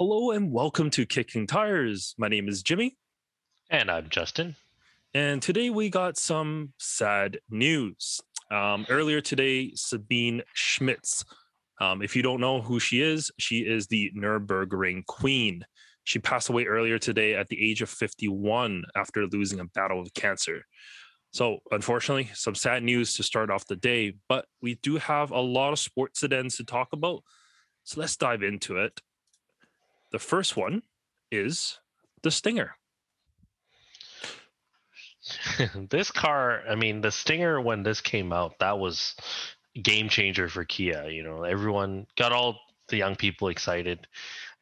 Hello 0.00 0.30
and 0.30 0.50
welcome 0.50 0.88
to 0.92 1.04
Kicking 1.04 1.46
Tires. 1.46 2.14
My 2.16 2.26
name 2.26 2.48
is 2.48 2.62
Jimmy, 2.62 2.96
And 3.68 3.90
I'm 3.90 4.08
Justin. 4.08 4.56
and 5.12 5.42
today 5.42 5.68
we 5.68 5.90
got 5.90 6.16
some 6.16 6.72
sad 6.78 7.38
news. 7.50 8.18
Um, 8.50 8.86
earlier 8.88 9.20
today, 9.20 9.72
Sabine 9.74 10.40
Schmitz. 10.54 11.22
Um, 11.82 12.00
if 12.00 12.16
you 12.16 12.22
don't 12.22 12.40
know 12.40 12.62
who 12.62 12.80
she 12.80 13.02
is, 13.02 13.30
she 13.38 13.58
is 13.58 13.88
the 13.88 14.10
Nürburgring 14.16 15.04
Queen. 15.04 15.66
She 16.04 16.18
passed 16.18 16.48
away 16.48 16.64
earlier 16.64 16.98
today 16.98 17.34
at 17.34 17.48
the 17.48 17.62
age 17.62 17.82
of 17.82 17.90
51 17.90 18.84
after 18.96 19.26
losing 19.26 19.60
a 19.60 19.66
battle 19.66 20.00
with 20.00 20.14
cancer. 20.14 20.64
So, 21.34 21.58
unfortunately, 21.72 22.30
some 22.32 22.54
sad 22.54 22.82
news 22.84 23.16
to 23.16 23.22
start 23.22 23.50
off 23.50 23.66
the 23.66 23.76
day, 23.76 24.14
but 24.30 24.46
we 24.62 24.76
do 24.76 24.96
have 24.96 25.30
a 25.30 25.40
lot 25.40 25.74
of 25.74 25.78
sports 25.78 26.22
events 26.22 26.56
to 26.56 26.64
talk 26.64 26.88
about. 26.94 27.22
So, 27.84 28.00
let's 28.00 28.16
dive 28.16 28.42
into 28.42 28.78
it. 28.78 28.98
The 30.12 30.18
first 30.18 30.56
one 30.56 30.82
is 31.30 31.78
the 32.22 32.30
Stinger. 32.30 32.76
this 35.90 36.10
car, 36.10 36.62
I 36.68 36.74
mean, 36.74 37.00
the 37.00 37.12
Stinger 37.12 37.60
when 37.60 37.82
this 37.82 38.00
came 38.00 38.32
out, 38.32 38.58
that 38.58 38.78
was 38.78 39.14
game 39.80 40.08
changer 40.08 40.48
for 40.48 40.64
Kia. 40.64 41.08
You 41.08 41.22
know, 41.22 41.44
everyone 41.44 42.06
got 42.16 42.32
all 42.32 42.58
the 42.88 42.96
young 42.96 43.14
people 43.14 43.48
excited, 43.48 44.06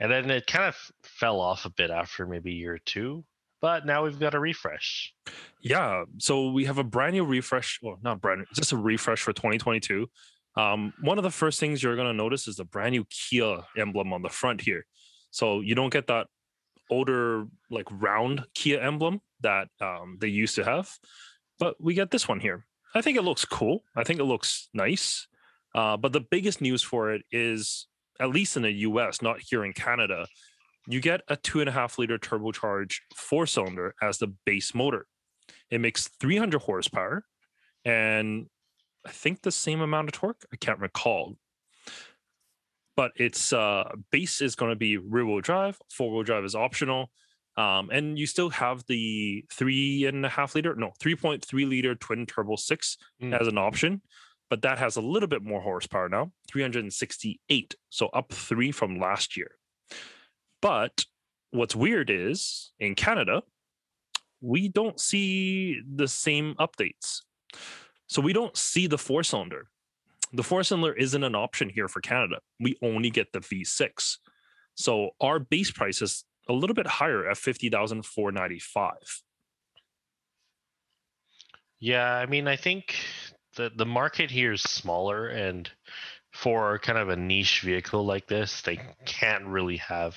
and 0.00 0.12
then 0.12 0.30
it 0.30 0.46
kind 0.46 0.66
of 0.66 0.76
fell 1.02 1.40
off 1.40 1.64
a 1.64 1.70
bit 1.70 1.90
after 1.90 2.26
maybe 2.26 2.50
a 2.50 2.54
year 2.54 2.74
or 2.74 2.78
two. 2.78 3.24
But 3.60 3.86
now 3.86 4.04
we've 4.04 4.20
got 4.20 4.34
a 4.34 4.40
refresh. 4.40 5.12
Yeah, 5.60 6.04
so 6.18 6.50
we 6.50 6.66
have 6.66 6.78
a 6.78 6.84
brand 6.84 7.14
new 7.14 7.24
refresh, 7.24 7.80
well, 7.82 7.98
not 8.02 8.20
brand 8.20 8.40
new, 8.40 8.46
just 8.54 8.72
a 8.72 8.76
refresh 8.76 9.20
for 9.20 9.32
2022. 9.32 10.08
Um, 10.54 10.92
one 11.00 11.18
of 11.18 11.24
the 11.24 11.30
first 11.30 11.58
things 11.58 11.82
you're 11.82 11.96
going 11.96 12.06
to 12.06 12.12
notice 12.12 12.46
is 12.46 12.56
the 12.56 12.64
brand 12.64 12.92
new 12.92 13.04
Kia 13.04 13.58
emblem 13.76 14.12
on 14.12 14.22
the 14.22 14.28
front 14.28 14.60
here. 14.60 14.86
So 15.30 15.60
you 15.60 15.74
don't 15.74 15.92
get 15.92 16.06
that 16.08 16.26
older, 16.90 17.46
like 17.70 17.86
round 17.90 18.44
Kia 18.54 18.80
emblem 18.80 19.20
that 19.40 19.68
um, 19.80 20.16
they 20.20 20.28
used 20.28 20.54
to 20.56 20.64
have, 20.64 20.90
but 21.58 21.76
we 21.80 21.94
get 21.94 22.10
this 22.10 22.28
one 22.28 22.40
here. 22.40 22.64
I 22.94 23.02
think 23.02 23.18
it 23.18 23.22
looks 23.22 23.44
cool. 23.44 23.84
I 23.94 24.04
think 24.04 24.20
it 24.20 24.24
looks 24.24 24.68
nice. 24.72 25.26
Uh, 25.74 25.96
but 25.96 26.12
the 26.12 26.20
biggest 26.20 26.60
news 26.60 26.82
for 26.82 27.12
it 27.12 27.22
is, 27.30 27.86
at 28.20 28.30
least 28.30 28.56
in 28.56 28.62
the 28.62 28.72
US, 28.72 29.20
not 29.20 29.40
here 29.40 29.64
in 29.64 29.72
Canada, 29.72 30.26
you 30.86 31.00
get 31.00 31.20
a 31.28 31.36
two 31.36 31.60
and 31.60 31.68
a 31.68 31.72
half 31.72 31.98
liter 31.98 32.18
turbocharged 32.18 33.00
four 33.14 33.46
cylinder 33.46 33.94
as 34.00 34.18
the 34.18 34.34
base 34.46 34.74
motor. 34.74 35.06
It 35.70 35.80
makes 35.80 36.08
300 36.20 36.62
horsepower 36.62 37.24
and 37.84 38.46
I 39.06 39.10
think 39.10 39.42
the 39.42 39.52
same 39.52 39.80
amount 39.80 40.08
of 40.08 40.12
torque. 40.12 40.44
I 40.52 40.56
can't 40.56 40.80
recall. 40.80 41.36
But 42.98 43.12
its 43.14 43.52
uh, 43.52 43.84
base 44.10 44.40
is 44.42 44.56
going 44.56 44.72
to 44.72 44.76
be 44.76 44.96
rear 44.96 45.24
wheel 45.24 45.40
drive, 45.40 45.78
four 45.88 46.10
wheel 46.12 46.24
drive 46.24 46.44
is 46.44 46.56
optional. 46.56 47.12
Um, 47.56 47.90
and 47.90 48.18
you 48.18 48.26
still 48.26 48.50
have 48.50 48.82
the 48.88 49.44
three 49.52 50.04
and 50.06 50.26
a 50.26 50.28
half 50.28 50.56
liter, 50.56 50.74
no, 50.74 50.90
3.3 51.00 51.68
liter 51.68 51.94
twin 51.94 52.26
turbo 52.26 52.56
six 52.56 52.96
Mm. 53.22 53.40
as 53.40 53.46
an 53.46 53.56
option. 53.56 54.02
But 54.50 54.62
that 54.62 54.78
has 54.78 54.96
a 54.96 55.00
little 55.00 55.28
bit 55.28 55.44
more 55.44 55.60
horsepower 55.60 56.08
now, 56.08 56.32
368. 56.50 57.76
So 57.88 58.08
up 58.08 58.32
three 58.32 58.72
from 58.72 58.98
last 58.98 59.36
year. 59.36 59.52
But 60.60 61.04
what's 61.52 61.76
weird 61.76 62.10
is 62.10 62.72
in 62.80 62.96
Canada, 62.96 63.42
we 64.40 64.68
don't 64.68 64.98
see 64.98 65.80
the 65.94 66.08
same 66.08 66.56
updates. 66.58 67.20
So 68.08 68.20
we 68.22 68.32
don't 68.32 68.56
see 68.56 68.88
the 68.88 68.98
four 68.98 69.22
cylinder. 69.22 69.68
The 70.32 70.42
four 70.42 70.62
cylinder 70.62 70.92
isn't 70.92 71.24
an 71.24 71.34
option 71.34 71.68
here 71.68 71.88
for 71.88 72.00
Canada. 72.00 72.40
We 72.60 72.76
only 72.82 73.10
get 73.10 73.32
the 73.32 73.40
V6. 73.40 74.18
So 74.74 75.10
our 75.20 75.38
base 75.38 75.70
price 75.70 76.02
is 76.02 76.24
a 76.48 76.52
little 76.52 76.74
bit 76.74 76.86
higher 76.86 77.28
at 77.28 77.36
50,495. 77.36 78.92
Yeah, 81.80 82.12
I 82.12 82.26
mean, 82.26 82.48
I 82.48 82.56
think 82.56 82.96
the 83.56 83.70
the 83.74 83.86
market 83.86 84.30
here 84.30 84.52
is 84.52 84.62
smaller, 84.62 85.28
and 85.28 85.70
for 86.32 86.78
kind 86.80 86.98
of 86.98 87.08
a 87.08 87.16
niche 87.16 87.60
vehicle 87.60 88.04
like 88.04 88.26
this, 88.26 88.62
they 88.62 88.80
can't 89.06 89.46
really 89.46 89.76
have 89.76 90.16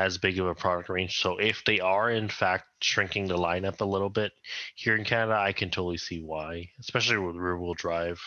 as 0.00 0.16
big 0.18 0.38
of 0.38 0.46
a 0.46 0.54
product 0.54 0.88
range. 0.88 1.20
So 1.20 1.36
if 1.36 1.62
they 1.64 1.78
are 1.80 2.10
in 2.10 2.28
fact 2.28 2.64
shrinking 2.80 3.28
the 3.28 3.36
lineup 3.36 3.80
a 3.80 3.84
little 3.84 4.08
bit 4.08 4.32
here 4.74 4.96
in 4.96 5.04
Canada, 5.04 5.36
I 5.38 5.52
can 5.52 5.68
totally 5.70 5.98
see 5.98 6.22
why. 6.22 6.70
Especially 6.80 7.18
with 7.18 7.36
rear 7.36 7.58
wheel 7.58 7.74
drive, 7.74 8.18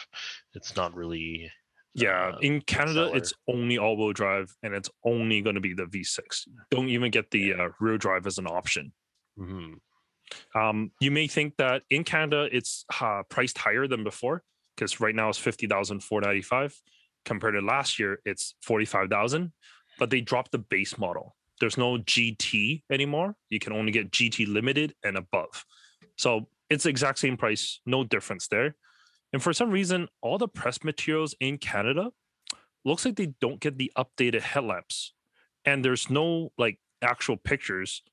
it's 0.53 0.75
not 0.75 0.95
really. 0.95 1.51
Yeah, 1.95 2.31
uh, 2.33 2.37
in 2.41 2.61
Canada, 2.61 3.05
seller. 3.05 3.17
it's 3.17 3.33
only 3.47 3.77
all 3.77 3.97
wheel 3.97 4.13
drive 4.13 4.55
and 4.63 4.73
it's 4.73 4.89
only 5.03 5.41
going 5.41 5.55
to 5.55 5.61
be 5.61 5.73
the 5.73 5.85
V6. 5.85 6.47
Don't 6.71 6.89
even 6.89 7.11
get 7.11 7.29
the 7.31 7.53
uh, 7.53 7.69
rear 7.79 7.97
drive 7.97 8.25
as 8.27 8.37
an 8.37 8.47
option. 8.47 8.93
mhm. 9.37 9.75
Um, 10.55 10.91
you 10.99 11.11
may 11.11 11.27
think 11.27 11.57
that 11.57 11.83
in 11.89 12.03
Canada 12.03 12.47
it's 12.51 12.85
uh, 12.99 13.21
priced 13.29 13.57
higher 13.57 13.87
than 13.87 14.03
before 14.03 14.41
because 14.75 14.99
right 14.99 15.13
now 15.13 15.29
it's 15.29 15.37
fifty 15.37 15.67
thousand 15.67 16.01
four 16.03 16.21
ninety 16.21 16.41
five. 16.41 16.73
Compared 17.25 17.53
to 17.53 17.61
last 17.61 17.99
year, 17.99 18.19
it's 18.25 18.55
forty 18.61 18.85
five 18.85 19.09
thousand. 19.09 19.51
But 19.99 20.09
they 20.09 20.21
dropped 20.21 20.51
the 20.51 20.57
base 20.57 20.97
model. 20.97 21.35
There's 21.59 21.77
no 21.77 21.97
GT 21.97 22.83
anymore. 22.91 23.35
You 23.49 23.59
can 23.59 23.73
only 23.73 23.91
get 23.91 24.11
GT 24.11 24.47
limited 24.47 24.95
and 25.03 25.17
above. 25.17 25.65
So 26.17 26.47
it's 26.69 26.83
the 26.83 26.89
exact 26.89 27.19
same 27.19 27.37
price, 27.37 27.79
no 27.85 28.03
difference 28.03 28.47
there. 28.47 28.75
And 29.31 29.41
for 29.41 29.53
some 29.53 29.71
reason, 29.71 30.07
all 30.21 30.37
the 30.37 30.47
press 30.47 30.83
materials 30.83 31.35
in 31.39 31.57
Canada 31.57 32.11
looks 32.85 33.05
like 33.05 33.15
they 33.15 33.33
don't 33.41 33.59
get 33.59 33.77
the 33.77 33.91
updated 33.97 34.41
headlamps, 34.41 35.13
and 35.65 35.83
there's 35.83 36.09
no 36.09 36.51
like 36.57 36.79
actual 37.01 37.37
pictures 37.37 38.03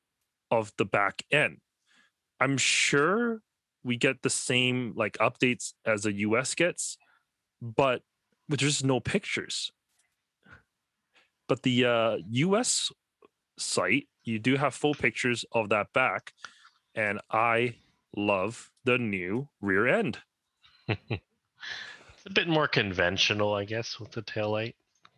of 0.50 0.72
the 0.78 0.84
back 0.84 1.22
end. 1.30 1.58
I'm 2.40 2.56
sure 2.56 3.42
we 3.84 3.96
get 3.96 4.22
the 4.22 4.30
same 4.30 4.94
like 4.96 5.18
updates 5.18 5.72
as 5.84 6.02
the 6.02 6.12
US 6.12 6.54
gets, 6.54 6.96
but 7.60 8.02
there's 8.48 8.82
no 8.82 9.00
pictures. 9.00 9.72
But 11.48 11.62
the 11.62 11.84
uh, 11.84 12.16
US 12.30 12.90
site, 13.60 14.08
you 14.24 14.38
do 14.38 14.56
have 14.56 14.74
full 14.74 14.94
pictures 14.94 15.44
of 15.52 15.68
that 15.70 15.92
back, 15.92 16.32
and 16.94 17.20
I 17.30 17.74
love 18.16 18.70
the 18.84 18.98
new 18.98 19.48
rear 19.60 19.86
end. 19.86 20.18
It's 20.88 21.00
a 22.26 22.30
bit 22.32 22.48
more 22.48 22.66
conventional, 22.68 23.54
I 23.54 23.64
guess, 23.64 23.98
with 24.00 24.12
the 24.12 24.22
taillight. 24.22 24.74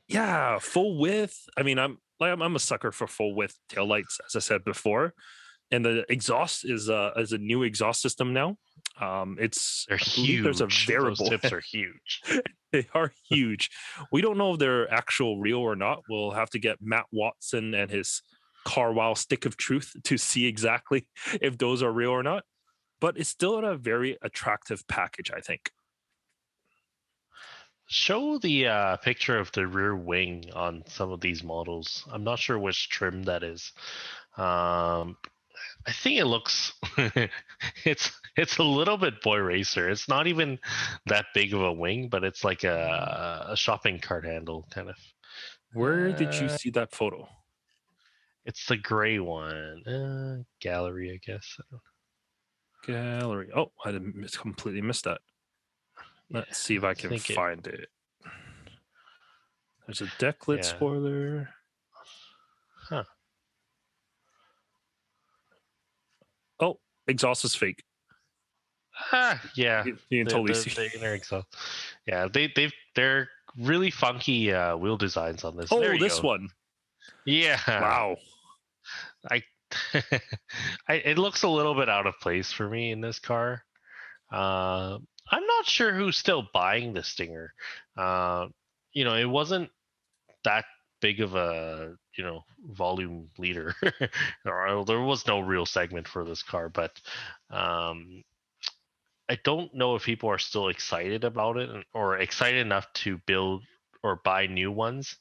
Yeah, 0.08 0.58
full 0.58 0.98
width. 0.98 1.48
I 1.56 1.62
mean, 1.62 1.78
I'm 1.78 1.98
like 2.20 2.38
I'm, 2.38 2.56
a 2.56 2.58
sucker 2.58 2.92
for 2.92 3.06
full 3.06 3.34
width 3.34 3.58
taillights, 3.70 4.20
as 4.26 4.36
I 4.36 4.40
said 4.40 4.64
before. 4.64 5.14
And 5.70 5.84
the 5.84 6.04
exhaust 6.12 6.64
is 6.66 6.88
a 6.90 7.12
is 7.16 7.32
a 7.32 7.38
new 7.38 7.62
exhaust 7.62 8.02
system 8.02 8.34
now. 8.34 8.58
Um, 9.00 9.38
it's 9.40 9.86
They're 9.88 9.96
huge. 9.96 10.44
There's 10.44 10.60
a 10.60 10.64
Those 10.64 10.84
variable. 10.84 11.26
tips 11.30 11.50
are 11.50 11.60
huge. 11.72 12.22
they 12.72 12.86
are 12.94 13.12
huge. 13.30 13.70
We 14.12 14.20
don't 14.20 14.36
know 14.36 14.52
if 14.52 14.58
they're 14.58 14.92
actual 14.92 15.40
real 15.40 15.58
or 15.60 15.74
not. 15.74 16.02
We'll 16.10 16.32
have 16.32 16.50
to 16.50 16.58
get 16.58 16.76
Matt 16.82 17.06
Watson 17.10 17.74
and 17.74 17.90
his 17.90 18.22
Carwow 18.64 19.14
stick 19.14 19.44
of 19.46 19.56
truth 19.56 19.94
to 20.04 20.18
see 20.18 20.46
exactly 20.46 21.06
if 21.40 21.58
those 21.58 21.82
are 21.82 21.92
real 21.92 22.10
or 22.10 22.22
not. 22.22 22.44
But 23.00 23.18
it's 23.18 23.28
still 23.30 23.58
a 23.64 23.76
very 23.76 24.16
attractive 24.22 24.86
package, 24.86 25.30
I 25.32 25.40
think. 25.40 25.72
Show 27.88 28.38
the 28.38 28.68
uh, 28.68 28.96
picture 28.98 29.38
of 29.38 29.52
the 29.52 29.66
rear 29.66 29.94
wing 29.94 30.50
on 30.54 30.82
some 30.86 31.10
of 31.10 31.20
these 31.20 31.42
models. 31.42 32.04
I'm 32.10 32.24
not 32.24 32.38
sure 32.38 32.58
which 32.58 32.88
trim 32.88 33.24
that 33.24 33.42
is. 33.42 33.72
Um, 34.36 35.18
I 35.86 35.92
think 35.92 36.18
it 36.18 36.24
looks 36.26 36.72
it's 37.84 38.10
it's 38.36 38.58
a 38.58 38.62
little 38.62 38.96
bit 38.96 39.20
boy 39.22 39.38
racer. 39.38 39.90
It's 39.90 40.08
not 40.08 40.26
even 40.26 40.58
that 41.06 41.26
big 41.34 41.52
of 41.54 41.60
a 41.62 41.72
wing, 41.72 42.08
but 42.08 42.24
it's 42.24 42.44
like 42.44 42.64
a, 42.64 43.46
a 43.50 43.56
shopping 43.56 43.98
cart 44.00 44.24
handle 44.24 44.66
kind 44.70 44.88
of. 44.88 44.96
Where 45.72 46.12
did 46.12 46.38
you 46.40 46.46
Uh, 46.46 46.48
see 46.48 46.70
that 46.70 46.92
photo? 46.94 47.28
It's 48.44 48.66
the 48.66 48.76
gray 48.76 49.18
one. 49.18 49.86
Uh, 49.86 50.42
gallery, 50.60 51.12
I 51.12 51.20
guess. 51.24 51.56
I 51.60 51.62
don't- 51.70 51.82
Gallery. 52.84 53.48
Oh, 53.54 53.70
I 53.84 53.92
didn't 53.92 54.32
completely 54.32 54.80
missed 54.80 55.04
that. 55.04 55.20
Let's 56.30 56.58
see 56.58 56.74
if 56.74 56.82
I 56.84 56.94
can 56.94 57.12
it- 57.12 57.20
find 57.22 57.64
it. 57.66 57.88
There's 59.86 60.00
a 60.00 60.10
deck 60.18 60.48
lit 60.48 60.60
Yeah. 60.60 60.64
spoiler. 60.64 61.48
Huh. 62.88 63.04
Oh, 66.60 66.80
exhaust 67.06 67.44
is 67.44 67.54
fake. 67.54 67.82
Ah, 69.12 69.40
yeah. 69.56 69.84
You, 69.84 69.98
you 70.10 70.24
can 70.24 70.30
totally 70.32 70.52
the, 70.54 70.60
see. 70.60 70.70
the 70.70 70.96
inner 70.98 71.14
exhaust. 71.14 71.48
Yeah, 72.06 72.28
they 72.32 72.52
they 72.54 72.70
they're 72.94 73.28
really 73.58 73.90
funky 73.90 74.52
uh, 74.52 74.76
wheel 74.76 74.96
designs 74.96 75.44
on 75.44 75.56
this. 75.56 75.70
oh, 75.72 75.98
this 75.98 76.20
go. 76.20 76.28
one. 76.28 76.48
Yeah. 77.26 77.58
Wow. 77.66 78.16
I, 79.30 79.42
I 80.88 80.94
it 80.94 81.18
looks 81.18 81.42
a 81.42 81.48
little 81.48 81.74
bit 81.74 81.88
out 81.88 82.06
of 82.06 82.20
place 82.20 82.52
for 82.52 82.68
me 82.68 82.92
in 82.92 83.00
this 83.00 83.18
car. 83.18 83.64
Uh, 84.30 84.98
I'm 85.30 85.46
not 85.46 85.66
sure 85.66 85.92
who's 85.94 86.16
still 86.18 86.48
buying 86.52 86.92
the 86.92 87.02
Stinger. 87.02 87.54
Uh, 87.96 88.48
you 88.92 89.04
know, 89.04 89.14
it 89.14 89.28
wasn't 89.28 89.70
that 90.44 90.64
big 91.00 91.20
of 91.20 91.34
a 91.34 91.94
you 92.16 92.24
know 92.24 92.44
volume 92.70 93.28
leader. 93.38 93.74
there 94.44 95.00
was 95.00 95.26
no 95.26 95.40
real 95.40 95.66
segment 95.66 96.08
for 96.08 96.24
this 96.24 96.42
car, 96.42 96.68
but 96.68 97.00
um, 97.50 98.22
I 99.28 99.38
don't 99.44 99.74
know 99.74 99.94
if 99.94 100.04
people 100.04 100.28
are 100.30 100.38
still 100.38 100.68
excited 100.68 101.24
about 101.24 101.56
it 101.56 101.70
or 101.94 102.18
excited 102.18 102.60
enough 102.60 102.92
to 102.94 103.18
build 103.26 103.64
or 104.02 104.16
buy 104.16 104.46
new 104.46 104.70
ones 104.70 105.16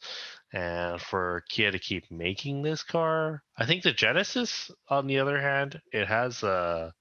and 0.54 1.00
for 1.00 1.44
Kia 1.50 1.72
to 1.72 1.80
keep 1.80 2.12
making 2.12 2.62
this 2.62 2.84
car. 2.84 3.44
I 3.58 3.66
think 3.66 3.84
the 3.84 3.94
Genesis, 3.94 4.70
on 4.90 5.08
the 5.08 5.20
other 5.20 5.40
hand, 5.40 5.82
it 5.94 6.08
has 6.08 6.44
a, 6.44 6.94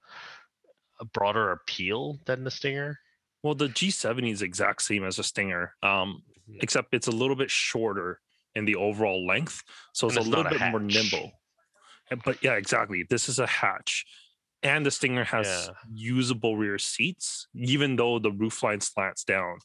a 0.99 1.05
broader 1.05 1.51
appeal 1.51 2.19
than 2.25 2.43
the 2.43 2.51
Stinger. 2.51 2.97
Well, 3.43 3.55
the 3.55 3.67
G70 3.67 4.31
is 4.31 4.41
exact 4.41 4.83
same 4.83 5.03
as 5.03 5.19
a 5.19 5.23
Stinger, 5.23 5.73
um, 5.83 6.23
mm-hmm. 6.49 6.59
except 6.61 6.93
it's 6.93 7.07
a 7.07 7.11
little 7.11 7.35
bit 7.35 7.51
shorter 7.51 8.19
in 8.55 8.65
the 8.65 8.75
overall 8.75 9.25
length, 9.25 9.63
so 9.93 10.07
it's, 10.07 10.17
it's 10.17 10.25
a 10.25 10.29
little 10.29 10.43
bit 10.43 10.61
a 10.61 10.69
more 10.69 10.79
nimble. 10.79 11.31
But 12.25 12.43
yeah, 12.43 12.53
exactly. 12.53 13.05
This 13.09 13.29
is 13.29 13.39
a 13.39 13.47
hatch, 13.47 14.05
and 14.63 14.85
the 14.85 14.91
Stinger 14.91 15.23
has 15.23 15.47
yeah. 15.47 15.73
usable 15.93 16.57
rear 16.57 16.77
seats, 16.77 17.47
even 17.55 17.95
though 17.95 18.19
the 18.19 18.31
roofline 18.31 18.83
slants 18.83 19.23
down. 19.23 19.59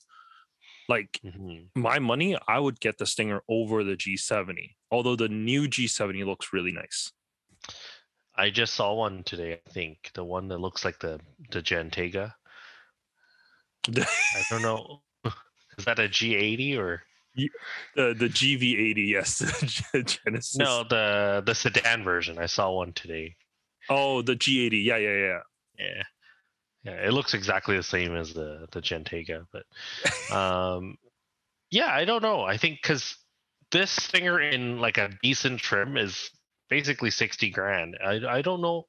Like 0.89 1.21
mm-hmm. 1.25 1.81
my 1.81 1.99
money, 1.99 2.37
I 2.47 2.59
would 2.59 2.81
get 2.81 2.99
the 2.99 3.07
Stinger 3.07 3.43
over 3.49 3.83
the 3.83 3.97
G70, 3.97 4.75
although 4.91 5.17
the 5.17 5.29
new 5.29 5.69
G70 5.69 6.25
looks 6.25 6.53
really 6.53 6.73
nice. 6.73 7.13
I 8.37 8.51
just 8.51 8.75
saw 8.75 8.95
one 8.95 9.23
today. 9.25 9.55
I 9.67 9.71
think 9.71 10.11
the 10.15 10.25
one 10.25 10.49
that 10.49 10.59
looks 10.59 10.85
like 10.85 10.99
the 10.99 11.21
the 11.51 11.63
Bentayga. 11.63 12.33
I 13.89 14.43
don't 14.51 14.63
know. 14.63 15.03
Is 15.79 15.85
that 15.87 15.99
a 15.99 16.09
G80 16.09 16.79
or 16.79 17.03
the 17.35 18.15
the 18.15 18.29
GV80? 18.29 19.09
Yes, 19.09 19.39
Genesis. 19.93 20.57
No, 20.57 20.85
the 20.85 21.43
the 21.45 21.55
sedan 21.55 22.05
version. 22.05 22.39
I 22.39 22.47
saw 22.47 22.71
one 22.71 22.93
today. 22.93 23.37
Oh, 23.89 24.23
the 24.23 24.37
G80. 24.37 24.85
Yeah, 24.85 24.97
yeah, 24.97 25.17
yeah. 25.17 25.41
Yeah. 25.79 26.03
Yeah, 26.87 27.07
it 27.07 27.13
looks 27.13 27.35
exactly 27.35 27.77
the 27.77 27.83
same 27.83 28.15
as 28.15 28.33
the 28.33 28.69
the 28.71 28.81
Bentayga, 28.81 29.47
but 29.53 29.65
um, 30.35 30.97
yeah, 31.71 31.93
I 31.93 32.05
don't 32.05 32.23
know. 32.23 32.43
I 32.43 32.59
think 32.59 32.79
because 32.81 33.17
this 33.73 33.91
Stinger 33.91 34.41
in 34.41 34.79
like 34.79 34.97
a 34.97 35.11
decent 35.23 35.61
trim 35.61 35.97
is 35.97 36.31
basically 36.71 37.11
sixty 37.11 37.51
grand. 37.51 37.99
I 38.03 38.21
I 38.27 38.43
don't 38.43 38.61
know 38.61 38.87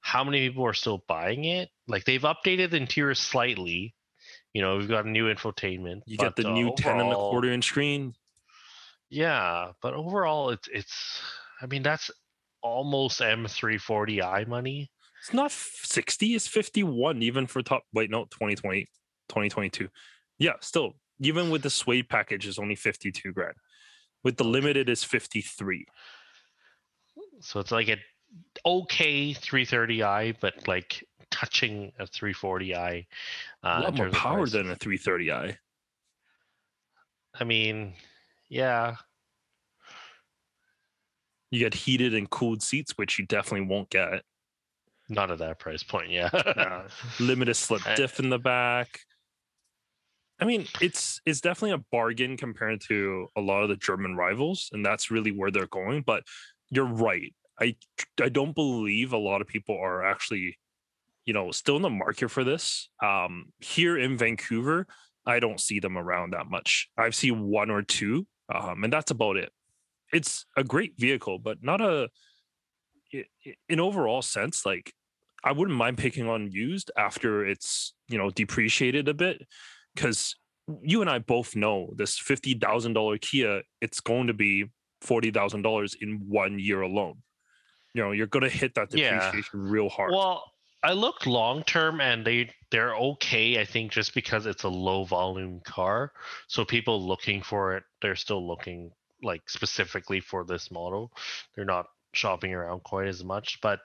how 0.00 0.22
many 0.22 0.48
people 0.48 0.64
are 0.64 0.74
still 0.74 1.02
buying 1.08 1.44
it. 1.44 1.70
Like 1.88 2.04
they've 2.04 2.22
updated 2.22 2.70
the 2.70 2.76
interior 2.76 3.14
slightly. 3.14 3.94
You 4.54 4.62
know, 4.62 4.76
we've 4.76 4.88
got 4.88 5.04
a 5.04 5.10
new 5.10 5.32
infotainment. 5.32 6.02
You 6.06 6.18
got 6.18 6.36
the 6.36 6.44
new 6.44 6.68
overall, 6.68 6.76
ten 6.76 7.00
and 7.00 7.12
a 7.12 7.16
quarter 7.16 7.52
inch 7.52 7.64
screen. 7.64 8.14
Yeah, 9.08 9.72
but 9.82 9.94
overall, 9.94 10.50
it's 10.50 10.68
it's. 10.72 11.20
I 11.60 11.66
mean, 11.66 11.82
that's 11.82 12.10
almost 12.62 13.20
M340i 13.20 14.46
money. 14.46 14.90
It's 15.20 15.34
not 15.34 15.52
60, 15.52 16.34
it's 16.34 16.48
51 16.48 17.22
even 17.22 17.46
for 17.46 17.62
top 17.62 17.82
wait, 17.92 18.10
no, 18.10 18.24
2020, 18.24 18.86
2022. 19.28 19.88
Yeah, 20.38 20.52
still, 20.60 20.94
even 21.20 21.50
with 21.50 21.62
the 21.62 21.70
suede 21.70 22.08
package 22.08 22.46
is 22.46 22.58
only 22.58 22.74
52 22.74 23.32
grand. 23.32 23.54
With 24.24 24.36
the 24.36 24.44
limited 24.44 24.88
is 24.88 25.04
53. 25.04 25.86
So 27.40 27.60
it's 27.60 27.70
like 27.70 27.88
an 27.88 27.98
okay 28.64 29.34
330i, 29.34 30.36
but 30.40 30.66
like 30.66 31.04
touching 31.30 31.92
a 31.98 32.04
340i. 32.04 33.06
Uh, 33.62 33.74
a 33.78 33.80
lot 33.82 33.96
more 33.96 34.10
power 34.10 34.46
than 34.46 34.70
a 34.70 34.76
330i. 34.76 35.56
I 37.38 37.44
mean, 37.44 37.94
yeah. 38.48 38.96
You 41.50 41.58
get 41.58 41.74
heated 41.74 42.14
and 42.14 42.28
cooled 42.30 42.62
seats, 42.62 42.92
which 42.96 43.18
you 43.18 43.26
definitely 43.26 43.66
won't 43.66 43.90
get. 43.90 44.22
Not 45.10 45.32
at 45.32 45.38
that 45.38 45.58
price 45.58 45.82
point, 45.82 46.10
yeah. 46.10 46.30
yeah. 46.32 46.82
Limited 47.20 47.54
slip 47.54 47.82
diff 47.96 48.20
in 48.20 48.30
the 48.30 48.38
back. 48.38 49.00
I 50.40 50.44
mean, 50.44 50.66
it's 50.80 51.20
it's 51.26 51.40
definitely 51.40 51.72
a 51.72 51.84
bargain 51.90 52.36
compared 52.36 52.80
to 52.88 53.26
a 53.36 53.40
lot 53.40 53.64
of 53.64 53.68
the 53.68 53.76
German 53.76 54.16
rivals, 54.16 54.70
and 54.72 54.86
that's 54.86 55.10
really 55.10 55.32
where 55.32 55.50
they're 55.50 55.66
going. 55.66 56.02
But 56.06 56.22
you're 56.70 56.86
right. 56.86 57.34
I 57.60 57.74
I 58.22 58.28
don't 58.28 58.54
believe 58.54 59.12
a 59.12 59.18
lot 59.18 59.40
of 59.40 59.48
people 59.48 59.76
are 59.76 60.04
actually, 60.04 60.56
you 61.26 61.34
know, 61.34 61.50
still 61.50 61.76
in 61.76 61.82
the 61.82 61.90
market 61.90 62.30
for 62.30 62.44
this. 62.44 62.88
Um, 63.02 63.46
here 63.58 63.98
in 63.98 64.16
Vancouver, 64.16 64.86
I 65.26 65.40
don't 65.40 65.60
see 65.60 65.80
them 65.80 65.98
around 65.98 66.34
that 66.34 66.46
much. 66.46 66.88
I've 66.96 67.16
seen 67.16 67.48
one 67.48 67.68
or 67.68 67.82
two, 67.82 68.28
um, 68.54 68.84
and 68.84 68.92
that's 68.92 69.10
about 69.10 69.36
it. 69.36 69.50
It's 70.12 70.46
a 70.56 70.62
great 70.62 70.94
vehicle, 70.96 71.40
but 71.40 71.58
not 71.62 71.80
a 71.80 72.08
in 73.68 73.80
overall 73.80 74.22
sense. 74.22 74.64
Like 74.64 74.92
I 75.44 75.52
wouldn't 75.52 75.76
mind 75.76 75.98
picking 75.98 76.28
on 76.28 76.50
used 76.50 76.90
after 76.96 77.46
it's 77.46 77.94
you 78.08 78.18
know 78.18 78.30
depreciated 78.30 79.08
a 79.08 79.14
bit, 79.14 79.46
because 79.94 80.36
you 80.82 81.00
and 81.00 81.10
I 81.10 81.18
both 81.18 81.56
know 81.56 81.92
this 81.96 82.18
fifty 82.18 82.54
thousand 82.54 82.94
dollar 82.94 83.18
Kia, 83.18 83.62
it's 83.80 84.00
going 84.00 84.26
to 84.26 84.34
be 84.34 84.66
forty 85.00 85.30
thousand 85.30 85.62
dollars 85.62 85.96
in 86.00 86.22
one 86.28 86.58
year 86.58 86.82
alone. 86.82 87.16
You 87.94 88.02
know, 88.02 88.12
you're 88.12 88.26
going 88.26 88.44
to 88.44 88.48
hit 88.48 88.74
that 88.74 88.90
depreciation 88.90 89.42
yeah. 89.52 89.70
real 89.70 89.88
hard. 89.88 90.12
Well, 90.12 90.44
I 90.82 90.92
looked 90.92 91.26
long 91.26 91.62
term, 91.64 92.00
and 92.00 92.24
they 92.24 92.50
they're 92.70 92.94
okay. 92.94 93.60
I 93.60 93.64
think 93.64 93.92
just 93.92 94.14
because 94.14 94.46
it's 94.46 94.62
a 94.62 94.68
low 94.68 95.04
volume 95.04 95.60
car, 95.64 96.12
so 96.46 96.64
people 96.64 97.06
looking 97.06 97.42
for 97.42 97.76
it, 97.76 97.84
they're 98.00 98.16
still 98.16 98.46
looking 98.46 98.90
like 99.22 99.42
specifically 99.48 100.20
for 100.20 100.44
this 100.44 100.70
model. 100.70 101.12
They're 101.54 101.64
not 101.64 101.86
shopping 102.12 102.54
around 102.54 102.82
quite 102.82 103.08
as 103.08 103.24
much. 103.24 103.58
But 103.60 103.80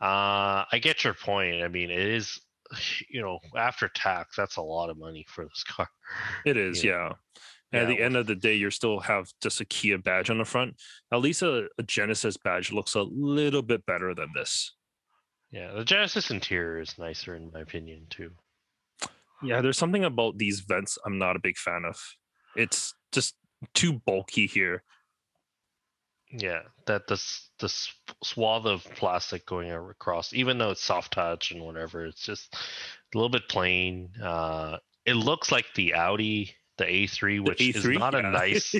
uh, 0.00 0.64
I 0.70 0.80
get 0.80 1.04
your 1.04 1.14
point. 1.14 1.62
I 1.62 1.68
mean, 1.68 1.90
it 1.90 1.98
is, 1.98 2.40
you 3.10 3.22
know, 3.22 3.38
after 3.56 3.88
tax, 3.88 4.36
that's 4.36 4.56
a 4.56 4.62
lot 4.62 4.90
of 4.90 4.98
money 4.98 5.26
for 5.28 5.44
this 5.44 5.64
car. 5.68 5.88
It 6.44 6.56
is, 6.56 6.82
you 6.82 6.90
yeah. 6.90 7.12
yeah. 7.72 7.80
At 7.80 7.88
the 7.88 8.00
end 8.00 8.16
of 8.16 8.26
the 8.26 8.36
day, 8.36 8.54
you 8.54 8.70
still 8.70 9.00
have 9.00 9.28
just 9.42 9.60
a 9.60 9.64
Kia 9.64 9.98
badge 9.98 10.30
on 10.30 10.38
the 10.38 10.44
front. 10.44 10.74
At 11.12 11.20
least 11.20 11.42
a, 11.42 11.68
a 11.78 11.82
Genesis 11.82 12.36
badge 12.36 12.72
looks 12.72 12.94
a 12.94 13.02
little 13.02 13.62
bit 13.62 13.84
better 13.86 14.14
than 14.14 14.28
this. 14.34 14.72
Yeah, 15.50 15.72
the 15.72 15.84
Genesis 15.84 16.30
interior 16.30 16.80
is 16.80 16.98
nicer 16.98 17.34
in 17.34 17.50
my 17.52 17.60
opinion 17.60 18.06
too. 18.10 18.30
Yeah, 19.42 19.60
there's 19.60 19.78
something 19.78 20.04
about 20.04 20.38
these 20.38 20.60
vents 20.60 20.98
I'm 21.04 21.18
not 21.18 21.36
a 21.36 21.40
big 21.40 21.56
fan 21.56 21.84
of. 21.86 21.96
It's 22.56 22.94
just 23.12 23.34
too 23.74 24.00
bulky 24.04 24.46
here. 24.46 24.82
Yeah, 26.30 26.62
that 26.86 27.06
this 27.06 27.50
the 27.60 27.68
swath 28.22 28.66
of 28.66 28.84
plastic 28.96 29.46
going 29.46 29.70
across, 29.70 30.32
even 30.32 30.58
though 30.58 30.70
it's 30.70 30.82
soft 30.82 31.12
touch 31.12 31.52
and 31.52 31.62
whatever, 31.62 32.04
it's 32.04 32.22
just 32.22 32.54
a 32.54 33.16
little 33.16 33.28
bit 33.28 33.48
plain. 33.48 34.10
Uh, 34.20 34.78
it 35.04 35.14
looks 35.14 35.52
like 35.52 35.66
the 35.74 35.94
Audi, 35.94 36.54
the 36.78 36.84
A3, 36.84 37.46
which 37.46 37.60
A3? 37.60 37.76
is 37.76 37.86
not 37.98 38.14
yeah. 38.14 38.20
a 38.20 38.22
nice. 38.30 38.74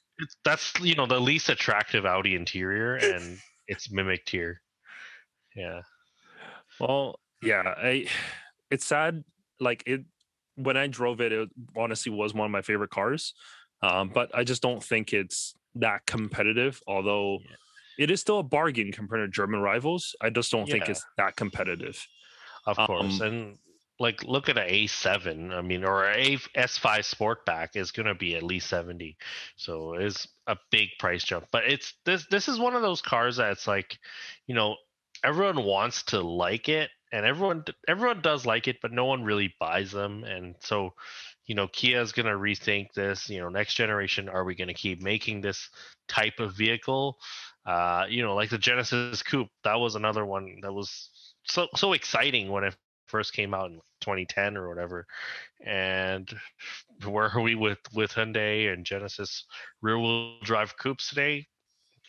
that's 0.44 0.72
you 0.80 0.96
know 0.96 1.06
the 1.06 1.20
least 1.20 1.48
attractive 1.48 2.04
Audi 2.04 2.34
interior, 2.34 2.96
and 2.96 3.38
it's 3.68 3.90
mimicked 3.90 4.30
here. 4.30 4.60
Yeah. 5.54 5.82
Well, 6.80 7.20
yeah, 7.42 7.62
I. 7.76 8.06
It's 8.70 8.84
sad. 8.84 9.24
Like 9.60 9.84
it 9.86 10.04
when 10.56 10.76
I 10.76 10.88
drove 10.88 11.20
it, 11.20 11.32
it 11.32 11.48
honestly 11.76 12.10
was 12.10 12.34
one 12.34 12.46
of 12.46 12.50
my 12.50 12.62
favorite 12.62 12.90
cars. 12.90 13.34
Um, 13.82 14.10
but 14.12 14.30
I 14.34 14.44
just 14.44 14.62
don't 14.62 14.82
think 14.82 15.12
it's 15.12 15.54
that 15.76 16.06
competitive, 16.06 16.82
although 16.86 17.38
yeah. 17.40 17.56
it 18.04 18.10
is 18.10 18.20
still 18.20 18.40
a 18.40 18.44
bargain 18.44 18.92
compared 18.92 19.26
to 19.26 19.34
German 19.34 19.60
rivals. 19.60 20.16
I 20.20 20.30
just 20.30 20.50
don't 20.50 20.66
yeah. 20.66 20.74
think 20.74 20.88
it's 20.88 21.04
that 21.16 21.36
competitive. 21.36 22.04
Of 22.66 22.76
course. 22.76 23.20
Um, 23.20 23.26
and 23.26 23.58
like 24.00 24.22
look 24.24 24.48
at 24.48 24.58
an 24.58 24.68
A7, 24.68 25.52
I 25.52 25.60
mean, 25.60 25.84
or 25.84 26.06
a 26.06 26.36
S5 26.36 27.14
Sportback 27.14 27.74
is 27.74 27.90
going 27.90 28.06
to 28.06 28.14
be 28.14 28.36
at 28.36 28.42
least 28.42 28.68
70. 28.68 29.16
So 29.56 29.94
it's 29.94 30.28
a 30.46 30.56
big 30.70 30.90
price 30.98 31.24
jump. 31.24 31.46
But 31.50 31.64
it's 31.64 31.94
this 32.04 32.26
this 32.30 32.48
is 32.48 32.58
one 32.58 32.76
of 32.76 32.82
those 32.82 33.02
cars 33.02 33.36
that's 33.36 33.66
like, 33.66 33.98
you 34.46 34.54
know, 34.54 34.76
everyone 35.24 35.64
wants 35.64 36.04
to 36.04 36.20
like 36.20 36.68
it 36.68 36.90
and 37.12 37.26
everyone 37.26 37.64
everyone 37.88 38.20
does 38.20 38.46
like 38.46 38.68
it, 38.68 38.80
but 38.80 38.92
no 38.92 39.06
one 39.06 39.24
really 39.24 39.54
buys 39.58 39.90
them. 39.90 40.24
And 40.24 40.54
so 40.60 40.94
you 41.48 41.54
know, 41.54 41.66
Kia 41.66 42.00
is 42.00 42.12
going 42.12 42.26
to 42.26 42.32
rethink 42.32 42.92
this. 42.92 43.28
You 43.28 43.40
know, 43.40 43.48
next 43.48 43.74
generation, 43.74 44.28
are 44.28 44.44
we 44.44 44.54
going 44.54 44.68
to 44.68 44.74
keep 44.74 45.02
making 45.02 45.40
this 45.40 45.70
type 46.06 46.38
of 46.38 46.54
vehicle? 46.54 47.16
Uh, 47.66 48.04
you 48.08 48.22
know, 48.22 48.34
like 48.34 48.50
the 48.50 48.58
Genesis 48.58 49.22
Coupe, 49.22 49.48
that 49.64 49.80
was 49.80 49.94
another 49.94 50.24
one 50.24 50.60
that 50.60 50.72
was 50.72 51.10
so 51.44 51.66
so 51.74 51.94
exciting 51.94 52.50
when 52.50 52.64
it 52.64 52.76
first 53.06 53.32
came 53.32 53.54
out 53.54 53.70
in 53.70 53.80
2010 54.02 54.58
or 54.58 54.68
whatever. 54.68 55.06
And 55.64 56.30
where 57.04 57.30
are 57.30 57.40
we 57.40 57.54
with 57.54 57.78
with 57.94 58.12
Hyundai 58.12 58.70
and 58.70 58.84
Genesis 58.84 59.44
rear 59.80 59.98
wheel 59.98 60.38
drive 60.42 60.76
coupes 60.76 61.08
today? 61.08 61.46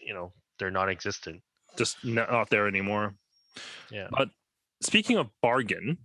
You 0.06 0.14
know, 0.14 0.34
they're 0.60 0.70
non-existent. 0.70 1.42
Just 1.78 2.04
not 2.04 2.50
there 2.50 2.68
anymore. 2.68 3.16
Yeah. 3.90 4.08
But 4.12 4.30
speaking 4.82 5.16
of 5.16 5.30
bargain, 5.42 5.98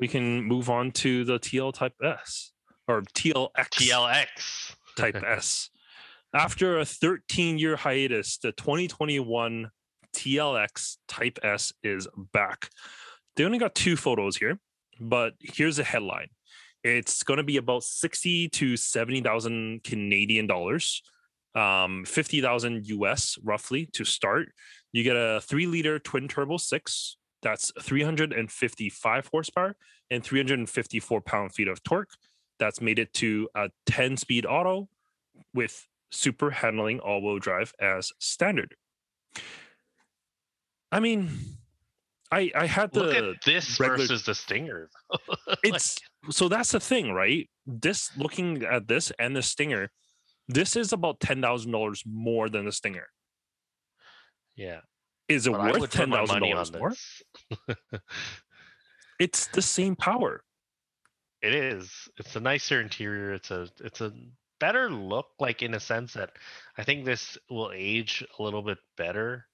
we 0.00 0.08
can 0.08 0.42
move 0.42 0.70
on 0.70 0.90
to 0.92 1.24
the 1.24 1.38
TL 1.38 1.74
Type 1.74 1.94
S 2.02 2.52
or 2.88 3.02
TLX. 3.02 3.50
TLX 3.54 4.74
Type 4.96 5.22
S. 5.22 5.70
After 6.34 6.78
a 6.78 6.84
13 6.84 7.58
year 7.58 7.76
hiatus, 7.76 8.38
the 8.38 8.52
2021 8.52 9.70
TLX 10.16 10.96
Type 11.06 11.38
S 11.42 11.72
is 11.84 12.08
back. 12.32 12.70
They 13.36 13.44
only 13.44 13.58
got 13.58 13.74
two 13.74 13.96
photos 13.96 14.36
here, 14.36 14.58
but 14.98 15.34
here's 15.40 15.78
a 15.78 15.84
headline. 15.84 16.28
It's 16.82 17.22
going 17.22 17.38
to 17.38 17.44
be 17.44 17.58
about 17.58 17.84
60 17.84 18.48
to 18.48 18.76
70,000 18.76 19.84
Canadian 19.84 20.46
dollars, 20.46 21.02
um, 21.54 22.04
50,000 22.06 22.86
US 22.86 23.38
roughly 23.44 23.86
to 23.92 24.04
start. 24.04 24.48
You 24.92 25.04
get 25.04 25.16
a 25.16 25.40
three 25.42 25.66
liter 25.66 25.98
twin 25.98 26.26
turbo 26.26 26.56
six, 26.56 27.16
that's 27.42 27.72
355 27.80 29.28
horsepower 29.32 29.76
and 30.10 30.22
354 30.24 31.20
pound 31.22 31.54
feet 31.54 31.68
of 31.68 31.82
torque. 31.82 32.10
That's 32.58 32.80
made 32.80 32.98
it 32.98 33.12
to 33.14 33.48
a 33.54 33.70
10 33.86 34.16
speed 34.18 34.44
auto 34.44 34.88
with 35.54 35.86
super 36.10 36.50
handling 36.50 37.00
all 37.00 37.22
wheel 37.22 37.38
drive 37.38 37.72
as 37.80 38.12
standard. 38.18 38.74
I 40.92 41.00
mean, 41.00 41.30
I 42.32 42.50
I 42.54 42.66
had 42.66 42.92
the 42.92 43.00
Look 43.04 43.16
at 43.16 43.42
this 43.44 43.78
regular- 43.80 43.98
versus 43.98 44.24
the 44.24 44.34
Stinger. 44.34 44.90
it's 45.64 45.98
so 46.30 46.48
that's 46.48 46.72
the 46.72 46.80
thing, 46.80 47.12
right? 47.12 47.48
This 47.66 48.10
looking 48.16 48.64
at 48.64 48.88
this 48.88 49.10
and 49.18 49.34
the 49.34 49.42
Stinger, 49.42 49.90
this 50.48 50.76
is 50.76 50.92
about 50.92 51.20
ten 51.20 51.40
thousand 51.40 51.72
dollars 51.72 52.02
more 52.04 52.48
than 52.48 52.64
the 52.66 52.72
Stinger. 52.72 53.08
yeah. 54.56 54.80
Is 55.30 55.46
it 55.46 55.52
But 55.52 55.80
worth 55.80 55.90
ten 55.90 56.10
thousand 56.10 56.42
dollars 56.42 56.70
on 56.72 56.78
more? 56.78 56.90
this. 56.90 57.22
It's 59.18 59.46
the 59.48 59.60
same 59.62 59.96
power. 59.96 60.42
It 61.42 61.54
is. 61.54 61.90
It's 62.18 62.36
a 62.36 62.40
nicer 62.40 62.80
interior. 62.80 63.34
It's 63.34 63.50
a 63.50 63.68
it's 63.80 64.00
a 64.00 64.12
better 64.60 64.90
look, 64.90 65.26
like 65.38 65.62
in 65.62 65.74
a 65.74 65.80
sense 65.80 66.14
that 66.14 66.30
I 66.78 66.84
think 66.84 67.04
this 67.04 67.36
will 67.50 67.70
age 67.74 68.24
a 68.38 68.42
little 68.42 68.62
bit 68.62 68.78
better. 68.96 69.46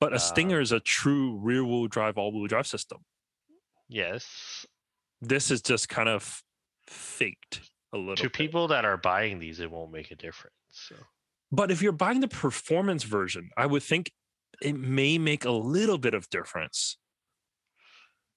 But 0.00 0.12
a 0.12 0.16
Uh, 0.16 0.18
Stinger 0.20 0.60
is 0.60 0.70
a 0.72 0.78
true 0.80 1.36
rear 1.38 1.64
wheel 1.64 1.88
drive, 1.88 2.16
all 2.16 2.32
wheel 2.32 2.46
drive 2.46 2.66
system. 2.68 3.04
Yes. 3.88 4.66
This 5.20 5.50
is 5.50 5.62
just 5.62 5.88
kind 5.88 6.08
of 6.08 6.42
faked 6.86 7.60
a 7.92 7.98
little. 7.98 8.14
To 8.16 8.22
bit. 8.24 8.32
people 8.34 8.68
that 8.68 8.84
are 8.84 8.96
buying 8.96 9.40
these, 9.40 9.58
it 9.58 9.70
won't 9.70 9.90
make 9.90 10.12
a 10.12 10.16
difference. 10.16 10.54
So 10.70 10.94
But 11.50 11.72
if 11.72 11.82
you're 11.82 11.90
buying 11.92 12.20
the 12.20 12.28
performance 12.28 13.02
version, 13.02 13.50
I 13.56 13.66
would 13.66 13.82
think 13.82 14.12
it 14.62 14.74
may 14.76 15.18
make 15.18 15.44
a 15.44 15.50
little 15.50 15.98
bit 15.98 16.14
of 16.14 16.28
difference. 16.30 16.96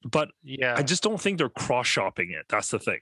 But 0.03 0.29
yeah, 0.43 0.75
I 0.77 0.83
just 0.83 1.03
don't 1.03 1.21
think 1.21 1.37
they're 1.37 1.49
cross 1.49 1.87
shopping 1.87 2.31
it. 2.31 2.45
That's 2.49 2.69
the 2.69 2.79
thing. 2.79 2.99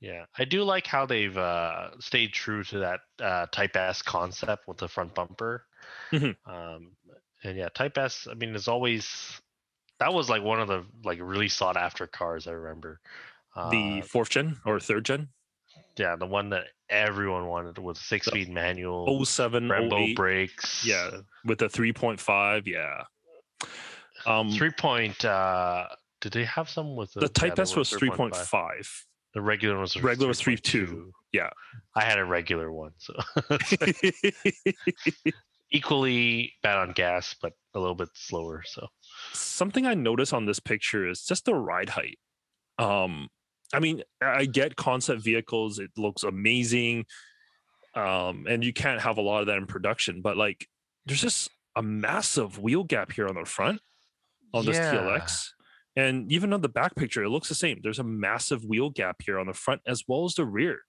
yeah, 0.00 0.24
I 0.38 0.44
do 0.44 0.62
like 0.62 0.86
how 0.86 1.04
they've 1.06 1.36
uh, 1.36 1.90
stayed 2.00 2.32
true 2.32 2.62
to 2.64 2.78
that 2.78 3.00
uh, 3.20 3.46
Type 3.52 3.76
S 3.76 4.02
concept 4.02 4.66
with 4.66 4.78
the 4.78 4.88
front 4.88 5.14
bumper. 5.14 5.66
Mhm. 6.12 6.36
Um, 6.46 6.92
and 7.44 7.56
yeah, 7.58 7.68
Type 7.68 7.98
S. 7.98 8.26
I 8.30 8.34
mean, 8.34 8.54
is 8.54 8.66
always 8.68 9.40
that 9.98 10.12
was 10.12 10.28
like 10.30 10.42
one 10.42 10.60
of 10.60 10.68
the 10.68 10.84
like 11.04 11.18
really 11.20 11.48
sought 11.48 11.76
after 11.76 12.06
cars. 12.06 12.46
I 12.46 12.52
remember. 12.52 13.00
the 13.70 14.00
Uh, 14.00 14.02
fourth 14.02 14.30
gen 14.30 14.60
or 14.66 14.78
third 14.80 15.04
gen, 15.06 15.28
yeah, 15.98 16.16
the 16.16 16.26
one 16.26 16.50
that 16.50 16.64
everyone 16.88 17.46
wanted 17.46 17.78
with 17.78 17.96
six 17.96 18.26
speed 18.26 18.48
manual, 18.48 19.24
07, 19.24 19.68
Brembo 19.68 20.08
08, 20.10 20.16
brakes. 20.16 20.84
Yeah. 20.86 21.10
with 21.44 21.58
the 21.58 21.66
3.5. 21.66 22.66
Yeah. 22.66 23.02
Um, 24.26 24.50
three 24.50 24.70
point. 24.70 25.24
Uh, 25.24 25.86
did 26.20 26.32
they 26.32 26.44
have 26.44 26.68
some 26.68 26.96
with 26.96 27.12
the, 27.12 27.20
the 27.20 27.28
Type 27.28 27.56
they 27.56 27.62
S 27.62 27.76
was 27.76 27.90
3.5. 27.90 28.88
The 29.34 29.42
regular 29.42 29.78
was 29.78 29.96
Regular 30.02 30.28
was 30.28 30.40
3.2, 30.40 30.88
3.2. 30.88 31.10
yeah. 31.32 31.50
I 31.94 32.04
had 32.04 32.18
a 32.18 32.24
regular 32.24 32.72
one, 32.72 32.92
so 32.96 33.14
equally 35.70 36.52
bad 36.62 36.78
on 36.78 36.92
gas, 36.92 37.34
but 37.40 37.52
a 37.74 37.78
little 37.78 37.94
bit 37.94 38.08
slower. 38.14 38.62
So 38.64 38.86
Something 39.32 39.86
I 39.86 39.94
notice 39.94 40.32
on 40.32 40.46
this 40.46 40.58
picture 40.58 41.08
is 41.08 41.24
just 41.24 41.44
the 41.44 41.54
ride 41.54 41.90
height. 41.90 42.18
Um, 42.78 43.28
I 43.72 43.80
mean, 43.80 44.02
I 44.22 44.44
get 44.46 44.76
concept 44.76 45.22
vehicles, 45.22 45.78
it 45.78 45.90
looks 45.96 46.22
amazing. 46.22 47.06
Um, 47.94 48.46
and 48.48 48.62
you 48.62 48.72
can't 48.72 49.00
have 49.00 49.18
a 49.18 49.22
lot 49.22 49.40
of 49.40 49.46
that 49.46 49.56
in 49.56 49.66
production, 49.66 50.20
but 50.22 50.36
like 50.36 50.66
there's 51.06 51.20
just 51.22 51.50
a 51.74 51.82
massive 51.82 52.58
wheel 52.58 52.84
gap 52.84 53.12
here 53.12 53.26
on 53.28 53.34
the 53.34 53.44
front 53.44 53.80
on 54.52 54.64
this 54.66 54.76
Yeah. 54.76 54.92
TLX. 54.94 55.48
And 55.96 56.30
even 56.30 56.52
on 56.52 56.60
the 56.60 56.68
back 56.68 56.94
picture, 56.94 57.22
it 57.24 57.30
looks 57.30 57.48
the 57.48 57.54
same. 57.54 57.80
There's 57.82 57.98
a 57.98 58.04
massive 58.04 58.64
wheel 58.66 58.90
gap 58.90 59.16
here 59.24 59.38
on 59.38 59.46
the 59.46 59.54
front 59.54 59.80
as 59.86 60.04
well 60.06 60.24
as 60.26 60.34
the 60.34 60.44
rear. 60.44 60.80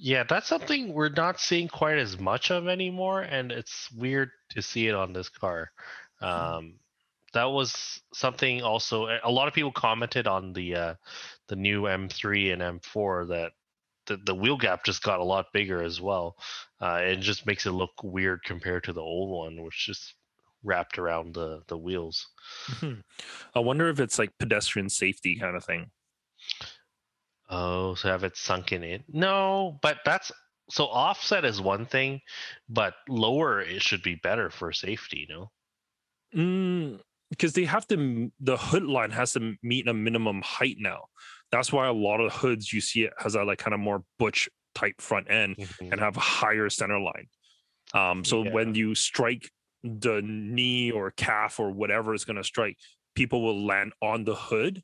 yeah, 0.00 0.22
that's 0.22 0.46
something 0.46 0.92
we're 0.94 1.08
not 1.08 1.40
seeing 1.40 1.66
quite 1.66 1.98
as 1.98 2.20
much 2.20 2.52
of 2.52 2.68
anymore, 2.68 3.22
and 3.22 3.50
it's 3.50 3.90
weird 3.90 4.30
to 4.50 4.62
see 4.62 4.86
it 4.86 4.94
on 4.94 5.12
this 5.12 5.28
car. 5.28 5.72
Um, 6.20 6.74
that 7.34 7.44
was 7.44 8.00
something 8.14 8.62
also. 8.62 9.06
A 9.22 9.30
lot 9.30 9.48
of 9.48 9.54
people 9.54 9.72
commented 9.72 10.26
on 10.26 10.52
the 10.52 10.74
uh, 10.74 10.94
the 11.48 11.56
new 11.56 11.82
M3 11.82 12.52
and 12.52 12.82
M4 12.82 13.28
that 13.28 13.52
the, 14.06 14.16
the 14.24 14.34
wheel 14.34 14.56
gap 14.56 14.84
just 14.84 15.02
got 15.02 15.20
a 15.20 15.24
lot 15.24 15.52
bigger 15.52 15.82
as 15.82 16.00
well. 16.00 16.36
Uh, 16.80 17.00
it 17.02 17.16
just 17.16 17.46
makes 17.46 17.66
it 17.66 17.72
look 17.72 17.92
weird 18.02 18.42
compared 18.44 18.84
to 18.84 18.92
the 18.92 19.02
old 19.02 19.30
one, 19.30 19.62
which 19.62 19.86
just 19.86 20.14
wrapped 20.64 20.98
around 20.98 21.34
the 21.34 21.62
the 21.68 21.78
wheels. 21.78 22.26
I 23.54 23.60
wonder 23.60 23.88
if 23.88 24.00
it's 24.00 24.18
like 24.18 24.38
pedestrian 24.38 24.88
safety 24.88 25.38
kind 25.38 25.56
of 25.56 25.64
thing. 25.64 25.90
Oh, 27.50 27.94
so 27.94 28.08
have 28.08 28.24
it 28.24 28.36
sunken 28.36 28.82
in? 28.82 29.04
No, 29.08 29.78
but 29.82 29.98
that's 30.04 30.32
so 30.70 30.86
offset 30.86 31.44
is 31.44 31.60
one 31.60 31.86
thing, 31.86 32.20
but 32.68 32.94
lower 33.08 33.60
it 33.60 33.82
should 33.82 34.02
be 34.02 34.16
better 34.16 34.50
for 34.50 34.72
safety. 34.72 35.26
No. 35.28 35.50
Mm, 36.34 37.00
because 37.30 37.52
they 37.52 37.64
have 37.64 37.86
to 37.88 38.30
the 38.40 38.56
hood 38.56 38.84
line 38.84 39.10
has 39.10 39.32
to 39.32 39.54
meet 39.62 39.86
a 39.88 39.94
minimum 39.94 40.42
height 40.42 40.76
now 40.78 41.04
that's 41.50 41.72
why 41.72 41.86
a 41.86 41.92
lot 41.92 42.20
of 42.20 42.32
hoods 42.32 42.72
you 42.72 42.80
see 42.80 43.02
it 43.04 43.12
has 43.18 43.34
a 43.34 43.42
like 43.44 43.58
kind 43.58 43.74
of 43.74 43.80
more 43.80 44.04
butch 44.18 44.48
type 44.74 45.00
front 45.00 45.30
end 45.30 45.56
Mhm. 45.56 45.92
and 45.92 46.00
have 46.00 46.16
a 46.16 46.20
higher 46.20 46.68
center 46.70 46.98
line 47.00 47.28
um 47.94 48.24
so 48.24 48.42
when 48.42 48.74
you 48.74 48.94
strike 48.94 49.50
the 49.82 50.20
knee 50.22 50.90
or 50.90 51.10
calf 51.12 51.58
or 51.60 51.70
whatever 51.70 52.14
is 52.14 52.24
going 52.24 52.36
to 52.36 52.44
strike 52.44 52.76
people 53.14 53.42
will 53.42 53.64
land 53.64 53.92
on 54.02 54.24
the 54.24 54.34
hood 54.34 54.82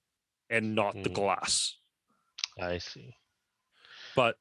and 0.50 0.74
not 0.74 0.94
the 1.02 1.10
Mhm. 1.10 1.14
glass 1.14 1.76
I 2.60 2.78
see. 2.78 3.14
but 4.14 4.36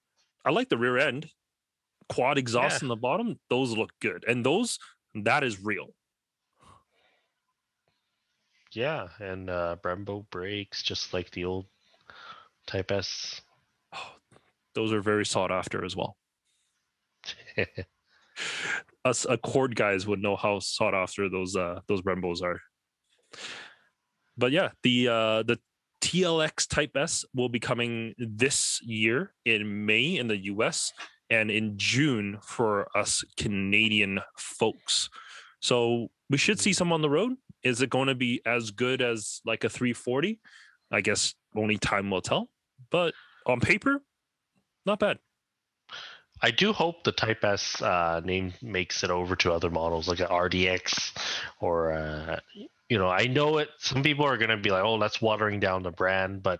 i 0.46 0.52
like 0.52 0.70
the 0.70 0.78
rear 0.78 0.98
end 0.98 1.30
quad 2.10 2.38
exhaust 2.38 2.82
Yeah. 2.82 2.86
in 2.86 2.88
the 2.90 2.96
bottom 2.96 3.40
those 3.50 3.76
look 3.76 3.92
good 4.00 4.24
and 4.28 4.46
those 4.46 4.78
that 5.16 5.44
is 5.44 5.60
real 5.60 5.88
Yeah, 8.76 9.08
and 9.20 9.50
uh, 9.50 9.78
Brembo 9.84 10.30
brakes, 10.30 10.82
just 10.82 11.14
like 11.14 11.32
the 11.32 11.46
old 11.46 11.66
Type 12.66 12.92
S. 12.92 13.42
those 14.74 14.92
are 14.94 15.02
very 15.02 15.26
sought 15.26 15.52
after 15.52 15.84
as 15.86 15.96
well 15.96 16.18
us 19.06 19.26
Accord 19.30 19.76
guys 19.76 20.08
would 20.08 20.22
know 20.22 20.36
how 20.36 20.60
sought 20.60 20.94
after 20.94 21.30
those 21.30 21.56
uh 21.56 21.80
those 21.88 22.02
Brembos 22.02 22.42
are. 22.42 22.60
But 24.38 24.52
yeah, 24.52 24.70
the 24.84 25.08
uh 25.08 25.44
the 25.44 25.60
TLX 26.02 26.68
Type 26.68 26.96
S 26.96 27.24
will 27.34 27.50
be 27.50 27.60
coming 27.60 28.14
this 28.18 28.80
year 28.84 29.34
in 29.46 29.86
May 29.86 30.18
in 30.18 30.28
the 30.28 30.46
US 30.46 30.92
and 31.30 31.50
in 31.50 31.78
June 31.78 32.40
for 32.42 32.88
us 32.96 33.24
Canadian 33.38 34.20
folks. 34.38 35.10
So 35.64 36.10
we 36.30 36.38
should 36.38 36.60
see 36.60 36.74
some 36.74 36.92
on 36.92 37.02
the 37.02 37.10
road. 37.10 37.34
Is 37.64 37.82
it 37.82 37.90
going 37.90 38.10
to 38.10 38.16
be 38.16 38.42
as 38.46 38.72
good 38.72 39.02
as 39.02 39.40
like 39.46 39.64
a 39.64 39.70
340? 39.70 40.40
I 40.92 41.00
guess 41.00 41.34
only 41.56 41.78
time 41.78 42.12
will 42.12 42.22
tell. 42.22 42.50
But 42.92 43.14
on 43.48 43.62
paper, 43.62 44.02
not 44.86 45.00
bad. 45.00 45.20
I 46.42 46.52
do 46.52 46.74
hope 46.74 47.06
the 47.06 47.14
Type 47.14 47.46
S 47.46 47.82
uh, 47.82 48.20
name 48.26 48.54
makes 48.62 49.06
it 49.06 49.10
over 49.10 49.38
to 49.38 49.54
other 49.54 49.70
models 49.70 50.10
like 50.10 50.20
a 50.20 50.26
RDX 50.26 51.18
or 51.62 51.94
uh, 51.94 52.40
you 52.90 52.98
know 52.98 53.08
I 53.08 53.28
know 53.28 53.60
it. 53.60 53.70
Some 53.78 54.04
people 54.04 54.26
are 54.26 54.38
going 54.38 54.50
to 54.50 54.58
be 54.58 54.70
like, 54.70 54.84
"Oh, 54.84 55.00
that's 55.00 55.22
watering 55.22 55.62
down 55.62 55.84
the 55.84 55.92
brand," 55.92 56.44
but 56.44 56.60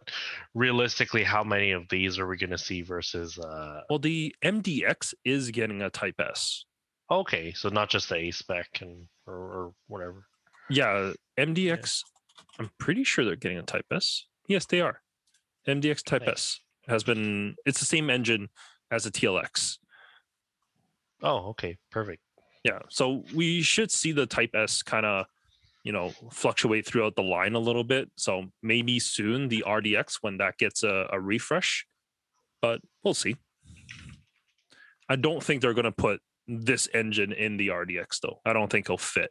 realistically, 0.54 1.24
how 1.24 1.44
many 1.44 1.72
of 1.74 1.90
these 1.90 2.18
are 2.18 2.28
we 2.28 2.38
going 2.38 2.52
to 2.52 2.58
see 2.58 2.82
versus? 2.82 3.38
Uh, 3.38 3.82
Well, 3.90 4.00
the 4.00 4.34
MDX 4.42 5.14
is 5.26 5.52
getting 5.52 5.82
a 5.82 5.90
Type 5.90 6.22
S. 6.22 6.64
okay, 7.20 7.54
so 7.54 7.70
not 7.70 7.90
just 7.90 8.10
the 8.10 8.16
A 8.16 8.32
spec 8.32 8.80
and 8.82 9.08
or, 9.26 9.34
or 9.34 9.74
whatever. 9.88 10.26
Yeah, 10.70 11.14
MDX. 11.38 12.02
I'm 12.60 12.70
pretty 12.78 13.04
sure 13.04 13.26
they're 13.26 13.36
getting 13.36 13.58
a 13.58 13.64
Type 13.64 13.86
S. 13.92 14.26
Yes, 14.48 14.66
they 14.66 14.82
are. 14.82 15.02
MDX 15.68 16.04
Type 16.04 16.22
Nice. 16.26 16.30
S 16.30 16.60
has 16.88 17.04
been. 17.04 17.56
It's 17.66 17.80
the 17.80 17.86
same 17.86 18.10
engine 18.10 18.50
as 18.92 19.06
a 19.06 19.12
TLX. 19.12 19.78
Oh, 21.22 21.50
okay, 21.50 21.78
perfect. 21.90 22.22
Yeah, 22.64 22.80
so 22.90 23.24
we 23.34 23.62
should 23.62 23.92
see 23.92 24.12
the 24.12 24.26
Type 24.26 24.52
S 24.54 24.82
kind 24.82 25.06
of, 25.06 25.26
you 25.84 25.92
know, 25.92 26.12
fluctuate 26.32 26.86
throughout 26.86 27.16
the 27.16 27.24
line 27.24 27.56
a 27.56 27.60
little 27.60 27.84
bit. 27.84 28.10
So 28.16 28.46
maybe 28.62 29.00
soon 29.00 29.50
the 29.50 29.64
RDX 29.66 30.18
when 30.22 30.38
that 30.38 30.58
gets 30.58 30.84
a, 30.84 31.08
a 31.12 31.20
refresh, 31.20 31.86
but 32.62 32.82
we'll 33.04 33.14
see. 33.14 33.36
I 35.10 35.16
don't 35.16 35.44
think 35.44 35.62
they're 35.62 35.74
going 35.74 35.84
to 35.84 35.92
put 35.92 36.22
this 36.48 36.88
engine 36.94 37.32
in 37.32 37.58
the 37.58 37.70
RDX 37.70 38.20
though. 38.22 38.40
I 38.46 38.54
don't 38.54 38.70
think 38.72 38.86
it'll 38.86 38.98
fit. 38.98 39.30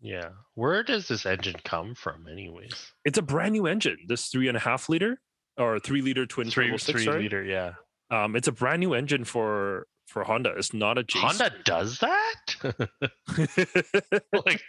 Yeah. 0.00 0.30
Where 0.54 0.82
does 0.82 1.08
this 1.08 1.24
engine 1.24 1.56
come 1.64 1.94
from, 1.94 2.26
anyways? 2.28 2.92
It's 3.04 3.16
a 3.18 3.22
brand 3.22 3.52
new 3.52 3.66
engine. 3.66 3.96
This 4.06 4.28
three 4.28 4.48
and 4.48 4.56
a 4.56 4.60
half 4.60 4.88
liter 4.88 5.20
or 5.56 5.78
three 5.78 6.02
liter 6.02 6.26
twin 6.26 6.50
Three, 6.50 6.66
turbo 6.66 6.76
six. 6.76 6.96
three 6.96 7.04
sorry. 7.04 7.22
liter, 7.22 7.42
yeah. 7.42 7.72
Um, 8.10 8.36
it's 8.36 8.48
a 8.48 8.52
brand 8.52 8.80
new 8.80 8.92
engine 8.94 9.24
for 9.24 9.86
for 10.08 10.22
Honda. 10.22 10.50
It's 10.58 10.74
not 10.74 10.98
a 10.98 11.04
J. 11.04 11.18
Honda 11.18 11.50
does 11.64 12.00
that? 12.00 12.34
like 14.44 14.62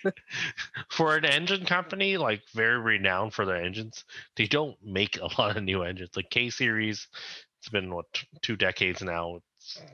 for 0.90 1.18
an 1.18 1.26
engine 1.26 1.66
company 1.66 2.16
like 2.18 2.42
very 2.54 2.80
renowned 2.80 3.34
for 3.34 3.46
their 3.46 3.62
engines 3.62 4.06
they 4.38 4.46
don't 4.48 4.76
make 4.84 5.18
a 5.18 5.42
lot 5.42 5.58
of 5.58 5.64
new 5.64 5.84
engines 5.84 6.10
like 6.16 6.30
k 6.30 6.50
series 6.50 7.08
it's 7.60 7.70
been 7.70 7.94
what 7.94 8.06
two 8.42 8.56
decades 8.56 9.02
now 9.02 9.40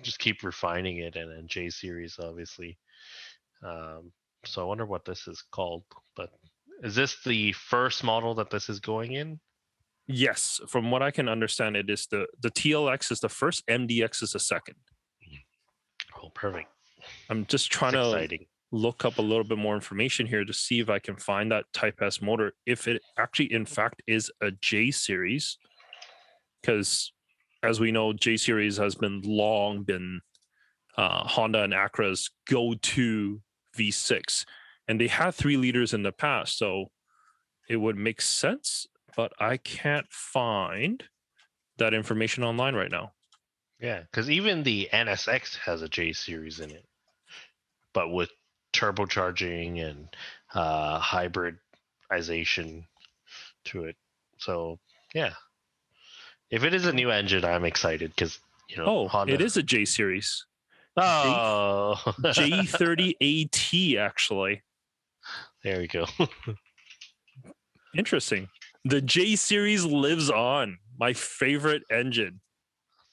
just 0.03 0.19
keep 0.19 0.43
refining 0.43 0.97
it 0.97 1.15
and 1.15 1.31
then 1.31 1.47
j 1.47 1.69
series 1.69 2.17
obviously. 2.19 2.77
Um, 3.63 4.11
so 4.43 4.61
i 4.61 4.65
wonder 4.65 4.85
what 4.85 5.05
this 5.05 5.27
is 5.27 5.43
called 5.51 5.83
but 6.15 6.31
is 6.83 6.95
this 6.95 7.23
the 7.23 7.51
first 7.53 8.03
model 8.03 8.33
that 8.35 8.49
this 8.49 8.69
is 8.69 8.79
going 8.79 9.13
in? 9.13 9.39
Yes, 10.07 10.59
from 10.67 10.89
what 10.91 11.01
I 11.01 11.11
can 11.11 11.29
understand, 11.29 11.77
it 11.77 11.89
is 11.89 12.07
the 12.07 12.25
the 12.41 12.49
TLX 12.51 13.11
is 13.11 13.19
the 13.19 13.29
first, 13.29 13.65
MDX 13.67 14.23
is 14.23 14.31
the 14.31 14.39
second. 14.39 14.75
oh 16.21 16.29
perfect. 16.29 16.69
I'm 17.29 17.45
just 17.45 17.71
trying 17.71 17.93
That's 17.93 18.07
to 18.07 18.13
exciting. 18.13 18.45
look 18.71 19.05
up 19.05 19.19
a 19.19 19.21
little 19.21 19.43
bit 19.43 19.57
more 19.57 19.75
information 19.75 20.25
here 20.25 20.43
to 20.43 20.53
see 20.53 20.79
if 20.79 20.89
I 20.89 20.99
can 20.99 21.15
find 21.15 21.51
that 21.51 21.65
Type 21.73 22.01
S 22.01 22.21
motor, 22.21 22.53
if 22.65 22.87
it 22.87 23.01
actually, 23.17 23.53
in 23.53 23.65
fact, 23.65 24.01
is 24.07 24.31
a 24.41 24.51
J 24.51 24.91
series. 24.91 25.57
Because 26.61 27.13
as 27.63 27.79
we 27.79 27.91
know, 27.91 28.13
J 28.13 28.37
series 28.37 28.77
has 28.77 28.95
been 28.95 29.21
long 29.23 29.83
been 29.83 30.21
uh, 30.97 31.27
Honda 31.27 31.63
and 31.63 31.73
Acura's 31.73 32.29
go 32.47 32.73
to 32.73 33.41
V6, 33.77 34.45
and 34.87 34.99
they 34.99 35.07
had 35.07 35.33
three 35.33 35.57
liters 35.57 35.93
in 35.93 36.03
the 36.03 36.11
past. 36.11 36.57
So 36.57 36.91
it 37.69 37.77
would 37.77 37.97
make 37.97 38.21
sense, 38.21 38.87
but 39.15 39.31
I 39.39 39.57
can't 39.57 40.07
find 40.09 41.03
that 41.77 41.93
information 41.93 42.43
online 42.43 42.75
right 42.75 42.91
now. 42.91 43.13
yeah 43.79 44.01
because 44.01 44.29
even 44.29 44.61
the 44.61 44.87
nsx 44.93 45.57
has 45.57 45.81
a 45.81 45.89
j 45.89 46.13
series 46.13 46.59
in 46.59 46.69
it 46.69 46.85
but 47.93 48.11
with 48.11 48.29
turbocharging 48.73 49.83
and 49.83 50.07
uh, 50.53 50.99
hybridization 50.99 52.85
to 53.65 53.85
it. 53.85 53.95
So 54.37 54.79
yeah, 55.13 55.33
if 56.51 56.63
it 56.63 56.73
is 56.73 56.85
a 56.85 56.93
new 56.93 57.09
engine, 57.09 57.43
I'm 57.45 57.65
excited 57.65 58.11
because 58.15 58.39
you 58.69 58.77
know 58.77 58.85
Oh, 58.85 59.07
Honda. 59.07 59.33
it 59.33 59.41
is 59.41 59.57
a 59.57 59.63
J 59.63 59.85
series. 59.85 60.45
Oh, 60.97 61.95
J30AT, 62.19 63.97
actually. 63.97 64.61
there 65.63 65.79
we 65.79 65.87
go. 65.87 66.05
Interesting. 67.95 68.49
The 68.85 69.01
J 69.01 69.35
series 69.35 69.85
lives 69.85 70.29
on. 70.29 70.77
My 70.99 71.13
favorite 71.13 71.83
engine. 71.91 72.41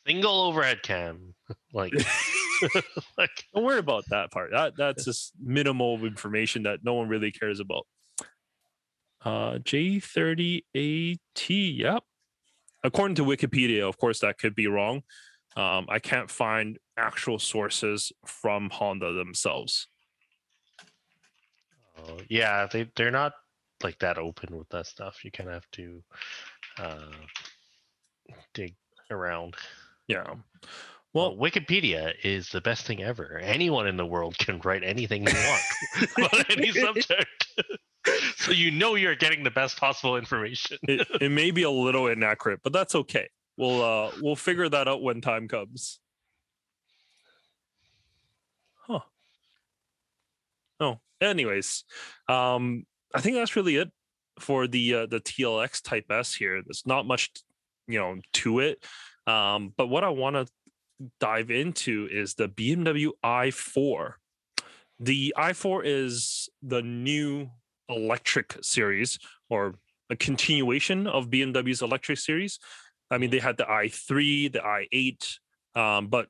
Single 0.06 0.40
overhead 0.42 0.82
cam, 0.82 1.34
like, 1.72 1.92
like 3.18 3.30
Don't 3.54 3.64
worry 3.64 3.78
about 3.78 4.04
that 4.10 4.30
part. 4.30 4.50
That 4.52 4.74
that's 4.76 5.04
just 5.04 5.32
minimal 5.42 6.04
information 6.04 6.62
that 6.64 6.80
no 6.82 6.94
one 6.94 7.08
really 7.08 7.30
cares 7.30 7.60
about. 7.60 7.86
Uh, 9.24 9.58
J30AT. 9.58 11.18
Yep. 11.48 12.04
According 12.84 13.16
to 13.16 13.24
Wikipedia, 13.24 13.88
of 13.88 13.98
course, 13.98 14.20
that 14.20 14.38
could 14.38 14.54
be 14.54 14.66
wrong. 14.66 15.02
Um, 15.56 15.86
I 15.88 15.98
can't 15.98 16.30
find 16.30 16.78
actual 16.96 17.38
sources 17.38 18.12
from 18.24 18.70
Honda 18.70 19.12
themselves. 19.12 19.88
uh, 21.98 22.22
yeah, 22.28 22.66
they 22.70 22.88
they're 22.94 23.10
not 23.10 23.32
like 23.82 23.98
that 23.98 24.18
open 24.18 24.56
with 24.56 24.68
that 24.68 24.86
stuff. 24.86 25.24
You 25.24 25.30
kind 25.30 25.48
of 25.48 25.54
have 25.54 25.70
to 25.72 26.02
uh, 26.78 27.12
dig 28.54 28.74
around. 29.10 29.54
Yeah. 30.06 30.34
Well, 31.14 31.36
Well, 31.36 31.50
Wikipedia 31.50 32.12
is 32.22 32.50
the 32.50 32.60
best 32.60 32.86
thing 32.86 33.02
ever. 33.02 33.38
Anyone 33.38 33.86
in 33.88 33.96
the 33.96 34.06
world 34.06 34.36
can 34.38 34.60
write 34.60 34.84
anything 34.84 35.24
they 35.24 35.32
want 35.32 35.62
about 36.18 36.50
any 36.50 36.70
subject. 36.70 37.48
so 38.36 38.52
you 38.52 38.70
know 38.70 38.94
you're 38.94 39.16
getting 39.16 39.44
the 39.44 39.50
best 39.50 39.76
possible 39.78 40.16
information. 40.16 40.78
it, 40.82 41.06
it 41.20 41.30
may 41.30 41.50
be 41.50 41.62
a 41.62 41.70
little 41.70 42.06
inaccurate, 42.06 42.60
but 42.62 42.72
that's 42.72 42.94
okay. 42.94 43.28
We'll 43.56 43.82
uh 43.82 44.12
we'll 44.20 44.36
figure 44.36 44.68
that 44.68 44.88
out 44.88 45.02
when 45.02 45.20
time 45.20 45.48
comes. 45.48 45.98
Huh. 48.86 49.00
Oh, 50.80 51.00
anyways, 51.20 51.84
um, 52.28 52.86
I 53.14 53.20
think 53.20 53.36
that's 53.36 53.56
really 53.56 53.76
it 53.76 53.90
for 54.38 54.66
the 54.66 54.94
uh, 54.94 55.06
the 55.06 55.20
TLX 55.20 55.82
Type 55.82 56.06
S 56.10 56.34
here. 56.34 56.62
There's 56.64 56.84
not 56.86 57.06
much, 57.06 57.30
you 57.86 57.98
know, 57.98 58.16
to 58.34 58.60
it. 58.60 58.84
Um, 59.26 59.74
but 59.76 59.88
what 59.88 60.04
I 60.04 60.08
want 60.08 60.36
to 60.36 60.46
dive 61.20 61.50
into 61.50 62.08
is 62.10 62.34
the 62.34 62.48
BMW 62.48 63.10
i4. 63.24 64.12
The 65.00 65.34
i4 65.36 65.82
is 65.84 66.48
the 66.62 66.82
new 66.82 67.50
electric 67.88 68.56
series 68.62 69.18
or 69.48 69.74
a 70.10 70.16
continuation 70.16 71.06
of 71.06 71.28
BMW's 71.28 71.82
electric 71.82 72.18
series. 72.18 72.58
I 73.10 73.18
mean, 73.18 73.30
they 73.30 73.38
had 73.38 73.56
the 73.56 73.64
i3, 73.64 74.52
the 74.52 74.60
i8, 74.60 75.38
um, 75.80 76.08
but 76.08 76.28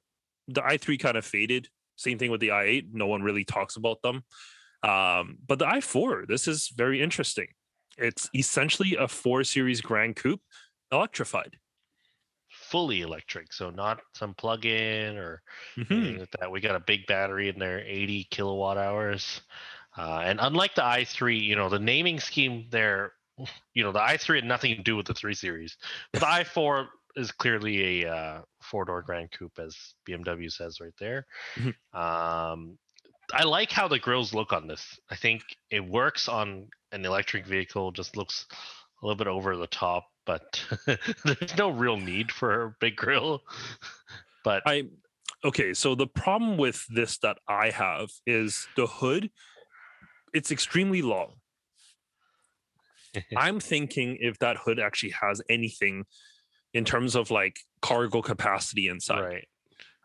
the 0.48 0.62
i3 0.62 0.98
kind 0.98 1.16
of 1.16 1.24
faded. 1.24 1.68
Same 1.96 2.18
thing 2.18 2.30
with 2.30 2.40
the 2.40 2.48
i8. 2.48 2.92
No 2.92 3.06
one 3.06 3.22
really 3.22 3.44
talks 3.44 3.76
about 3.76 4.00
them. 4.02 4.24
Um, 4.82 5.38
but 5.46 5.58
the 5.58 5.64
i4, 5.66 6.26
this 6.28 6.46
is 6.46 6.68
very 6.76 7.02
interesting. 7.02 7.48
It's 7.96 8.30
essentially 8.34 8.94
a 8.96 9.08
four 9.08 9.42
series 9.42 9.80
Grand 9.80 10.14
Coupe 10.16 10.40
electrified. 10.92 11.56
Fully 12.50 13.02
electric, 13.02 13.52
so 13.52 13.70
not 13.70 14.00
some 14.14 14.34
plug-in 14.34 15.16
or 15.16 15.42
Mhm. 15.76 15.90
anything 15.90 16.18
like 16.20 16.30
that. 16.38 16.50
We 16.50 16.60
got 16.60 16.76
a 16.76 16.80
big 16.80 17.06
battery 17.06 17.48
in 17.48 17.58
there, 17.58 17.80
80 17.80 18.24
kilowatt 18.30 18.78
hours. 18.78 19.42
Uh, 19.96 20.20
and 20.24 20.38
unlike 20.42 20.74
the 20.74 20.82
i3, 20.82 21.40
you 21.40 21.56
know, 21.56 21.68
the 21.68 21.78
naming 21.78 22.20
scheme 22.20 22.66
there, 22.70 23.12
you 23.74 23.82
know, 23.82 23.92
the 23.92 23.98
i3 24.00 24.36
had 24.36 24.44
nothing 24.44 24.76
to 24.76 24.82
do 24.82 24.96
with 24.96 25.06
the 25.06 25.14
3 25.14 25.34
Series. 25.34 25.76
The 26.12 26.20
i4 26.20 26.88
is 27.16 27.32
clearly 27.32 28.02
a 28.04 28.10
uh, 28.10 28.42
four-door 28.62 29.02
Grand 29.02 29.30
Coupe, 29.32 29.58
as 29.58 29.94
BMW 30.08 30.50
says 30.52 30.80
right 30.80 30.92
there. 30.98 31.26
Mhm. 31.56 31.74
Um, 31.92 32.78
I 33.32 33.44
like 33.44 33.70
how 33.70 33.88
the 33.88 33.98
grills 33.98 34.32
look 34.32 34.52
on 34.52 34.66
this. 34.66 34.98
I 35.10 35.16
think 35.16 35.42
it 35.70 35.84
works 35.84 36.28
on 36.28 36.68
an 36.92 37.04
electric 37.04 37.46
vehicle. 37.46 37.92
Just 37.92 38.16
looks 38.16 38.46
a 39.02 39.06
little 39.06 39.16
bit 39.18 39.26
over 39.26 39.56
the 39.56 39.66
top, 39.66 40.06
but 40.24 40.64
there's 41.24 41.56
no 41.56 41.70
real 41.70 41.96
need 41.96 42.32
for 42.32 42.62
a 42.62 42.74
big 42.80 42.96
grill. 42.96 43.42
But 44.44 44.62
I 44.64 44.84
okay, 45.44 45.74
so 45.74 45.94
the 45.94 46.06
problem 46.06 46.56
with 46.56 46.86
this 46.88 47.18
that 47.18 47.38
I 47.48 47.70
have 47.70 48.08
is 48.24 48.66
the 48.76 48.86
hood. 48.86 49.30
It's 50.38 50.52
extremely 50.52 51.02
long. 51.02 51.32
I'm 53.36 53.58
thinking 53.58 54.18
if 54.20 54.38
that 54.38 54.56
hood 54.56 54.78
actually 54.78 55.14
has 55.20 55.42
anything 55.50 56.04
in 56.72 56.84
terms 56.84 57.16
of 57.16 57.32
like 57.32 57.58
cargo 57.82 58.22
capacity 58.22 58.86
inside. 58.86 59.20
right. 59.20 59.48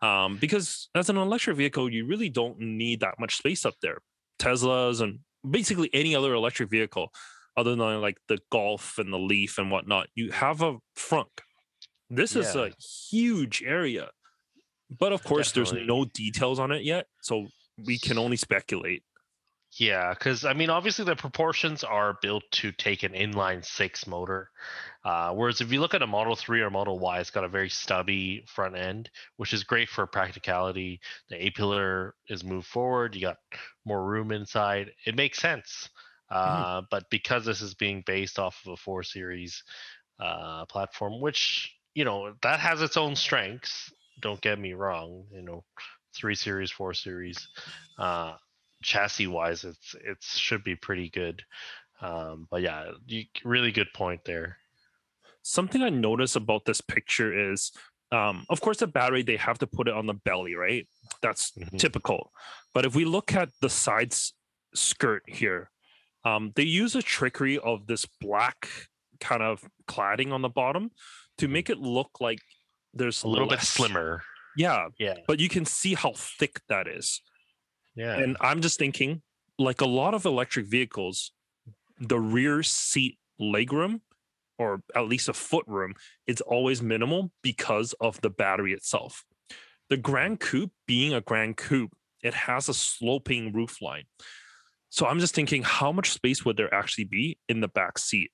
Um, 0.02 0.36
because 0.36 0.88
as 0.96 1.08
an 1.08 1.16
electric 1.16 1.56
vehicle, 1.56 1.88
you 1.88 2.04
really 2.04 2.28
don't 2.28 2.58
need 2.58 3.00
that 3.00 3.14
much 3.20 3.36
space 3.36 3.64
up 3.64 3.74
there. 3.80 3.98
Teslas 4.40 5.00
and 5.00 5.20
basically 5.48 5.88
any 5.94 6.16
other 6.16 6.34
electric 6.34 6.68
vehicle, 6.68 7.12
other 7.56 7.76
than 7.76 8.00
like 8.00 8.18
the 8.28 8.38
Golf 8.50 8.98
and 8.98 9.12
the 9.12 9.18
Leaf 9.18 9.56
and 9.56 9.70
whatnot, 9.70 10.08
you 10.16 10.32
have 10.32 10.60
a 10.62 10.78
frunk. 10.98 11.40
This 12.10 12.34
is 12.34 12.54
a 12.54 12.72
huge 13.10 13.62
area, 13.64 14.10
but 14.98 15.12
of 15.12 15.24
course, 15.24 15.52
there's 15.52 15.72
no 15.72 16.04
details 16.04 16.58
on 16.58 16.70
it 16.70 16.82
yet, 16.82 17.06
so 17.22 17.46
we 17.86 17.98
can 17.98 18.18
only 18.18 18.36
speculate. 18.36 19.02
Yeah, 19.78 20.14
because 20.14 20.44
I 20.44 20.52
mean, 20.52 20.70
obviously 20.70 21.04
the 21.04 21.16
proportions 21.16 21.82
are 21.82 22.16
built 22.22 22.44
to 22.52 22.70
take 22.70 23.02
an 23.02 23.12
inline 23.12 23.64
six 23.64 24.06
motor, 24.06 24.50
uh, 25.04 25.32
whereas 25.32 25.60
if 25.60 25.72
you 25.72 25.80
look 25.80 25.94
at 25.94 26.02
a 26.02 26.06
Model 26.06 26.36
Three 26.36 26.60
or 26.60 26.70
Model 26.70 26.98
Y, 27.00 27.18
it's 27.18 27.30
got 27.30 27.44
a 27.44 27.48
very 27.48 27.68
stubby 27.68 28.44
front 28.46 28.76
end, 28.76 29.10
which 29.36 29.52
is 29.52 29.64
great 29.64 29.88
for 29.88 30.06
practicality. 30.06 31.00
The 31.28 31.46
A 31.46 31.50
pillar 31.50 32.14
is 32.28 32.44
moved 32.44 32.68
forward. 32.68 33.16
You 33.16 33.22
got 33.22 33.38
more 33.84 34.04
room 34.04 34.30
inside. 34.30 34.92
It 35.06 35.16
makes 35.16 35.38
sense. 35.40 35.88
Uh, 36.30 36.82
But 36.90 37.10
because 37.10 37.44
this 37.44 37.60
is 37.60 37.74
being 37.74 38.02
based 38.06 38.38
off 38.38 38.60
of 38.64 38.72
a 38.74 38.76
four 38.76 39.02
series 39.02 39.64
uh, 40.20 40.66
platform, 40.66 41.20
which 41.20 41.74
you 41.94 42.04
know 42.04 42.34
that 42.42 42.60
has 42.60 42.80
its 42.82 42.96
own 42.96 43.16
strengths. 43.16 43.92
Don't 44.20 44.40
get 44.40 44.58
me 44.58 44.74
wrong. 44.74 45.26
You 45.32 45.42
know, 45.42 45.64
three 46.14 46.36
series, 46.36 46.70
four 46.70 46.94
series. 46.94 47.48
Uh, 47.98 48.34
chassis 48.84 49.26
wise 49.26 49.64
it's 49.64 49.94
it 50.04 50.18
should 50.22 50.62
be 50.62 50.76
pretty 50.76 51.08
good 51.08 51.42
um 52.00 52.46
but 52.50 52.60
yeah 52.62 52.90
you, 53.06 53.24
really 53.44 53.72
good 53.72 53.92
point 53.94 54.20
there 54.24 54.58
Something 55.46 55.82
I 55.82 55.90
notice 55.90 56.36
about 56.36 56.64
this 56.64 56.80
picture 56.80 57.52
is 57.52 57.70
Um, 58.12 58.46
of 58.48 58.60
course, 58.60 58.78
the 58.78 58.86
battery 58.86 59.22
they 59.22 59.36
have 59.36 59.58
to 59.58 59.66
put 59.66 59.88
it 59.88 59.94
on 59.94 60.06
the 60.06 60.14
belly, 60.14 60.54
right? 60.54 60.86
That's 61.20 61.50
Mhm. 61.52 61.78
typical. 61.78 62.32
But 62.72 62.84
if 62.86 62.94
we 62.94 63.04
look 63.04 63.34
at 63.34 63.48
the 63.60 63.68
sides 63.68 64.34
skirt 64.74 65.22
here, 65.26 65.70
um, 66.24 66.52
they 66.56 66.62
use 66.82 66.94
a 66.94 67.02
trickery 67.02 67.58
of 67.58 67.86
this 67.88 68.06
black 68.06 68.68
kind 69.20 69.42
of 69.42 69.64
cladding 69.86 70.32
on 70.32 70.42
the 70.42 70.48
bottom 70.62 70.92
to 71.38 71.48
make 71.48 71.68
it 71.68 71.78
look 71.78 72.20
like 72.20 72.40
there's 72.94 73.22
A 73.24 73.28
little 73.28 73.48
bit 73.48 73.60
slimmer. 73.60 74.22
Yeah, 74.56 74.88
Yeah. 74.98 75.18
but 75.26 75.40
you 75.40 75.48
can 75.48 75.64
see 75.66 75.94
how 75.94 76.12
thick 76.38 76.60
that 76.68 76.86
is. 76.86 77.20
Yeah. 77.94 78.18
And 78.18 78.36
I'm 78.40 78.60
just 78.60 78.78
thinking, 78.78 79.22
like 79.58 79.80
a 79.80 79.86
lot 79.86 80.14
of 80.14 80.24
electric 80.24 80.66
vehicles, 80.66 81.32
the 82.00 82.18
rear 82.18 82.62
seat 82.62 83.18
legroom, 83.40 84.00
or 84.58 84.82
at 84.94 85.08
least 85.08 85.28
a 85.28 85.32
foot 85.32 85.64
room, 85.66 85.94
is 86.26 86.40
always 86.40 86.82
minimal 86.82 87.30
because 87.42 87.92
of 88.00 88.20
the 88.20 88.30
battery 88.30 88.72
itself. 88.72 89.24
The 89.90 89.96
Grand 89.96 90.40
Coupe, 90.40 90.72
being 90.86 91.12
a 91.12 91.20
Grand 91.20 91.56
Coupe, 91.56 91.92
it 92.22 92.34
has 92.34 92.68
a 92.68 92.74
sloping 92.74 93.52
roof 93.52 93.82
line. 93.82 94.04
So 94.90 95.06
I'm 95.06 95.18
just 95.18 95.34
thinking, 95.34 95.62
how 95.62 95.92
much 95.92 96.12
space 96.12 96.44
would 96.44 96.56
there 96.56 96.72
actually 96.72 97.04
be 97.04 97.38
in 97.48 97.60
the 97.60 97.68
back 97.68 97.98
seat? 97.98 98.30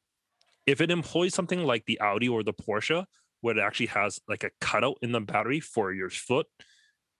If 0.67 0.81
it 0.81 0.91
employs 0.91 1.35
something 1.35 1.65
like 1.65 1.87
the 1.87 2.01
Audi 2.01 2.29
or 2.29 2.43
the 2.43 2.53
Porsche, 2.53 3.07
where 3.41 3.57
it 3.57 3.61
actually 3.61 3.87
has 3.87 4.21
like 4.29 4.45
a 4.45 4.51
cutout 4.61 4.99
in 5.03 5.13
the 5.13 5.21
battery 5.21 5.61
for 5.61 5.93
your 5.93 6.11
foot, 6.11 6.47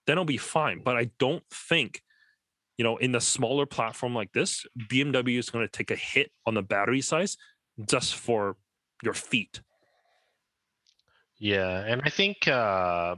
then 0.05 0.13
it'll 0.13 0.25
be 0.25 0.37
fine. 0.37 0.81
But 0.83 0.95
I 0.95 1.09
don't 1.19 1.43
think 1.51 2.01
you 2.81 2.83
know, 2.83 2.97
in 2.97 3.11
the 3.11 3.21
smaller 3.21 3.67
platform 3.67 4.15
like 4.15 4.33
this, 4.33 4.65
BMW 4.89 5.37
is 5.37 5.51
going 5.51 5.63
to 5.63 5.71
take 5.71 5.91
a 5.91 5.95
hit 5.95 6.31
on 6.47 6.55
the 6.55 6.63
battery 6.63 6.99
size 6.99 7.37
just 7.87 8.15
for 8.15 8.57
your 9.03 9.13
feet. 9.13 9.61
Yeah, 11.37 11.85
and 11.85 12.01
I 12.03 12.09
think 12.09 12.47
uh, 12.47 13.17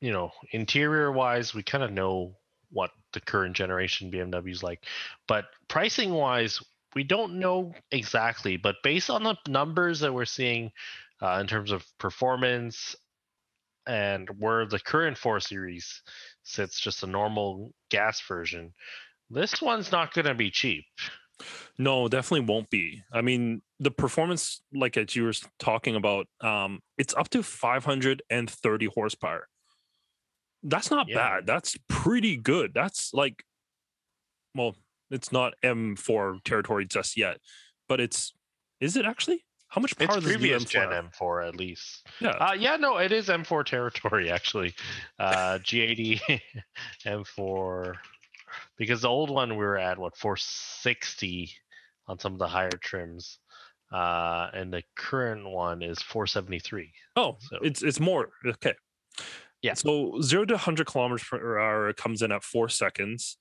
you 0.00 0.12
know, 0.12 0.30
interior 0.52 1.10
wise, 1.10 1.52
we 1.52 1.64
kind 1.64 1.82
of 1.82 1.90
know 1.90 2.36
what 2.70 2.92
the 3.12 3.20
current 3.20 3.56
generation 3.56 4.12
BMW 4.12 4.52
is 4.52 4.62
like, 4.62 4.84
but 5.26 5.46
pricing 5.66 6.12
wise, 6.12 6.60
we 6.94 7.02
don't 7.02 7.40
know 7.40 7.74
exactly. 7.90 8.56
But 8.56 8.76
based 8.84 9.10
on 9.10 9.24
the 9.24 9.34
numbers 9.48 9.98
that 9.98 10.14
we're 10.14 10.24
seeing 10.24 10.70
uh, 11.20 11.38
in 11.40 11.48
terms 11.48 11.72
of 11.72 11.84
performance 11.98 12.94
and 13.88 14.28
where 14.38 14.66
the 14.66 14.78
current 14.78 15.18
4 15.18 15.40
Series 15.40 16.00
sits, 16.50 16.78
just 16.80 17.02
a 17.02 17.06
normal 17.06 17.72
gas 17.90 18.20
version, 18.26 18.72
this 19.30 19.62
one's 19.62 19.92
not 19.92 20.12
going 20.12 20.26
to 20.26 20.34
be 20.34 20.50
cheap. 20.50 20.84
No, 21.78 22.08
definitely 22.08 22.46
won't 22.46 22.68
be. 22.68 23.02
I 23.12 23.22
mean, 23.22 23.62
the 23.78 23.90
performance, 23.90 24.60
like 24.74 24.96
as 24.98 25.16
you 25.16 25.24
were 25.24 25.32
talking 25.58 25.96
about, 25.96 26.26
um, 26.42 26.80
it's 26.98 27.14
up 27.14 27.30
to 27.30 27.42
530 27.42 28.86
horsepower. 28.94 29.46
That's 30.62 30.90
not 30.90 31.08
Yeah. 31.08 31.14
bad. 31.16 31.46
That's 31.46 31.76
pretty 31.88 32.36
good. 32.36 32.72
That's 32.74 33.14
like, 33.14 33.42
well, 34.54 34.76
it's 35.10 35.32
not 35.32 35.54
M4 35.64 36.44
territory 36.44 36.84
just 36.84 37.16
yet, 37.16 37.38
but 37.88 38.00
it's. 38.00 38.34
Is 38.80 38.96
it 38.96 39.06
actually? 39.06 39.44
How 39.70 39.80
much 39.80 39.96
power 39.96 40.06
It's 40.06 40.14
does 40.16 40.24
the 40.24 40.30
previous 40.30 40.64
M4 40.64 40.68
Gen 40.70 40.90
have? 40.92 41.04
M4 41.12 41.48
at 41.48 41.56
least. 41.56 42.06
Yeah. 42.20 42.30
Uh, 42.30 42.52
yeah, 42.58 42.76
no, 42.76 42.98
it 42.98 43.12
is 43.12 43.28
M4 43.28 43.64
territory 43.64 44.30
actually. 44.38 44.74
Uh, 45.18 45.58
G80 45.62 46.40
M4 47.06 47.94
because 48.76 49.02
the 49.02 49.08
old 49.08 49.30
one 49.30 49.50
we 49.50 49.56
were 49.64 49.78
at 49.78 49.96
what 49.98 50.16
460 50.16 51.52
on 52.08 52.18
some 52.18 52.32
of 52.32 52.38
the 52.40 52.48
higher 52.48 52.70
trims, 52.70 53.38
uh, 53.92 54.48
and 54.52 54.72
the 54.72 54.82
current 54.96 55.48
one 55.48 55.82
is 55.82 56.02
473. 56.02 56.90
Oh, 57.16 57.36
So- 57.40 57.58
it's 57.62 57.82
it's 57.82 58.00
more 58.00 58.30
okay. 58.44 58.74
Yeah. 59.62 59.74
So 59.74 60.20
zero 60.22 60.44
to 60.46 60.56
hundred 60.56 60.86
kilometers 60.86 61.22
per 61.28 61.58
hour 61.58 61.92
comes 61.92 62.22
in 62.22 62.32
at 62.32 62.42
four 62.42 62.68
seconds. 62.68 63.36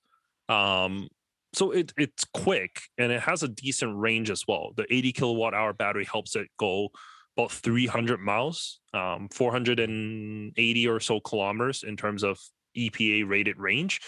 Um, 0.49 1.07
so 1.53 1.71
it 1.71 1.93
it's 1.97 2.25
quick 2.33 2.81
and 2.97 3.11
it 3.11 3.21
has 3.21 3.43
a 3.43 3.47
decent 3.47 3.97
range 3.97 4.29
as 4.29 4.43
well. 4.47 4.71
The 4.75 4.85
eighty 4.93 5.11
kilowatt 5.11 5.53
hour 5.53 5.73
battery 5.73 6.05
helps 6.05 6.35
it 6.35 6.47
go 6.57 6.89
about 7.37 7.51
three 7.51 7.87
hundred 7.87 8.19
miles, 8.19 8.79
um, 8.93 9.29
four 9.29 9.51
hundred 9.51 9.79
and 9.79 10.53
eighty 10.57 10.87
or 10.87 10.99
so 10.99 11.19
kilometers 11.19 11.83
in 11.83 11.97
terms 11.97 12.23
of 12.23 12.39
EPA 12.77 13.27
rated 13.27 13.57
range. 13.57 14.01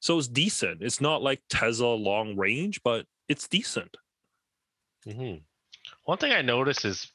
So 0.00 0.18
it's 0.18 0.28
decent. 0.28 0.82
It's 0.82 1.00
not 1.00 1.22
like 1.22 1.42
Tesla 1.50 1.94
long 1.94 2.36
range, 2.36 2.80
but 2.84 3.06
it's 3.28 3.48
decent. 3.48 3.96
hmm 5.04 5.36
One 6.04 6.18
thing 6.18 6.32
I 6.32 6.42
noticed 6.42 6.84
is 6.84 7.12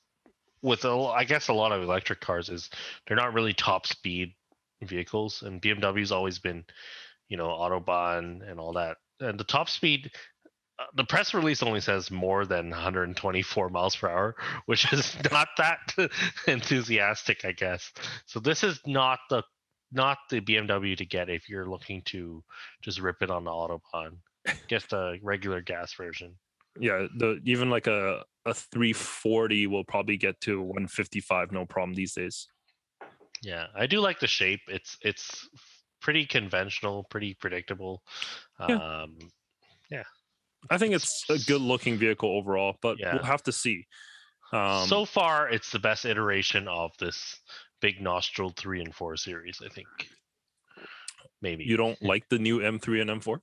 with 0.62 0.86
a, 0.86 0.92
I 0.92 1.24
guess 1.26 1.48
a 1.50 1.54
lot 1.54 1.72
of 1.72 1.84
electric 1.84 2.22
cars 2.22 2.50
is 2.50 2.70
they're 3.08 3.18
not 3.18 3.34
really 3.34 3.54
top 3.54 3.86
speed 3.88 4.34
vehicles, 4.82 5.42
and 5.44 5.62
BMW's 5.62 6.12
always 6.12 6.40
been, 6.40 6.66
you 7.30 7.38
know, 7.38 7.48
autobahn 7.48 8.50
and 8.50 8.60
all 8.60 8.74
that. 8.74 8.98
And 9.20 9.40
the 9.40 9.44
top 9.44 9.70
speed, 9.70 10.12
uh, 10.80 10.86
the 10.96 11.06
press 11.06 11.34
release 11.34 11.64
only 11.64 11.82
says 11.82 12.12
more 12.12 12.46
than 12.46 12.70
124 12.70 13.70
miles 13.70 13.96
per 13.96 14.10
hour, 14.10 14.36
which 14.66 14.92
is 14.94 15.16
not 15.32 15.50
that 15.58 15.80
enthusiastic, 16.48 17.46
I 17.46 17.52
guess. 17.54 17.92
So 18.26 18.40
this 18.40 18.64
is 18.64 18.80
not 18.86 19.20
the 19.30 19.44
not 19.92 20.18
the 20.30 20.42
BMW 20.42 20.98
to 20.98 21.06
get 21.06 21.30
if 21.30 21.48
you're 21.50 21.70
looking 21.70 22.02
to 22.06 22.44
just 22.82 23.00
rip 23.00 23.22
it 23.22 23.30
on 23.30 23.44
the 23.44 23.52
autobahn. 23.52 24.18
Get 24.68 24.90
the 24.90 25.20
regular 25.22 25.62
gas 25.62 25.94
version. 25.94 26.36
yeah 26.80 27.08
the 27.18 27.40
even 27.46 27.70
like 27.70 27.88
a 27.88 28.24
a 28.46 28.54
340 28.54 29.68
will 29.68 29.84
probably 29.86 30.18
get 30.18 30.40
to 30.42 30.60
155 30.62 31.52
no 31.52 31.66
problem 31.66 31.94
these 31.94 32.14
days 32.14 32.48
Yeah, 33.42 33.68
I 33.76 33.88
do 33.88 34.00
like 34.00 34.20
the 34.20 34.28
shape. 34.28 34.62
It's 34.68 34.98
it's 35.02 35.48
pretty 36.02 36.26
conventional, 36.26 37.04
pretty 37.10 37.34
predictable. 37.34 38.04
Yeah. 38.70 39.02
Um, 39.04 39.18
yeah. 39.92 40.04
i 40.70 40.78
think 40.78 40.94
it's 40.96 41.24
a 41.30 41.38
good 41.40 41.62
looking 41.62 41.98
vehicle 41.98 42.30
overall 42.30 42.76
but 42.82 42.98
Yeah. 43.00 43.16
we'll 43.16 43.24
have 43.24 43.44
to 43.44 43.52
see 43.52 43.86
um 44.52 44.88
so 44.88 45.04
far, 45.06 45.50
it's 45.50 45.72
the 45.72 45.80
best 45.80 46.06
iteration 46.06 46.68
of 46.68 46.92
this 47.00 47.40
big 47.82 48.00
nostril 48.02 48.54
three 48.56 48.82
and 48.82 48.94
four 48.94 49.18
series. 49.18 49.60
I 49.66 49.70
think. 49.70 49.88
Maybe 51.42 51.64
you 51.64 51.76
don't 51.76 52.00
like 52.12 52.30
the 52.30 52.38
new 52.40 52.60
m3 52.60 53.02
and 53.02 53.10
m4 53.22 53.40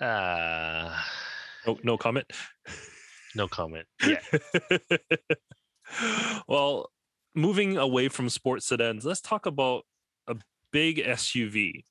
uh, 0.00 0.96
no, 1.66 1.78
no 1.82 1.98
comment 1.98 2.26
no 3.34 3.48
comment. 3.48 3.86
Yeah. 4.06 4.20
well 6.46 6.90
moving 7.34 7.76
away 7.76 8.08
from 8.08 8.28
sports 8.28 8.66
sedans 8.66 9.04
let's 9.04 9.20
talk 9.20 9.44
about 9.46 9.84
a 10.28 10.36
big 10.72 10.98
suv 10.98 11.82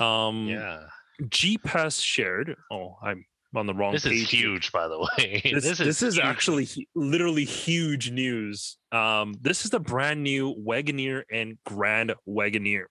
um 0.00 0.46
Yeah. 0.48 0.80
jeep 1.28 1.66
has 1.66 2.00
shared 2.00 2.56
oh 2.70 2.96
i'm 3.02 3.24
on 3.56 3.66
the 3.66 3.74
wrong 3.74 3.92
This 3.92 4.02
page 4.02 4.22
is 4.24 4.30
huge, 4.30 4.72
by 4.72 4.88
the 4.88 4.98
way. 4.98 5.40
this, 5.54 5.78
this 5.78 6.02
is, 6.02 6.16
huge. 6.16 6.24
actually 6.24 6.68
literally 6.96 7.44
huge 7.44 8.10
news. 8.10 8.78
Um, 8.90 9.32
this 9.40 9.64
is 9.64 9.70
the 9.70 9.78
brand 9.78 10.24
new 10.24 10.52
Wagoneer 10.56 11.22
and 11.30 11.56
Grand 11.64 12.14
Wagoneer. 12.28 12.86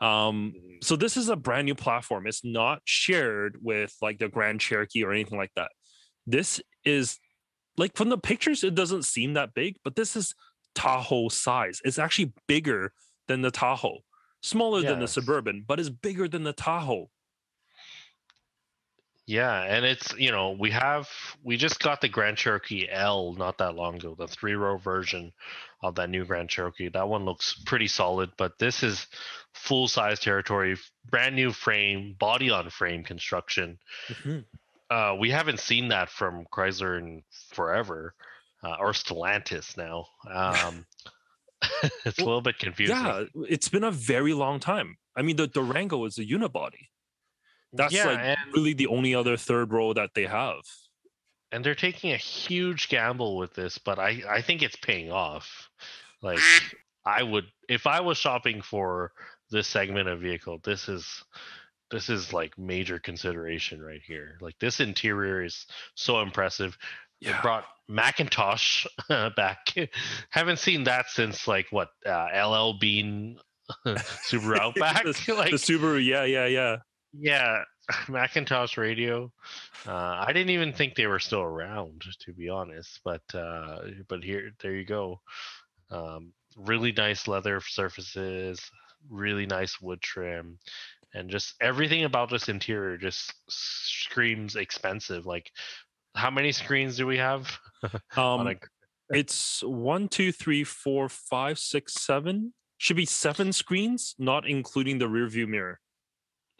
Um, 0.00 0.54
Mhm. 0.56 0.82
so 0.82 0.96
this 0.96 1.18
is 1.18 1.28
a 1.28 1.36
brand 1.36 1.66
new 1.66 1.74
platform. 1.74 2.26
It's 2.26 2.42
not 2.42 2.80
shared 2.86 3.58
with 3.60 3.94
like 4.00 4.18
the 4.18 4.30
Grand 4.30 4.62
Cherokee 4.62 5.04
or 5.04 5.12
anything 5.12 5.36
like 5.36 5.52
that. 5.56 5.70
This 6.26 6.62
is 6.86 7.18
like 7.76 7.94
from 7.94 8.08
the 8.08 8.16
pictures, 8.16 8.64
it 8.64 8.74
doesn't 8.74 9.02
seem 9.04 9.34
that 9.34 9.52
big, 9.52 9.76
but 9.84 9.94
this 9.94 10.16
is 10.16 10.34
Tahoe 10.74 11.28
size. 11.28 11.82
It's 11.84 11.98
actually 11.98 12.32
bigger 12.48 12.94
than 13.28 13.42
the 13.42 13.50
Tahoe, 13.50 13.98
smaller 14.42 14.82
than 14.82 15.00
the 15.00 15.08
Suburban, 15.08 15.64
but 15.66 15.80
is 15.80 15.88
bigger 15.88 16.28
than 16.28 16.44
the 16.44 16.52
Tahoe. 16.52 17.08
Yeah, 19.24 19.62
and 19.62 19.84
it's 19.84 20.12
you 20.18 20.32
know 20.32 20.50
we 20.50 20.70
have 20.72 21.08
we 21.44 21.56
just 21.56 21.80
got 21.80 22.00
the 22.00 22.08
Grand 22.08 22.36
Cherokee 22.36 22.88
L 22.90 23.32
not 23.34 23.56
that 23.58 23.76
long 23.76 23.94
ago, 23.94 24.14
the 24.18 24.26
three 24.26 24.54
row 24.54 24.76
version 24.76 25.32
of 25.82 25.94
that 25.94 26.10
new 26.10 26.24
Grand 26.24 26.48
Cherokee. 26.50 26.88
That 26.88 27.08
one 27.08 27.24
looks 27.24 27.54
pretty 27.64 27.86
solid, 27.86 28.30
but 28.36 28.58
this 28.58 28.82
is 28.82 29.06
full 29.54 29.86
size 29.86 30.18
territory, 30.18 30.76
brand 31.08 31.36
new 31.36 31.52
frame, 31.52 32.16
body 32.18 32.50
on 32.50 32.68
frame 32.70 33.04
construction. 33.04 33.78
Uh, 34.90 35.16
we 35.18 35.30
haven't 35.30 35.60
seen 35.60 35.88
that 35.88 36.10
from 36.10 36.44
Chrysler 36.52 36.98
in 36.98 37.22
forever, 37.54 38.14
uh, 38.64 38.76
or 38.80 38.92
Stellantis 38.92 39.76
now. 39.76 40.06
Um, 40.30 40.84
it's 42.04 42.18
a 42.18 42.24
little 42.24 42.40
bit 42.40 42.58
confusing. 42.58 42.96
Yeah, 42.96 43.24
it's 43.48 43.68
been 43.68 43.84
a 43.84 43.90
very 43.90 44.34
long 44.34 44.60
time. 44.60 44.96
I 45.16 45.22
mean, 45.22 45.36
the 45.36 45.46
Durango 45.46 46.04
is 46.04 46.18
a 46.18 46.24
unibody. 46.24 46.88
That's 47.72 47.94
yeah, 47.94 48.06
like 48.06 48.38
really 48.54 48.74
the 48.74 48.86
only 48.88 49.14
other 49.14 49.36
third 49.36 49.72
row 49.72 49.92
that 49.94 50.10
they 50.14 50.26
have. 50.26 50.60
and 51.52 51.64
they're 51.64 51.74
taking 51.74 52.12
a 52.12 52.16
huge 52.16 52.88
gamble 52.88 53.36
with 53.36 53.54
this, 53.54 53.78
but 53.78 53.98
I 53.98 54.22
I 54.28 54.42
think 54.42 54.62
it's 54.62 54.76
paying 54.76 55.10
off. 55.10 55.68
Like 56.22 56.40
I 57.06 57.22
would 57.22 57.44
if 57.68 57.86
I 57.86 58.00
was 58.00 58.18
shopping 58.18 58.62
for 58.62 59.12
this 59.50 59.68
segment 59.68 60.08
of 60.08 60.20
vehicle, 60.20 60.60
this 60.64 60.88
is 60.88 61.22
this 61.90 62.08
is 62.08 62.32
like 62.32 62.58
major 62.58 62.98
consideration 62.98 63.82
right 63.82 64.00
here. 64.04 64.38
Like 64.40 64.58
this 64.58 64.80
interior 64.80 65.44
is 65.44 65.66
so 65.94 66.20
impressive. 66.20 66.76
They 67.22 67.34
brought 67.42 67.64
McIntosh 67.90 68.86
back. 69.36 69.74
Haven't 70.30 70.58
seen 70.58 70.84
that 70.84 71.08
since 71.10 71.46
like 71.46 71.66
what 71.70 71.88
uh, 72.06 72.28
LL 72.34 72.78
Bean 72.78 73.38
Subaru 73.86 74.58
Outback. 74.58 75.04
the, 75.26 75.34
like 75.34 75.50
the 75.50 75.56
Subaru, 75.56 76.04
yeah, 76.04 76.24
yeah, 76.24 76.46
yeah. 76.46 76.76
yeah, 77.12 77.62
McIntosh 78.06 78.76
Radio. 78.76 79.32
Uh, 79.86 80.24
I 80.26 80.32
didn't 80.32 80.50
even 80.50 80.72
think 80.72 80.94
they 80.94 81.06
were 81.06 81.18
still 81.18 81.42
around, 81.42 82.02
to 82.20 82.32
be 82.32 82.48
honest. 82.48 83.00
But 83.04 83.22
uh, 83.34 83.78
but 84.08 84.22
here, 84.22 84.52
there 84.62 84.74
you 84.74 84.84
go. 84.84 85.20
Um, 85.90 86.32
really 86.56 86.92
nice 86.92 87.28
leather 87.28 87.60
surfaces, 87.60 88.60
really 89.10 89.46
nice 89.46 89.80
wood 89.80 90.00
trim, 90.00 90.58
and 91.14 91.30
just 91.30 91.54
everything 91.60 92.04
about 92.04 92.30
this 92.30 92.48
interior 92.48 92.96
just 92.96 93.32
screams 93.48 94.56
expensive. 94.56 95.26
Like, 95.26 95.50
how 96.14 96.30
many 96.30 96.52
screens 96.52 96.96
do 96.96 97.06
we 97.06 97.18
have? 97.18 97.50
Um, 98.16 98.46
a, 98.46 98.54
it's 99.10 99.60
one, 99.64 100.06
two, 100.06 100.30
three, 100.30 100.62
four, 100.62 101.08
five, 101.08 101.58
six, 101.58 101.94
seven. 101.94 102.54
Should 102.78 102.96
be 102.96 103.06
seven 103.06 103.52
screens, 103.52 104.14
not 104.20 104.46
including 104.46 104.98
the 104.98 105.08
rear 105.08 105.26
view 105.26 105.48
mirror. 105.48 105.80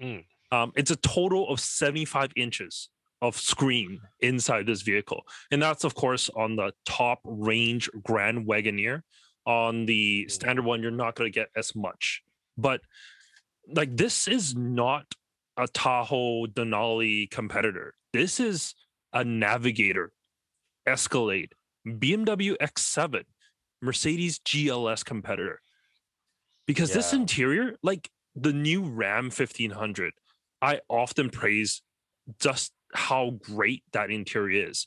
Mm. 0.03 0.25
Um, 0.51 0.73
it's 0.75 0.91
a 0.91 0.97
total 0.97 1.49
of 1.49 1.61
75 1.61 2.31
inches 2.35 2.89
of 3.21 3.37
screen 3.37 4.01
inside 4.19 4.67
this 4.67 4.83
vehicle. 4.83 5.23
And 5.53 5.63
that's, 5.63 5.85
of 5.85 5.95
course, 5.95 6.29
on 6.35 6.57
the 6.57 6.73
top 6.85 7.21
range 7.25 7.89
Grand 8.03 8.47
Wagoneer. 8.47 9.03
On 9.47 9.87
the 9.87 10.25
Mm. 10.25 10.31
standard 10.31 10.65
one, 10.65 10.83
you're 10.83 10.91
not 10.91 11.15
going 11.15 11.31
to 11.33 11.35
get 11.35 11.51
as 11.57 11.75
much. 11.77 12.23
But 12.59 12.81
like, 13.69 13.97
this 13.97 14.27
is 14.27 14.57
not 14.57 15.07
a 15.57 15.69
Tahoe 15.69 16.47
Denali 16.47 17.31
competitor. 17.31 17.95
This 18.13 18.41
is 18.41 18.75
a 19.13 19.25
Navigator, 19.25 20.13
Escalade, 20.87 21.55
BMW 21.87 22.57
X7, 22.59 23.23
Mercedes 23.81 24.39
GLS 24.41 25.05
competitor. 25.05 25.61
Because 26.67 26.93
this 26.93 27.13
interior, 27.13 27.75
like 27.83 28.09
the 28.35 28.53
new 28.53 28.85
Ram 28.85 29.25
1500, 29.25 30.13
I 30.61 30.81
often 30.89 31.29
praise 31.29 31.83
just 32.41 32.73
how 32.95 33.31
great 33.43 33.83
that 33.93 34.11
interior 34.11 34.69
is. 34.69 34.87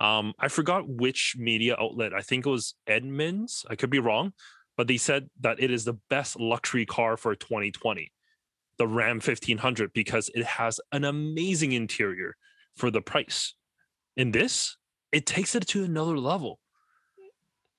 Um, 0.00 0.34
I 0.38 0.48
forgot 0.48 0.88
which 0.88 1.34
media 1.38 1.76
outlet. 1.80 2.12
I 2.12 2.20
think 2.20 2.46
it 2.46 2.50
was 2.50 2.74
Edmunds. 2.86 3.64
I 3.70 3.76
could 3.76 3.90
be 3.90 4.00
wrong, 4.00 4.32
but 4.76 4.86
they 4.86 4.96
said 4.96 5.30
that 5.40 5.60
it 5.60 5.70
is 5.70 5.84
the 5.84 5.98
best 6.10 6.38
luxury 6.38 6.84
car 6.84 7.16
for 7.16 7.34
2020, 7.34 8.12
the 8.78 8.86
Ram 8.86 9.16
1500, 9.16 9.92
because 9.92 10.30
it 10.34 10.44
has 10.44 10.80
an 10.92 11.04
amazing 11.04 11.72
interior 11.72 12.36
for 12.76 12.90
the 12.90 13.00
price. 13.00 13.54
In 14.16 14.32
this, 14.32 14.76
it 15.12 15.26
takes 15.26 15.54
it 15.54 15.66
to 15.68 15.84
another 15.84 16.18
level. 16.18 16.60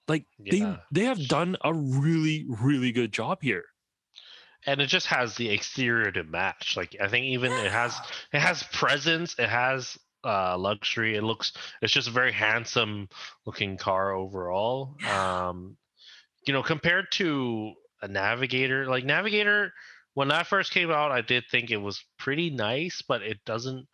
Like 0.08 0.26
Yeah. 0.40 0.78
they 0.92 1.02
they 1.02 1.06
have 1.06 1.28
done 1.28 1.58
a 1.64 1.74
really 1.74 2.46
really 2.48 2.92
good 2.92 3.12
job 3.14 3.42
here. 3.42 3.66
and 4.66 4.82
it 4.82 4.88
just 4.88 5.08
has 5.08 5.36
the 5.36 5.50
exterior 5.50 6.12
to 6.12 6.24
match. 6.24 6.76
Like 6.76 6.96
I 7.00 7.08
think 7.08 7.26
even 7.28 7.52
it 7.52 7.72
has 7.72 8.00
it 8.34 8.40
has 8.40 8.64
presence. 8.64 9.38
It 9.40 9.50
has 9.50 9.98
uh 10.24 10.58
luxury. 10.58 11.16
It 11.16 11.22
looks 11.24 11.54
it's 11.82 11.94
just 11.94 12.08
a 12.08 12.12
very 12.12 12.32
handsome 12.32 13.10
looking 13.46 13.78
car 13.78 14.14
overall. 14.14 14.96
Um 15.06 15.78
you 16.48 16.54
know, 16.54 16.64
compared 16.64 17.12
to 17.14 17.74
a 18.02 18.08
Navigator, 18.08 18.88
like 18.88 19.06
Navigator 19.06 19.74
when 20.16 20.30
that 20.30 20.48
first 20.48 20.72
came 20.72 20.92
out, 20.92 21.12
I 21.12 21.22
did 21.22 21.46
think 21.52 21.72
it 21.72 21.78
was 21.78 22.04
pretty 22.20 22.50
nice, 22.50 23.02
but 23.02 23.22
it 23.24 23.44
doesn't 23.46 23.88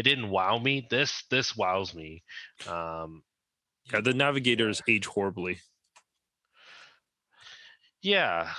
it 0.00 0.04
didn't 0.04 0.30
wow 0.30 0.58
me. 0.58 0.86
This 0.90 1.24
this 1.30 1.56
wows 1.56 1.94
me. 1.94 2.22
Um 2.66 3.22
Yeah, 3.92 4.00
the 4.00 4.14
Navigators 4.14 4.82
age 4.88 5.06
horribly. 5.06 5.60
Yeah, 8.02 8.50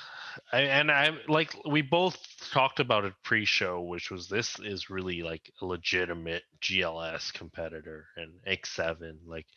I, 0.54 0.62
and 0.62 0.92
I 0.92 1.12
like 1.28 1.56
we 1.66 1.82
both 1.82 2.18
talked 2.52 2.80
about 2.80 3.06
it 3.06 3.14
pre-show, 3.24 3.82
which 3.82 4.12
was 4.12 4.28
this 4.28 4.60
is 4.60 4.90
really 4.90 5.24
like 5.24 5.52
a 5.62 5.66
legitimate 5.66 6.44
GLS 6.62 7.34
competitor 7.34 8.06
and 8.18 8.34
X7. 8.48 9.18
Like 9.26 9.48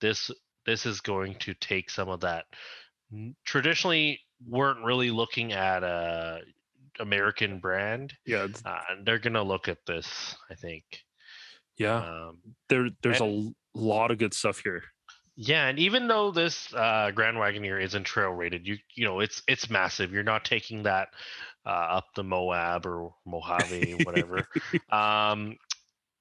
this, 0.00 0.30
this 0.66 0.86
is 0.86 1.00
going 1.00 1.36
to 1.40 1.54
take 1.54 1.90
some 1.90 2.08
of 2.08 2.20
that. 2.20 2.44
Traditionally, 3.44 4.20
weren't 4.46 4.84
really 4.84 5.10
looking 5.10 5.52
at 5.52 5.82
a 5.82 6.40
American 7.00 7.58
brand, 7.58 8.12
Yeah, 8.26 8.48
uh, 8.64 8.80
and 8.90 9.06
they're 9.06 9.18
gonna 9.18 9.42
look 9.42 9.68
at 9.68 9.84
this. 9.86 10.36
I 10.50 10.54
think. 10.54 10.84
Yeah. 11.78 11.96
Um, 11.96 12.38
There, 12.68 12.88
there's 13.02 13.20
a 13.20 13.52
lot 13.74 14.10
of 14.10 14.18
good 14.18 14.34
stuff 14.34 14.60
here. 14.62 14.82
Yeah, 15.34 15.66
and 15.66 15.78
even 15.78 16.08
though 16.08 16.30
this 16.30 16.72
uh, 16.74 17.10
Grand 17.10 17.38
Wagoneer 17.38 17.82
isn't 17.82 18.04
trail 18.04 18.30
rated, 18.30 18.66
you 18.66 18.76
you 18.94 19.06
know 19.06 19.20
it's 19.20 19.42
it's 19.48 19.70
massive. 19.70 20.12
You're 20.12 20.22
not 20.22 20.44
taking 20.44 20.82
that 20.82 21.08
uh, 21.64 21.70
up 21.70 22.06
the 22.14 22.22
Moab 22.22 22.86
or 22.86 23.14
Mojave, 23.24 24.04
whatever. 24.04 24.46
um, 24.90 25.56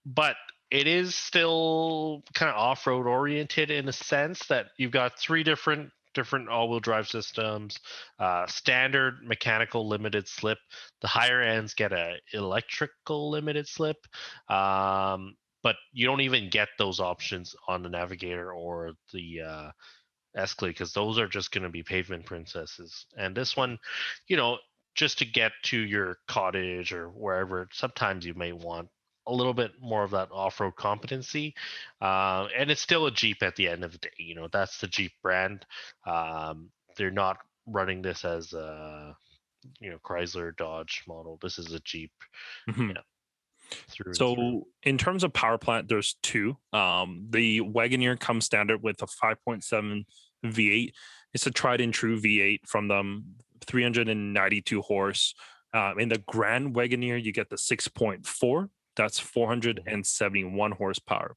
but 0.06 0.38
it 0.70 0.88
is 0.88 1.14
still 1.14 2.24
kind 2.34 2.50
of 2.50 2.56
off 2.56 2.88
road 2.88 3.06
oriented 3.06 3.70
in 3.70 3.90
a 3.90 3.94
sense 3.94 4.48
that 4.48 4.68
you've 4.78 4.92
got 4.92 5.20
three 5.20 5.44
different 5.44 5.92
different 6.14 6.50
all 6.50 6.70
wheel 6.70 6.80
drive 6.80 7.08
systems, 7.08 7.80
uh, 8.20 8.46
standard 8.48 9.20
mechanical 9.24 9.88
limited 9.88 10.28
slip. 10.28 10.58
The 11.02 11.08
higher 11.08 11.42
ends 11.42 11.74
get 11.74 11.92
a 11.92 12.16
electrical 12.34 13.30
limited 13.30 13.68
slip. 13.68 13.98
Um, 14.50 15.36
but 15.64 15.76
you 15.94 16.06
don't 16.06 16.22
even 16.22 16.50
get 16.50 16.70
those 16.78 17.00
options 17.00 17.56
on 17.68 17.84
the 17.84 17.90
Navigator 17.90 18.54
or 18.54 18.94
the 19.14 19.42
uh, 19.42 19.72
Escalade 20.36 20.72
because 20.72 20.94
those 20.94 21.20
are 21.20 21.28
just 21.28 21.52
going 21.52 21.64
to 21.64 21.70
be 21.70 21.84
pavement 21.84 22.26
princesses. 22.26 23.06
And 23.18 23.36
this 23.36 23.58
one, 23.58 23.78
you 24.28 24.38
know, 24.38 24.58
just 24.96 25.20
to 25.20 25.26
get 25.26 25.52
to 25.64 25.78
your 25.78 26.18
cottage 26.28 26.94
or 26.94 27.10
wherever, 27.10 27.68
sometimes 27.74 28.26
you 28.26 28.34
may 28.34 28.52
want 28.54 28.90
a 29.28 29.34
little 29.34 29.54
bit 29.54 29.72
more 29.80 30.04
of 30.04 30.12
that 30.12 30.30
off-road 30.32 30.76
competency. 30.76 31.54
Uh, 32.02 32.48
and 32.58 32.72
it's 32.72 32.82
still 32.82 33.06
a 33.08 33.12
Jeep 33.12 33.44
at 33.44 33.56
the 33.56 33.68
end 33.68 33.84
of 33.84 33.92
the 33.92 33.98
day. 34.00 34.10
You 34.18 34.36
know, 34.36 34.48
that's 34.52 34.80
the 34.80 34.88
Jeep 34.88 35.12
brand. 35.22 35.66
Um, 36.06 36.72
they're 36.98 37.12
not 37.12 37.38
running 37.68 38.02
this 38.02 38.26
as 38.26 38.54
a 38.54 39.16
you 39.80 39.90
know 39.92 40.00
Chrysler 40.00 40.56
Dodge 40.58 41.04
model. 41.08 41.38
This 41.42 41.60
is 41.60 41.74
a 41.74 41.80
Jeep 41.82 42.12
Mhm. 42.68 42.96
Yeah. 42.96 43.02
Through. 43.90 44.06
and 44.08 44.18
through. 44.18 44.36
So 44.36 44.68
in 44.84 44.98
terms 44.98 45.24
of 45.24 45.34
power 45.34 45.58
plant, 45.58 45.88
there's 45.88 46.16
two. 46.22 46.58
Um, 46.74 47.28
the 47.30 47.62
Wagoneer 47.62 48.20
comes 48.20 48.46
standard 48.46 48.82
with 48.84 49.02
a 49.02 49.08
5.7 49.08 50.06
V8. 50.46 50.92
It's 51.34 51.48
a 51.48 51.52
tried 51.52 51.82
and 51.82 51.94
true 51.94 52.20
V8 52.20 52.68
from 52.68 52.88
them, 52.88 53.36
392 53.66 54.82
horse. 54.82 55.34
Um, 55.74 56.00
in 56.00 56.10
the 56.10 56.18
Grand 56.28 56.76
Wagoneer, 56.76 57.22
you 57.24 57.32
get 57.32 57.50
the 57.50 57.56
6.4. 57.56 58.70
That's 58.96 59.20
471 59.20 60.72
horsepower. 60.74 61.36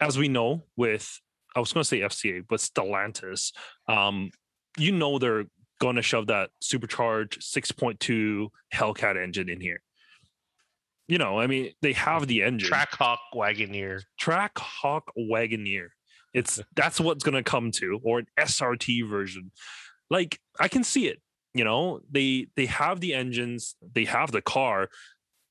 As 0.00 0.18
we 0.18 0.28
know, 0.28 0.64
with 0.76 1.20
I 1.54 1.60
was 1.60 1.72
going 1.72 1.82
to 1.82 1.88
say 1.88 2.00
FCA, 2.00 2.44
but 2.46 2.60
Stellantis, 2.60 3.52
um, 3.88 4.30
you 4.76 4.92
know 4.92 5.18
they're 5.18 5.46
going 5.80 5.96
to 5.96 6.02
shove 6.02 6.26
that 6.26 6.50
supercharged 6.60 7.40
6.2 7.40 8.48
Hellcat 8.74 9.22
engine 9.22 9.48
in 9.48 9.60
here. 9.60 9.80
You 11.08 11.18
know, 11.18 11.38
I 11.38 11.46
mean, 11.46 11.72
they 11.82 11.92
have 11.92 12.26
the 12.26 12.42
engine. 12.42 12.68
Trackhawk 12.68 13.18
Wagoneer. 13.34 14.02
Track 14.18 14.58
Hawk 14.58 15.12
Wagoneer. 15.16 15.88
It's 16.34 16.60
that's 16.76 17.00
what's 17.00 17.24
gonna 17.24 17.42
come 17.42 17.70
to, 17.72 18.00
or 18.02 18.20
an 18.20 18.26
SRT 18.38 19.08
version. 19.08 19.52
Like 20.10 20.40
I 20.58 20.68
can 20.68 20.84
see 20.84 21.06
it. 21.06 21.20
You 21.54 21.64
know, 21.64 22.00
they 22.10 22.48
they 22.56 22.66
have 22.66 23.00
the 23.00 23.14
engines, 23.14 23.76
they 23.94 24.04
have 24.04 24.32
the 24.32 24.42
car. 24.42 24.88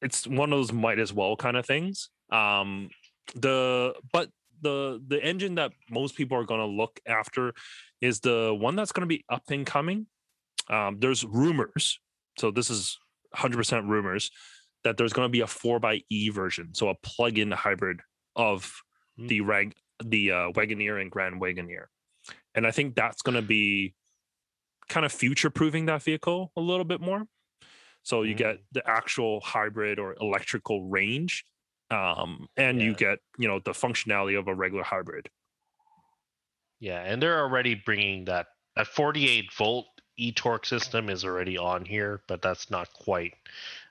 It's 0.02 0.28
one 0.28 0.52
of 0.52 0.60
those 0.60 0.74
might 0.74 1.00
as 1.00 1.14
well 1.14 1.36
kind 1.36 1.58
of 1.58 1.66
things. 1.66 2.10
Um, 2.32 2.90
the 3.34 3.96
but 4.12 4.30
the 4.62 5.02
the 5.08 5.24
engine 5.24 5.56
that 5.56 5.72
most 5.90 6.16
people 6.16 6.38
are 6.38 6.44
gonna 6.44 6.66
look 6.66 7.00
after 7.08 7.54
is 8.02 8.20
the 8.20 8.56
one 8.58 8.76
that's 8.76 8.92
gonna 8.92 9.08
be 9.08 9.24
up 9.30 9.44
and 9.50 9.66
coming. 9.66 10.08
Um, 10.70 10.98
there's 11.00 11.24
rumors, 11.24 12.00
so 12.38 12.52
this 12.52 12.70
is 12.70 12.98
100% 13.36 13.88
rumors 13.88 14.32
that 14.86 14.96
there's 14.96 15.12
going 15.12 15.26
to 15.26 15.32
be 15.32 15.42
a 15.42 15.46
4xe 15.46 16.32
version, 16.32 16.74
so 16.74 16.88
a 16.88 16.96
plug-in 16.96 17.52
hybrid 17.52 18.00
of 18.38 18.72
Hmm. 19.18 19.28
the 19.28 19.42
rag 19.42 19.74
the 20.04 20.32
uh, 20.32 20.52
Wagoneer 20.52 21.02
and 21.02 21.10
Grand 21.10 21.42
Wagoneer, 21.42 21.86
and 22.54 22.68
I 22.68 22.72
think 22.72 22.96
that's 22.96 23.22
going 23.22 23.36
to 23.36 23.42
be 23.42 23.96
kind 24.90 25.06
of 25.06 25.12
future 25.12 25.50
proving 25.50 25.86
that 25.86 26.04
vehicle 26.04 26.52
a 26.58 26.62
little 26.62 26.84
bit 26.84 27.00
more. 27.00 27.26
So 28.04 28.22
you 28.24 28.36
get 28.36 28.58
the 28.72 28.88
actual 28.88 29.40
hybrid 29.40 30.00
or 30.00 30.16
electrical 30.20 30.84
range, 30.90 31.46
um, 31.90 32.48
and 32.58 32.82
you 32.82 32.94
get 32.94 33.20
you 33.38 33.48
know 33.48 33.60
the 33.64 33.72
functionality 33.72 34.38
of 34.38 34.48
a 34.48 34.54
regular 34.54 34.84
hybrid. 34.84 35.30
Yeah, 36.80 37.00
and 37.00 37.22
they're 37.22 37.40
already 37.40 37.76
bringing 37.76 38.26
that 38.26 38.48
that 38.76 38.88
48 38.88 39.54
volt 39.54 39.86
e 40.18 40.34
torque 40.34 40.66
system 40.66 41.10
is 41.10 41.24
already 41.24 41.58
on 41.58 41.86
here, 41.86 42.22
but 42.28 42.42
that's 42.42 42.70
not 42.70 42.92
quite 42.92 43.34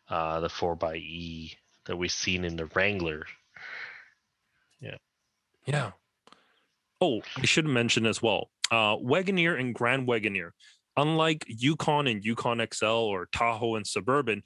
uh, 0.09 0.41
the 0.41 0.49
4xe 0.49 1.57
that 1.87 1.97
we've 1.97 2.11
seen 2.11 2.45
in 2.45 2.57
the 2.57 2.67
Wrangler. 2.75 3.25
Yeah. 4.81 4.97
Yeah. 5.67 5.93
Oh, 7.01 7.23
I 7.37 7.45
should 7.45 7.67
mention 7.67 8.07
as 8.07 8.23
well. 8.23 8.51
Uh, 8.71 8.97
Wagoneer 8.97 9.59
and 9.59 9.75
Grand 9.75 10.09
Wagoneer, 10.09 10.51
unlike 10.97 11.45
Yukon 11.47 12.07
and 12.07 12.25
Yukon 12.25 12.67
XL 12.73 12.87
or 12.87 13.29
Tahoe 13.33 13.77
and 13.77 13.87
Suburban, 13.87 14.43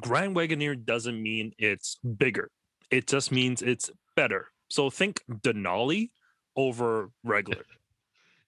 Grand 0.00 0.34
Wagoneer 0.34 0.84
doesn't 0.84 1.20
mean 1.22 1.52
it's 1.58 1.98
bigger. 2.16 2.50
It 2.90 3.06
just 3.06 3.30
means 3.30 3.62
it's 3.62 3.90
better. 4.16 4.48
So 4.68 4.90
think 4.90 5.22
Denali 5.30 6.10
over 6.56 7.10
regular. 7.24 7.64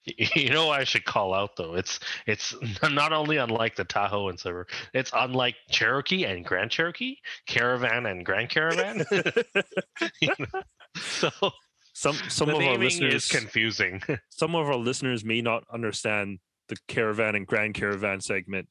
You 0.35 0.49
know 0.51 0.69
I 0.69 0.83
should 0.83 1.05
call 1.05 1.33
out 1.33 1.55
though? 1.55 1.73
It's 1.75 1.99
it's 2.27 2.53
not 2.91 3.11
only 3.11 3.37
unlike 3.37 3.75
the 3.75 3.85
Tahoe 3.85 4.29
and 4.29 4.39
Silver, 4.39 4.67
it's 4.93 5.11
unlike 5.15 5.55
Cherokee 5.71 6.25
and 6.25 6.45
Grand 6.45 6.69
Cherokee, 6.71 7.15
Caravan 7.47 8.05
and 8.05 8.25
Grand 8.25 8.49
Caravan. 8.49 9.05
You 10.21 10.29
know? 10.39 10.61
So 10.95 11.29
Some 11.93 12.15
some 12.29 12.49
of 12.49 12.55
our 12.61 12.77
listeners 12.77 13.13
is 13.13 13.27
confusing. 13.27 14.01
some 14.29 14.53
of 14.55 14.67
our 14.67 14.75
listeners 14.77 15.23
may 15.25 15.41
not 15.41 15.63
understand 15.73 16.39
the 16.67 16.75
caravan 16.87 17.35
and 17.35 17.47
grand 17.47 17.73
caravan 17.73 18.21
segment. 18.21 18.67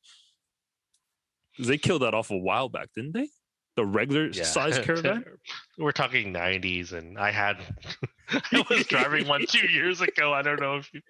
They 1.59 1.79
killed 1.79 2.03
that 2.03 2.15
off 2.15 2.31
a 2.31 2.37
while 2.39 2.69
back, 2.69 2.91
didn't 2.95 3.13
they? 3.15 3.29
The 3.77 3.85
regular 3.85 4.29
Yeah. 4.29 4.45
size 4.45 4.79
caravan. 4.85 5.25
We're 5.79 5.93
talking 5.93 6.33
90s, 6.33 6.93
and 6.93 7.19
I 7.19 7.31
had 7.33 7.57
I 8.29 8.65
was 8.71 8.87
driving 8.87 9.27
one 9.27 9.45
two 9.49 9.67
years 9.67 10.01
ago. 10.01 10.33
I 10.33 10.43
don't 10.43 10.61
know 10.61 10.77
if 10.77 10.93
you, 10.95 11.01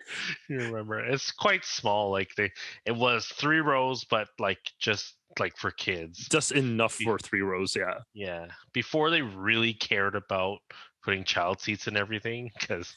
you 0.48 0.57
remember. 0.59 0.98
It's 1.00 1.31
quite 1.31 1.64
small. 1.64 2.11
Like 2.11 2.31
they, 2.37 2.50
it 2.87 2.92
was 2.96 3.27
three 3.27 3.61
rows, 3.61 4.05
but 4.05 4.29
like 4.38 4.59
just 4.81 5.14
like 5.38 5.57
for 5.59 5.70
kids. 5.72 6.27
Just 6.29 6.53
enough 6.53 6.94
for 6.94 7.18
three 7.18 7.42
rows, 7.42 7.77
yeah. 7.77 7.98
Yeah, 8.14 8.46
before 8.72 9.11
they 9.11 9.20
really 9.22 9.74
cared 9.74 10.14
about 10.16 10.59
putting 11.05 11.24
child 11.24 11.61
seats 11.61 11.87
and 11.87 11.96
everything, 11.98 12.50
because 12.59 12.94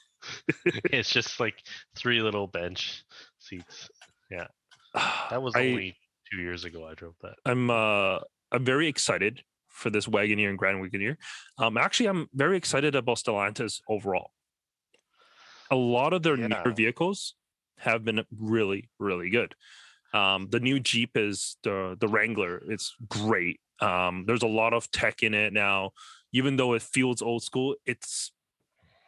it's 0.86 1.10
just 1.10 1.39
like 1.41 1.56
three 1.95 2.21
little 2.21 2.47
bench 2.47 3.03
seats. 3.39 3.89
Yeah, 4.32 4.47
that 5.30 5.41
was 5.41 5.56
I- 5.56 5.67
only 5.67 5.97
two 6.32 6.38
years 6.41 6.63
ago. 6.63 6.88
I 6.88 6.93
drove 6.95 7.15
that. 7.21 7.36
I'm 7.45 7.69
uh 7.69 8.19
I'm 8.51 8.63
very 8.63 8.88
excited 8.88 9.41
for 9.77 9.89
this 9.89 10.07
Wagoneer 10.07 10.49
and 10.49 10.57
Grand 10.57 10.81
Wagoneer. 10.83 11.15
Um 11.57 11.77
actually 11.77 12.07
I'm 12.09 12.27
very 12.33 12.57
excited 12.57 12.95
about 12.95 13.17
Stellantis 13.17 13.81
overall. 13.87 14.31
A 15.71 15.75
lot 15.75 16.13
of 16.13 16.23
their 16.23 16.37
Yeah. 16.37 16.47
newer 16.47 16.71
vehicles 16.73 17.35
have 17.79 18.03
been 18.03 18.25
really, 18.35 18.89
really 18.99 19.29
good. 19.29 19.55
Um 20.13 20.47
the 20.49 20.59
new 20.59 20.79
Jeep 20.79 21.11
is 21.15 21.57
the 21.63 21.95
the 21.99 22.07
Wrangler. 22.07 22.61
It's 22.67 22.95
great. 23.07 23.59
Um 23.79 24.25
there's 24.25 24.43
a 24.43 24.47
lot 24.47 24.73
of 24.73 24.89
tech 24.91 25.23
in 25.23 25.33
it 25.33 25.53
now. 25.53 25.91
Even 26.33 26.57
though 26.57 26.73
it 26.73 26.81
feels 26.81 27.21
old 27.21 27.43
school, 27.43 27.75
it's 27.85 28.31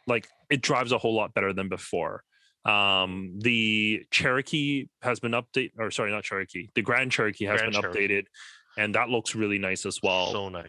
like 0.06 0.28
it 0.50 0.62
drives 0.62 0.92
a 0.92 0.98
whole 0.98 1.14
lot 1.14 1.34
better 1.34 1.52
than 1.52 1.68
before. 1.68 2.22
Um 2.64 3.38
the 3.38 4.04
Cherokee 4.10 4.86
has 5.02 5.18
been 5.18 5.32
updated 5.32 5.72
or 5.78 5.90
sorry, 5.90 6.10
not 6.12 6.24
Cherokee. 6.24 6.68
The 6.74 6.82
Grand 6.82 7.10
Cherokee 7.10 7.46
has 7.46 7.60
Grand 7.60 7.72
been 7.72 7.80
Cherokee. 7.82 8.08
updated 8.08 8.24
and 8.80 8.94
that 8.94 9.10
looks 9.10 9.34
really 9.34 9.58
nice 9.58 9.84
as 9.84 10.00
well. 10.02 10.32
so 10.32 10.48
nice. 10.48 10.64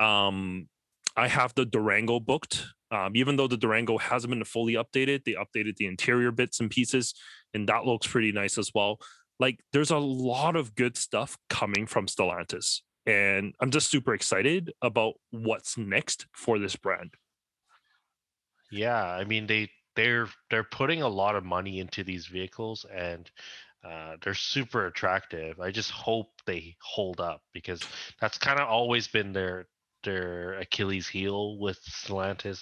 Um, 0.00 0.68
I 1.16 1.28
have 1.28 1.54
the 1.54 1.64
Durango 1.64 2.18
booked. 2.18 2.66
Um, 2.90 3.12
even 3.14 3.36
though 3.36 3.46
the 3.46 3.56
Durango 3.56 3.96
hasn't 3.96 4.32
been 4.32 4.44
fully 4.44 4.74
updated, 4.74 5.24
they 5.24 5.34
updated 5.34 5.76
the 5.76 5.86
interior 5.86 6.32
bits 6.32 6.60
and 6.60 6.70
pieces, 6.70 7.14
and 7.52 7.68
that 7.68 7.84
looks 7.84 8.06
pretty 8.06 8.32
nice 8.32 8.58
as 8.58 8.72
well. 8.74 8.98
Like, 9.38 9.60
there's 9.72 9.90
a 9.90 9.98
lot 9.98 10.56
of 10.56 10.74
good 10.74 10.96
stuff 10.96 11.36
coming 11.48 11.86
from 11.86 12.06
Stellantis, 12.06 12.80
and 13.06 13.54
I'm 13.60 13.70
just 13.70 13.88
super 13.88 14.14
excited 14.14 14.72
about 14.82 15.14
what's 15.30 15.78
next 15.78 16.26
for 16.32 16.58
this 16.58 16.76
brand. 16.76 17.14
Yeah, 18.70 19.04
I 19.04 19.24
mean 19.24 19.46
they 19.46 19.70
they're 19.94 20.28
they're 20.50 20.64
putting 20.64 21.02
a 21.02 21.08
lot 21.08 21.36
of 21.36 21.44
money 21.44 21.78
into 21.78 22.02
these 22.02 22.26
vehicles 22.26 22.84
and 22.92 23.30
uh, 23.84 24.16
they're 24.22 24.34
super 24.34 24.86
attractive. 24.86 25.60
I 25.60 25.70
just 25.70 25.90
hope 25.90 26.28
they 26.46 26.76
hold 26.82 27.20
up 27.20 27.42
because 27.52 27.86
that's 28.20 28.38
kind 28.38 28.58
of 28.58 28.68
always 28.68 29.08
been 29.08 29.32
their 29.32 29.66
their 30.04 30.54
Achilles 30.54 31.08
heel 31.08 31.58
with 31.58 31.78
Stellantis. 31.84 32.60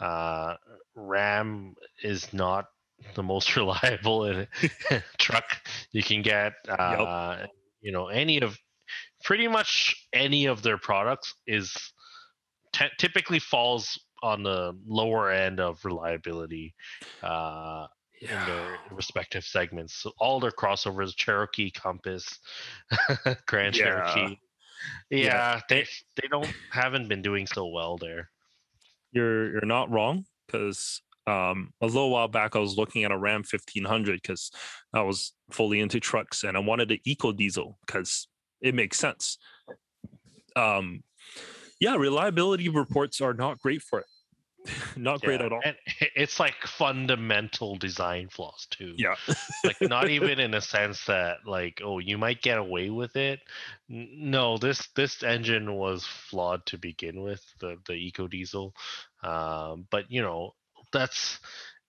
Uh, 0.00 0.54
Ram 0.94 1.74
is 2.02 2.32
not 2.32 2.66
the 3.14 3.22
most 3.22 3.56
reliable 3.56 4.46
truck 5.18 5.44
you 5.92 6.02
can 6.02 6.22
get. 6.22 6.52
Uh, 6.68 7.46
You 7.80 7.92
know, 7.92 8.08
any 8.08 8.40
of 8.40 8.58
pretty 9.24 9.48
much 9.48 9.94
any 10.12 10.46
of 10.46 10.62
their 10.62 10.78
products 10.78 11.34
is 11.46 11.74
ty- 12.72 12.90
typically 12.98 13.38
falls 13.38 13.98
on 14.22 14.42
the 14.42 14.72
lower 14.86 15.30
end 15.30 15.60
of 15.60 15.84
reliability 15.84 16.74
uh, 17.22 17.86
in 18.20 18.28
their 18.46 18.78
respective 18.90 19.44
segments. 19.44 19.94
So 19.94 20.12
all 20.18 20.40
their 20.40 20.50
crossovers, 20.50 21.14
Cherokee, 21.16 21.70
Compass, 21.70 22.38
Grand 23.46 23.76
Yeah. 23.76 23.84
Cherokee. 23.84 24.36
Yeah, 25.10 25.18
Yeah. 25.18 25.60
they 25.68 25.86
they 26.20 26.28
don't 26.28 26.52
haven't 26.70 27.08
been 27.08 27.22
doing 27.22 27.46
so 27.46 27.66
well 27.66 27.96
there. 27.96 28.30
You're 29.12 29.52
you're 29.52 29.66
not 29.66 29.90
wrong 29.90 30.24
because 30.46 31.02
um, 31.26 31.72
a 31.82 31.86
little 31.86 32.10
while 32.10 32.28
back 32.28 32.56
I 32.56 32.58
was 32.58 32.76
looking 32.76 33.04
at 33.04 33.10
a 33.10 33.18
Ram 33.18 33.40
1500 33.40 34.22
because 34.22 34.50
I 34.94 35.02
was 35.02 35.34
fully 35.50 35.80
into 35.80 36.00
trucks 36.00 36.42
and 36.44 36.56
I 36.56 36.60
wanted 36.60 36.90
an 36.90 36.98
eco 37.04 37.32
diesel 37.32 37.78
because 37.86 38.28
it 38.62 38.74
makes 38.74 38.98
sense. 38.98 39.36
Um, 40.56 41.02
yeah, 41.80 41.96
reliability 41.96 42.68
reports 42.68 43.20
are 43.20 43.34
not 43.34 43.60
great 43.60 43.82
for 43.82 44.00
it. 44.00 44.06
not 44.96 45.20
great 45.22 45.40
Yeah, 45.40 45.46
at 45.46 45.52
all. 45.52 45.60
And 45.64 45.76
it's 46.14 46.40
like 46.40 46.54
fundamental 46.66 47.76
design 47.76 48.28
flaws 48.28 48.66
too. 48.70 48.94
Yeah. 48.96 49.14
like 49.64 49.80
not 49.80 50.08
even 50.08 50.38
in 50.38 50.54
a 50.54 50.60
sense 50.60 51.04
that 51.06 51.46
like 51.46 51.80
oh 51.84 51.98
you 51.98 52.18
might 52.18 52.42
get 52.42 52.58
away 52.58 52.90
with 52.90 53.16
it 53.16 53.40
no 53.88 54.58
this 54.58 54.88
this 54.96 55.22
engine 55.22 55.74
was 55.74 56.04
flawed 56.04 56.64
to 56.66 56.78
begin 56.78 57.22
with 57.22 57.42
the 57.60 57.78
the 57.86 57.94
eco 57.94 58.26
diesel 58.26 58.74
um 59.22 59.86
but 59.90 60.10
you 60.10 60.22
know 60.22 60.54
that's 60.92 61.38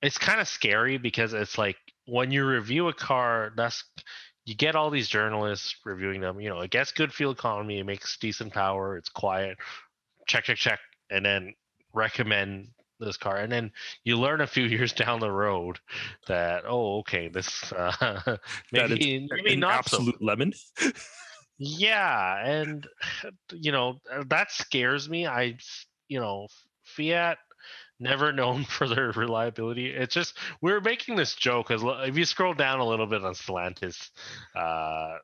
it's 0.02 0.18
kind 0.18 0.40
of 0.40 0.48
scary 0.48 0.98
because 0.98 1.34
it's 1.34 1.58
like 1.58 1.78
when 2.06 2.32
you 2.32 2.46
review 2.46 2.88
a 2.88 2.94
car 2.94 3.52
that's 3.56 3.84
you 4.46 4.56
get 4.56 4.76
all 4.76 4.90
these 4.90 5.08
journalists 5.08 5.76
reviewing 5.86 6.22
them 6.22 6.40
you 6.40 6.50
know 6.50 6.62
it 6.62 6.72
gets 6.72 6.92
good 6.92 7.14
fuel 7.14 7.32
economy 7.32 7.80
it 7.80 7.86
makes 7.86 8.18
decent 8.18 8.54
power 8.54 8.98
it's 8.98 9.10
quiet 9.10 9.58
check 10.28 10.46
check 10.46 10.58
check 10.58 10.80
and 11.12 11.26
then 11.26 11.54
recommend 11.94 12.70
this 13.00 13.18
car 13.18 13.38
and 13.38 13.52
then 13.52 13.72
you 14.04 14.18
learn 14.18 14.42
a 14.42 14.48
few 14.48 14.64
years 14.76 14.92
down 14.94 15.20
the 15.20 15.32
road 15.32 15.80
that 16.28 16.64
oh 16.68 17.00
okay 17.00 17.30
this 17.30 17.72
uh, 17.78 17.92
That 18.74 18.90
maybe 18.90 19.28
maybe 19.32 19.54
An 19.54 19.60
not 19.62 19.88
so 19.88 19.98
absolute 19.98 20.22
lemon. 20.22 20.54
yeah 21.58 22.44
and 22.46 22.88
you 23.54 23.72
know 23.72 24.00
uh, 24.12 24.24
that 24.28 24.52
scares 24.52 25.10
me. 25.10 25.28
I 25.28 25.58
you 26.08 26.20
know 26.20 26.48
fiat 26.84 27.38
never 28.00 28.32
known 28.40 28.64
for 28.66 28.88
their 28.88 29.12
reliability. 29.12 29.88
It's 29.90 30.14
just 30.14 30.38
we 30.62 30.72
are 30.72 30.82
making 30.82 31.16
this 31.16 31.36
joke 31.36 31.68
because 31.70 31.84
if 32.08 32.18
you 32.18 32.26
scroll 32.26 32.54
down 32.54 32.80
a 32.80 32.86
little 32.88 33.08
bit 33.08 33.24
on 33.24 33.34
stellantis 33.34 34.10
uh 34.56 35.18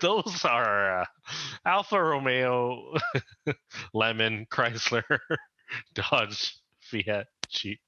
those 0.00 0.44
are 0.44 1.00
uh, 1.00 1.04
alfa 1.66 2.00
romeo 2.00 2.94
lemon 3.92 4.46
chrysler 4.52 5.02
dodge 5.94 6.56
fiat 6.80 7.26
jeep 7.48 7.80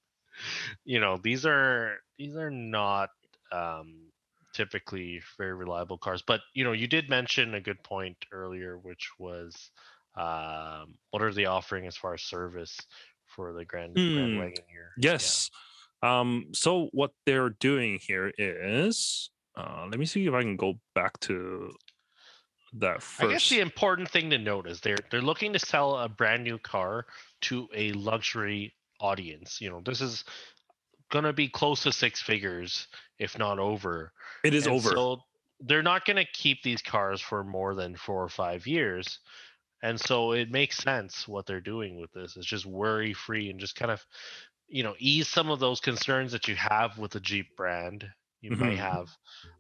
you 0.85 1.01
know 1.01 1.17
these 1.17 1.47
are 1.47 1.99
these 2.19 2.37
are 2.37 2.51
not 2.51 3.11
um 3.53 4.13
typically 4.55 5.21
very 5.37 5.53
reliable 5.53 5.99
cars. 5.99 6.23
But 6.23 6.41
you 6.55 6.65
know, 6.65 6.73
you 6.73 6.87
did 6.87 7.11
mention 7.11 7.55
a 7.55 7.61
good 7.61 7.83
point 7.83 8.17
earlier, 8.33 8.79
which 8.79 9.11
was 9.19 9.71
um, 10.17 10.95
what 11.11 11.23
are 11.23 11.33
they 11.33 11.45
offering 11.45 11.87
as 11.87 11.97
far 11.97 12.15
as 12.15 12.23
service 12.23 12.81
for 13.27 13.53
the 13.53 13.65
Grand, 13.65 13.95
Grand 13.95 14.33
Hmm, 14.33 14.39
Wagoneer? 14.39 14.91
Yes. 14.97 15.51
Um, 16.03 16.47
so 16.53 16.89
what 16.93 17.11
they're 17.27 17.51
doing 17.51 17.99
here 18.01 18.33
is 18.39 19.31
uh, 19.57 19.87
let 19.91 19.99
me 19.99 20.07
see 20.07 20.27
if 20.27 20.35
I 20.35 20.43
can 20.43 20.57
go 20.57 20.75
back 20.95 21.19
to 21.21 21.73
that 22.75 23.03
I 23.21 23.27
guess 23.29 23.49
the 23.49 23.61
important 23.61 24.11
thing 24.11 24.31
to 24.31 24.39
note 24.39 24.67
is 24.67 24.81
they're 24.81 24.99
they're 25.11 25.23
looking 25.23 25.53
to 25.53 25.59
sell 25.59 25.99
a 25.99 26.09
brand 26.09 26.45
new 26.45 26.59
car 26.59 27.07
to 27.43 27.69
a 27.75 27.93
luxury 27.93 28.75
audience. 29.01 29.61
You 29.61 29.71
know, 29.71 29.81
this 29.85 30.01
is 30.01 30.25
gonna 31.11 31.33
be 31.33 31.49
close 31.49 31.83
to 31.85 31.93
six 31.93 32.21
figures, 32.21 32.89
if 33.19 33.39
not 33.39 33.59
over. 33.59 34.13
it 34.43 34.55
is 34.55 34.67
And 34.67 34.75
over. 34.75 34.91
So 34.91 35.21
they're 35.61 35.83
not 35.83 36.05
going 36.05 36.17
to 36.17 36.25
keep 36.33 36.63
these 36.63 36.83
cars 36.83 37.21
for 37.21 37.45
more 37.45 37.75
than 37.75 37.97
four 37.97 38.23
or 38.23 38.29
five 38.29 38.67
years. 38.67 39.21
And 39.83 40.01
so 40.01 40.33
it 40.33 40.51
makes 40.51 40.79
sense 40.79 41.29
what 41.29 41.47
they're 41.47 41.61
doing 41.61 42.01
with 42.01 42.13
this. 42.13 42.37
It's 42.37 42.47
just 42.47 42.67
worry 42.67 43.13
free 43.13 43.51
and 43.51 43.61
just 43.61 43.77
kind 43.77 43.91
of, 43.91 44.05
you 44.67 44.83
know, 44.83 44.95
ease 44.99 45.29
some 45.29 45.51
of 45.51 45.61
those 45.61 45.81
concerns 45.81 46.33
that 46.33 46.49
you 46.49 46.57
have 46.57 46.99
with 46.99 47.13
the 47.13 47.21
Jeep 47.21 47.57
brand. 47.57 48.07
You 48.45 48.51
may 48.51 48.77
Mhm. 48.77 48.79
have. 48.79 49.17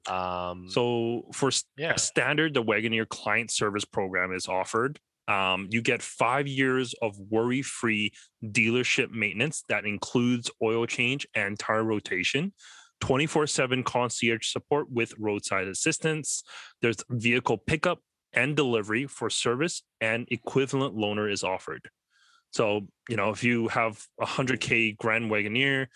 Um, 0.07 0.69
So 0.69 1.31
for 1.33 1.51
yeah, 1.77 1.97
standard, 1.97 2.53
the 2.53 2.63
Wagoneer 2.63 3.09
client 3.09 3.51
service 3.51 3.85
program 3.87 4.33
is 4.33 4.47
offered 4.47 5.01
Um, 5.27 5.69
you 5.71 5.81
get 5.81 6.03
five 6.03 6.47
years 6.47 6.93
of 7.01 7.19
worry 7.19 7.63
free 7.63 8.13
dealership 8.43 9.11
maintenance 9.11 9.65
that 9.71 9.87
includes 9.87 10.51
oil 10.63 10.85
change 10.85 11.27
and 11.35 11.59
tire 11.59 11.83
rotation. 11.83 12.53
24 13.01 13.47
7 13.47 13.83
concierge 13.85 14.47
support 14.47 14.91
with 14.91 15.15
roadside 15.19 15.67
assistance. 15.67 16.45
There's 16.83 16.99
vehicle 17.09 17.57
pickup 17.57 18.03
and 18.35 18.55
delivery 18.55 19.07
for 19.07 19.31
service, 19.31 19.83
and 19.99 20.29
equivalent 20.31 20.95
loaner 20.95 21.33
is 21.33 21.43
offered. 21.43 21.89
So, 22.51 22.89
you 23.09 23.17
know, 23.17 23.31
if 23.31 23.43
you 23.43 23.69
have 23.69 24.07
a 24.21 24.27
100K 24.27 24.93
Grand 24.99 25.31
Wagoneer, 25.31 25.87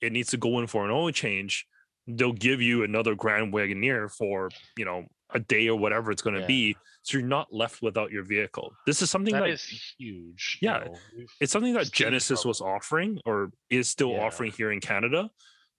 it 0.00 0.12
needs 0.12 0.30
to 0.30 0.38
go 0.38 0.58
in 0.60 0.66
for 0.66 0.86
an 0.86 0.90
oil 0.90 1.10
change, 1.10 1.66
they'll 2.08 2.32
give 2.32 2.60
you 2.62 2.82
another 2.84 3.14
Grand 3.14 3.52
Wagoneer 3.52 4.10
for, 4.10 4.48
you 4.76 4.84
know, 4.84 5.06
a 5.30 5.38
day 5.38 5.68
or 5.68 5.78
whatever 5.78 6.10
it's 6.10 6.22
going 6.22 6.34
to 6.34 6.40
Yeah. 6.40 6.46
be. 6.46 6.76
So 7.02 7.18
you're 7.18 7.26
not 7.26 7.52
left 7.52 7.82
without 7.82 8.10
your 8.10 8.22
vehicle. 8.24 8.74
This 8.86 9.02
is 9.02 9.10
something 9.10 9.34
That 9.34 9.40
that 9.40 9.50
is 9.50 9.94
huge. 9.98 10.58
you 10.62 10.68
Yeah, 10.70 10.78
know, 10.78 10.98
it's 11.40 11.52
something 11.52 11.74
that 11.74 11.92
Genesis 11.92 12.44
was 12.46 12.60
offering 12.62 13.20
or 13.26 13.52
is 13.70 13.88
still 13.90 14.12
Yeah. 14.12 14.24
offering 14.24 14.52
here 14.52 14.72
in 14.72 14.80
Canada, 14.80 15.30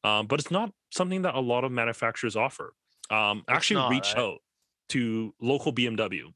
um, 0.04 0.28
but 0.28 0.40
it's 0.40 0.52
not 0.52 0.72
something 0.92 1.24
that 1.24 1.34
a 1.36 1.40
lot 1.40 1.64
of 1.64 1.72
manufacturers 1.72 2.36
offer. 2.36 2.74
Um, 3.10 3.44
actually, 3.48 3.78
not, 3.78 3.90
reached 3.90 4.16
out 4.18 4.40
to 4.90 5.34
local 5.42 5.72
BMW. 5.74 6.32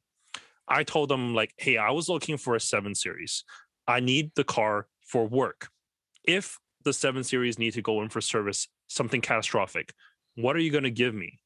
I 0.68 0.84
told 0.84 1.10
them 1.10 1.36
like, 1.36 1.54
"Hey, 1.58 1.78
I 1.78 1.92
was 1.92 2.10
looking 2.10 2.38
for 2.38 2.56
a 2.56 2.60
seven 2.60 2.96
series. 2.96 3.44
I 3.88 4.00
need 4.00 4.32
the 4.36 4.44
car 4.44 4.88
for 5.02 5.28
work. 5.28 5.70
If 6.24 6.58
the 6.84 6.94
seven 6.94 7.24
series 7.24 7.60
need 7.60 7.74
to 7.74 7.82
go 7.82 8.02
in 8.02 8.10
for 8.10 8.22
service, 8.22 8.68
something 8.94 9.22
catastrophic, 9.22 9.94
what 10.36 10.56
are 10.56 10.60
you 10.60 10.72
going 10.72 10.84
to 10.84 10.92
give 10.92 11.14
me?" 11.14 11.40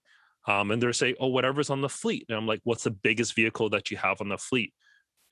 Um, 0.48 0.72
and 0.72 0.82
they're 0.82 0.94
saying, 0.94 1.16
"Oh, 1.20 1.28
whatever's 1.28 1.70
on 1.70 1.82
the 1.82 1.90
fleet." 1.90 2.26
And 2.30 2.38
I'm 2.38 2.48
like, 2.48 2.62
"What's 2.64 2.84
the 2.84 2.92
biggest 2.92 3.36
vehicle 3.36 3.70
that 3.70 3.92
you 3.92 3.98
have 3.98 4.22
on 4.22 4.30
the 4.30 4.38
fleet?" 4.38 4.74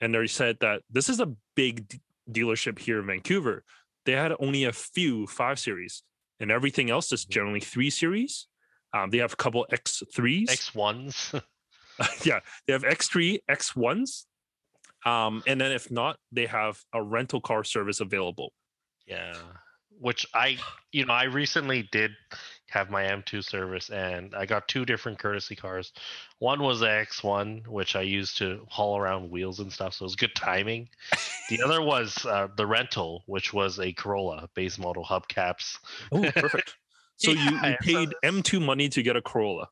And 0.02 0.14
they 0.14 0.28
said 0.28 0.58
that 0.62 0.82
this 0.90 1.10
is 1.10 1.20
a 1.20 1.34
big 1.56 1.88
d- 1.88 2.02
dealership 2.30 2.80
here 2.80 3.00
in 3.00 3.08
Vancouver. 3.08 3.64
They 4.06 4.14
had 4.14 4.34
only 4.40 4.66
a 4.66 4.74
few 4.74 5.28
five 5.28 5.60
series, 5.60 6.04
and 6.40 6.52
everything 6.52 6.90
else 6.90 7.12
is 7.12 7.26
generally 7.26 7.62
three 7.62 7.90
series. 7.90 8.48
Um, 8.94 9.10
they 9.10 9.18
have 9.18 9.34
a 9.34 9.38
couple 9.38 9.66
X3s. 9.72 10.46
X1s. 10.46 11.42
yeah, 12.24 12.40
they 12.68 12.74
have 12.74 12.84
X3, 12.84 13.40
X1s. 13.50 14.26
Um, 15.06 15.44
and 15.46 15.62
then 15.62 15.72
if 15.72 15.92
not, 15.92 16.18
they 16.32 16.46
have 16.48 16.82
a 16.94 17.02
rental 17.02 17.40
car 17.40 17.64
service 17.64 18.00
available. 18.00 18.52
Yeah. 19.06 19.36
Which 20.00 20.26
I, 20.34 20.58
you 20.92 21.06
know, 21.06 21.14
I 21.14 21.24
recently 21.24 21.88
did 21.92 22.12
have 22.70 22.90
my 22.90 23.04
M2 23.04 23.44
service 23.44 23.90
and 23.90 24.36
I 24.36 24.46
got 24.46 24.68
two 24.68 24.86
different 24.86 25.18
courtesy 25.20 25.56
cars. 25.56 25.94
One 26.40 26.62
was 26.62 26.82
the 26.82 26.88
X1, 26.88 27.68
which 27.68 27.96
I 27.96 28.02
used 28.02 28.38
to 28.40 28.66
haul 28.70 28.98
around 28.98 29.32
wheels 29.32 29.60
and 29.60 29.72
stuff. 29.72 29.94
So 29.94 30.04
it 30.04 30.08
was 30.08 30.16
good 30.16 30.36
timing. 30.36 30.90
The 31.50 31.62
other 31.64 31.82
was 31.82 32.26
uh, 32.26 32.48
the 32.58 32.66
rental, 32.66 33.24
which 33.28 33.54
was 33.54 33.80
a 33.80 33.94
Corolla 33.94 34.50
base 34.56 34.78
model 34.78 35.06
hubcaps. 35.06 35.78
Oh, 36.12 36.30
perfect. 36.32 36.76
So 37.18 37.32
you, 37.32 37.38
Yeah, 37.38 37.70
you 37.70 37.78
so 37.80 37.94
paid 37.94 38.10
M2 38.26 38.62
money 38.62 38.90
to 38.90 39.02
get 39.02 39.16
a 39.16 39.22
Corolla. 39.22 39.70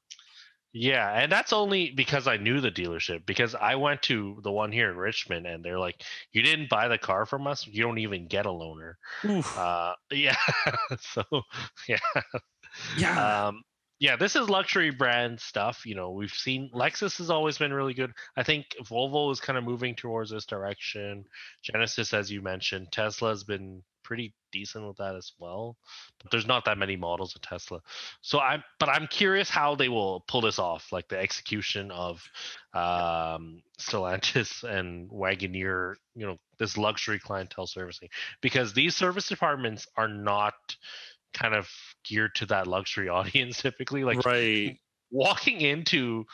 Yeah, 0.75 1.07
and 1.11 1.31
that's 1.31 1.53
only 1.53 1.91
because 1.91 2.27
I 2.27 2.37
knew 2.37 2.59
the 2.59 2.71
dealership. 2.71 3.27
Because 3.27 3.53
I 3.53 3.75
went 3.75 4.01
to 4.03 4.39
the 4.43 4.51
one 4.51 4.71
here 4.71 4.89
in 4.89 4.97
Richmond, 4.97 5.45
and 5.45 5.63
they're 5.63 5.79
like, 5.79 6.01
"You 6.31 6.41
didn't 6.41 6.69
buy 6.69 6.87
the 6.87 6.97
car 6.97 7.27
from 7.27 7.45
us. 7.45 7.67
You 7.67 7.83
don't 7.83 7.99
even 7.99 8.27
get 8.27 8.47
a 8.47 8.49
loaner." 8.49 8.95
Uh, 9.23 9.93
yeah. 10.11 10.35
so, 10.99 11.23
yeah. 11.87 11.99
yeah. 12.97 13.47
Um, 13.47 13.61
yeah, 13.99 14.15
this 14.15 14.35
is 14.35 14.49
luxury 14.49 14.89
brand 14.89 15.39
stuff. 15.39 15.85
You 15.85 15.93
know, 15.93 16.11
we've 16.11 16.33
seen 16.33 16.71
Lexus 16.73 17.19
has 17.19 17.29
always 17.29 17.59
been 17.59 17.71
really 17.71 17.93
good. 17.93 18.11
I 18.35 18.41
think 18.41 18.65
Volvo 18.81 19.31
is 19.31 19.39
kind 19.39 19.57
of 19.57 19.63
moving 19.63 19.95
towards 19.95 20.31
this 20.31 20.45
direction. 20.47 21.25
Genesis, 21.61 22.13
as 22.15 22.31
you 22.31 22.41
mentioned, 22.41 22.91
Tesla 22.91 23.29
has 23.29 23.43
been 23.43 23.83
pretty 24.03 24.33
decent 24.51 24.87
with 24.87 24.97
that 24.97 25.15
as 25.15 25.33
well. 25.39 25.77
But 26.21 26.31
there's 26.31 26.47
not 26.47 26.65
that 26.65 26.77
many 26.77 26.95
models 26.95 27.35
of 27.35 27.41
Tesla. 27.41 27.81
So 28.21 28.39
I'm 28.39 28.63
but 28.79 28.89
I'm 28.89 29.07
curious 29.07 29.49
how 29.49 29.75
they 29.75 29.89
will 29.89 30.23
pull 30.27 30.41
this 30.41 30.59
off, 30.59 30.91
like 30.91 31.07
the 31.07 31.19
execution 31.19 31.91
of 31.91 32.23
um 32.73 33.61
Stellantis 33.79 34.63
and 34.69 35.09
Wagoneer, 35.09 35.95
you 36.15 36.25
know, 36.25 36.37
this 36.59 36.77
luxury 36.77 37.19
clientele 37.19 37.67
servicing. 37.67 38.09
Because 38.41 38.73
these 38.73 38.95
service 38.95 39.27
departments 39.27 39.87
are 39.97 40.07
not 40.07 40.53
kind 41.33 41.55
of 41.55 41.67
geared 42.03 42.35
to 42.35 42.45
that 42.47 42.67
luxury 42.67 43.09
audience 43.09 43.61
typically. 43.61 44.03
Like 44.03 44.25
right. 44.25 44.77
walking 45.11 45.61
into 45.61 46.25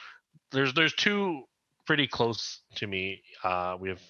there's 0.51 0.74
there's 0.74 0.93
two 0.93 1.43
pretty 1.86 2.07
close 2.07 2.59
to 2.76 2.86
me. 2.86 3.24
Uh, 3.43 3.76
we 3.80 3.89
have 3.89 4.01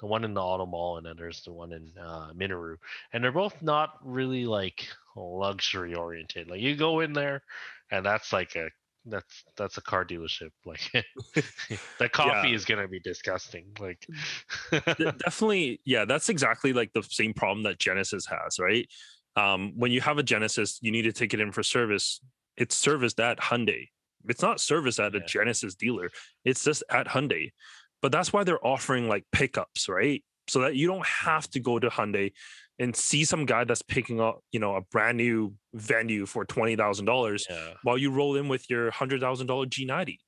the 0.00 0.06
one 0.06 0.24
in 0.24 0.34
the 0.34 0.42
auto 0.42 0.66
mall 0.66 0.98
and 0.98 1.06
then 1.06 1.16
there's 1.16 1.42
the 1.42 1.52
one 1.52 1.72
in 1.72 1.92
uh, 2.00 2.32
Minoru, 2.34 2.76
and 3.12 3.22
they're 3.22 3.32
both 3.32 3.60
not 3.62 3.98
really 4.02 4.46
like 4.46 4.88
luxury 5.16 5.94
oriented. 5.94 6.48
Like 6.50 6.60
you 6.60 6.76
go 6.76 7.00
in 7.00 7.12
there, 7.12 7.42
and 7.90 8.04
that's 8.04 8.32
like 8.32 8.56
a 8.56 8.68
that's 9.06 9.44
that's 9.56 9.78
a 9.78 9.82
car 9.82 10.04
dealership. 10.04 10.50
Like 10.66 10.90
the 11.98 12.08
coffee 12.08 12.48
Yeah. 12.48 12.54
is 12.54 12.64
gonna 12.64 12.88
be 12.88 13.00
disgusting. 13.00 13.72
Like 13.78 14.06
definitely 14.98 15.80
yeah 15.84 16.04
that's 16.04 16.28
exactly 16.28 16.72
like 16.72 16.92
the 16.92 17.02
same 17.02 17.32
problem 17.32 17.62
that 17.64 17.78
genesis 17.78 18.26
has 18.26 18.58
right 18.58 18.88
um, 19.36 19.72
when 19.76 19.90
you 19.92 20.00
have 20.00 20.18
a 20.18 20.22
genesis 20.22 20.78
you 20.82 20.90
need 20.90 21.02
to 21.02 21.12
take 21.12 21.34
it 21.34 21.40
in 21.40 21.52
for 21.52 21.62
service 21.62 22.20
it's 22.56 22.74
serviced 22.76 23.20
at 23.20 23.38
hyundai 23.38 23.88
it's 24.28 24.42
not 24.42 24.60
serviced 24.60 24.98
at 24.98 25.14
a 25.14 25.20
genesis 25.20 25.74
dealer 25.74 26.10
it's 26.44 26.64
just 26.64 26.82
at 26.90 27.06
hyundai 27.06 27.50
but 28.06 28.12
that's 28.12 28.32
why 28.32 28.44
they're 28.44 28.64
offering 28.64 29.08
like 29.08 29.24
pickups 29.32 29.88
right 29.88 30.22
so 30.46 30.60
that 30.60 30.76
you 30.76 30.86
don't 30.86 31.04
have 31.04 31.50
to 31.50 31.58
go 31.58 31.76
to 31.76 31.88
hyundai 31.88 32.30
and 32.78 32.94
see 32.94 33.24
some 33.24 33.44
guy 33.46 33.64
that's 33.64 33.82
picking 33.82 34.20
up 34.20 34.38
you 34.52 34.60
know 34.60 34.76
a 34.76 34.80
brand 34.92 35.18
new 35.18 35.52
venue 35.74 36.24
for 36.24 36.46
$20000 36.46 37.74
while 37.82 37.98
you 37.98 38.12
roll 38.12 38.36
in 38.36 38.46
with 38.46 38.70
your 38.70 38.92
$100000 38.92 39.18
g90 39.48 40.18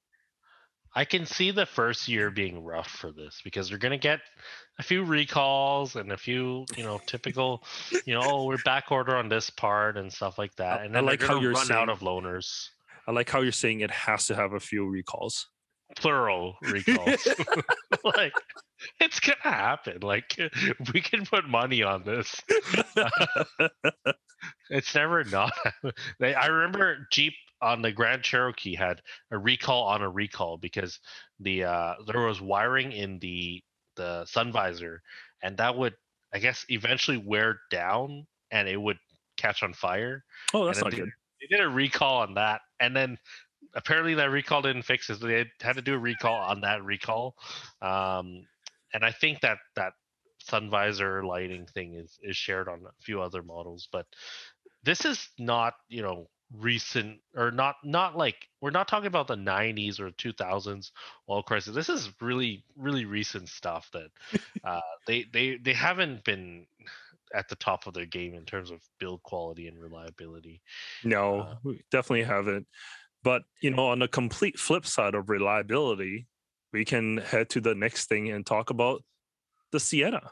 I 0.92 1.04
can 1.04 1.24
see 1.24 1.52
the 1.52 1.66
first 1.66 2.08
year 2.08 2.32
being 2.32 2.64
rough 2.64 2.88
for 2.88 3.12
this 3.12 3.40
because 3.44 3.70
you're 3.70 3.78
gonna 3.78 3.96
get 3.96 4.18
a 4.80 4.82
few 4.82 5.04
recalls 5.04 5.94
and 5.94 6.10
a 6.10 6.16
few, 6.16 6.66
you 6.76 6.82
know, 6.82 7.00
typical, 7.06 7.62
you 8.06 8.14
know, 8.14 8.22
oh, 8.24 8.44
we're 8.46 8.64
back 8.64 8.90
order 8.90 9.14
on 9.14 9.28
this 9.28 9.50
part 9.50 9.96
and 9.96 10.12
stuff 10.12 10.36
like 10.36 10.56
that. 10.56 10.80
And 10.80 10.90
I 10.90 10.94
then 10.94 11.06
like 11.06 11.22
how 11.22 11.38
you're 11.38 11.52
run 11.52 11.66
saying- 11.66 11.78
out 11.78 11.90
of 11.90 12.00
loaners. 12.00 12.70
i 13.06 13.12
like 13.12 13.30
how 13.30 13.40
you're 13.42 13.52
saying 13.52 13.82
it 13.82 13.92
has 13.92 14.26
to 14.26 14.34
have 14.34 14.54
a 14.54 14.58
few 14.58 14.84
recalls 14.88 15.46
Plural 15.96 16.56
recalls. 16.62 17.26
like 18.04 18.32
it's 19.00 19.20
gonna 19.20 19.36
happen. 19.42 19.98
Like 20.02 20.36
we 20.92 21.00
can 21.00 21.24
put 21.24 21.48
money 21.48 21.82
on 21.82 22.04
this. 22.04 22.40
It's 24.70 24.94
never 24.94 25.24
not. 25.24 25.52
they, 26.20 26.34
I 26.34 26.46
remember 26.46 27.08
Jeep 27.10 27.34
on 27.60 27.82
the 27.82 27.90
Grand 27.90 28.22
Cherokee 28.22 28.74
had 28.74 29.02
a 29.30 29.38
recall 29.38 29.84
on 29.84 30.02
a 30.02 30.08
recall 30.08 30.58
because 30.58 31.00
the 31.40 31.64
uh, 31.64 31.94
there 32.06 32.20
was 32.20 32.40
wiring 32.40 32.92
in 32.92 33.18
the 33.18 33.62
the 33.96 34.24
sun 34.26 34.52
visor, 34.52 35.02
and 35.42 35.56
that 35.56 35.76
would 35.76 35.94
I 36.32 36.38
guess 36.38 36.64
eventually 36.68 37.16
wear 37.16 37.60
down, 37.70 38.26
and 38.50 38.68
it 38.68 38.80
would 38.80 38.98
catch 39.36 39.62
on 39.62 39.72
fire. 39.72 40.24
oh 40.54 40.66
that's 40.66 40.80
not 40.80 40.90
then 40.90 41.00
good 41.00 41.10
They 41.40 41.56
did 41.56 41.64
a 41.64 41.68
recall 41.68 42.18
on 42.18 42.34
that, 42.34 42.60
and 42.78 42.94
then 42.94 43.18
apparently 43.78 44.14
that 44.14 44.30
recall 44.30 44.60
didn't 44.60 44.82
fix 44.82 45.08
it. 45.08 45.20
They 45.20 45.46
had 45.60 45.76
to 45.76 45.82
do 45.82 45.94
a 45.94 45.98
recall 45.98 46.34
on 46.34 46.60
that 46.62 46.84
recall, 46.84 47.36
um, 47.80 48.44
and 48.92 49.04
I 49.04 49.12
think 49.12 49.40
that 49.40 49.58
that 49.76 49.92
sun 50.40 50.68
visor 50.68 51.24
lighting 51.24 51.66
thing 51.66 51.94
is 51.94 52.18
is 52.22 52.36
shared 52.36 52.68
on 52.68 52.80
a 52.84 53.02
few 53.02 53.22
other 53.22 53.42
models, 53.42 53.88
but 53.90 54.06
this 54.82 55.04
is 55.04 55.28
not 55.38 55.74
you 55.88 56.02
know 56.02 56.28
recent 56.56 57.20
or 57.36 57.50
not 57.50 57.76
not 57.84 58.16
like 58.16 58.48
we're 58.60 58.70
not 58.70 58.88
talking 58.88 59.06
about 59.06 59.26
the 59.26 59.36
90s 59.36 60.00
or 60.00 60.10
2000s 60.12 60.92
oil 61.28 61.42
crisis 61.42 61.74
this 61.74 61.90
is 61.90 62.08
really 62.22 62.64
really 62.74 63.04
recent 63.04 63.50
stuff 63.50 63.90
that 63.92 64.08
uh 64.64 64.80
they 65.06 65.26
they 65.30 65.58
they 65.58 65.74
haven't 65.74 66.24
been 66.24 66.66
at 67.34 67.46
the 67.50 67.56
top 67.56 67.86
of 67.86 67.92
their 67.92 68.06
game 68.06 68.32
in 68.32 68.46
terms 68.46 68.70
of 68.70 68.80
build 68.98 69.22
quality 69.24 69.68
and 69.68 69.78
reliability 69.78 70.62
No, 71.04 71.40
Uh, 71.40 71.54
we 71.64 71.82
definitely 71.90 72.24
haven't. 72.24 72.66
But 73.28 73.42
you 73.60 73.70
know, 73.70 73.88
on 73.88 73.98
the 73.98 74.08
complete 74.08 74.58
flip 74.58 74.86
side 74.86 75.14
of 75.14 75.28
reliability, 75.28 76.28
we 76.72 76.86
can 76.86 77.18
head 77.18 77.50
to 77.50 77.60
the 77.60 77.74
next 77.74 78.08
thing 78.08 78.30
and 78.30 78.46
talk 78.46 78.70
about 78.70 79.04
the 79.70 79.78
Sienna. 79.78 80.30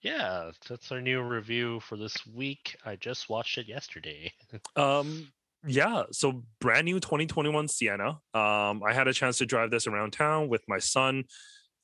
yeah 0.00 0.50
that's 0.66 0.90
our 0.90 1.02
new 1.02 1.20
review 1.20 1.80
for 1.80 1.98
this 1.98 2.16
week 2.26 2.74
i 2.86 2.96
just 2.96 3.28
watched 3.28 3.58
it 3.58 3.68
yesterday 3.68 4.32
Um, 4.76 5.28
yeah, 5.66 6.04
so 6.10 6.42
brand 6.60 6.86
new 6.86 6.98
2021 6.98 7.68
Sienna. 7.68 8.08
Um, 8.32 8.82
I 8.82 8.92
had 8.94 9.06
a 9.06 9.12
chance 9.12 9.36
to 9.38 9.46
drive 9.46 9.70
this 9.70 9.86
around 9.86 10.12
town 10.14 10.48
with 10.48 10.62
my 10.66 10.78
son. 10.78 11.24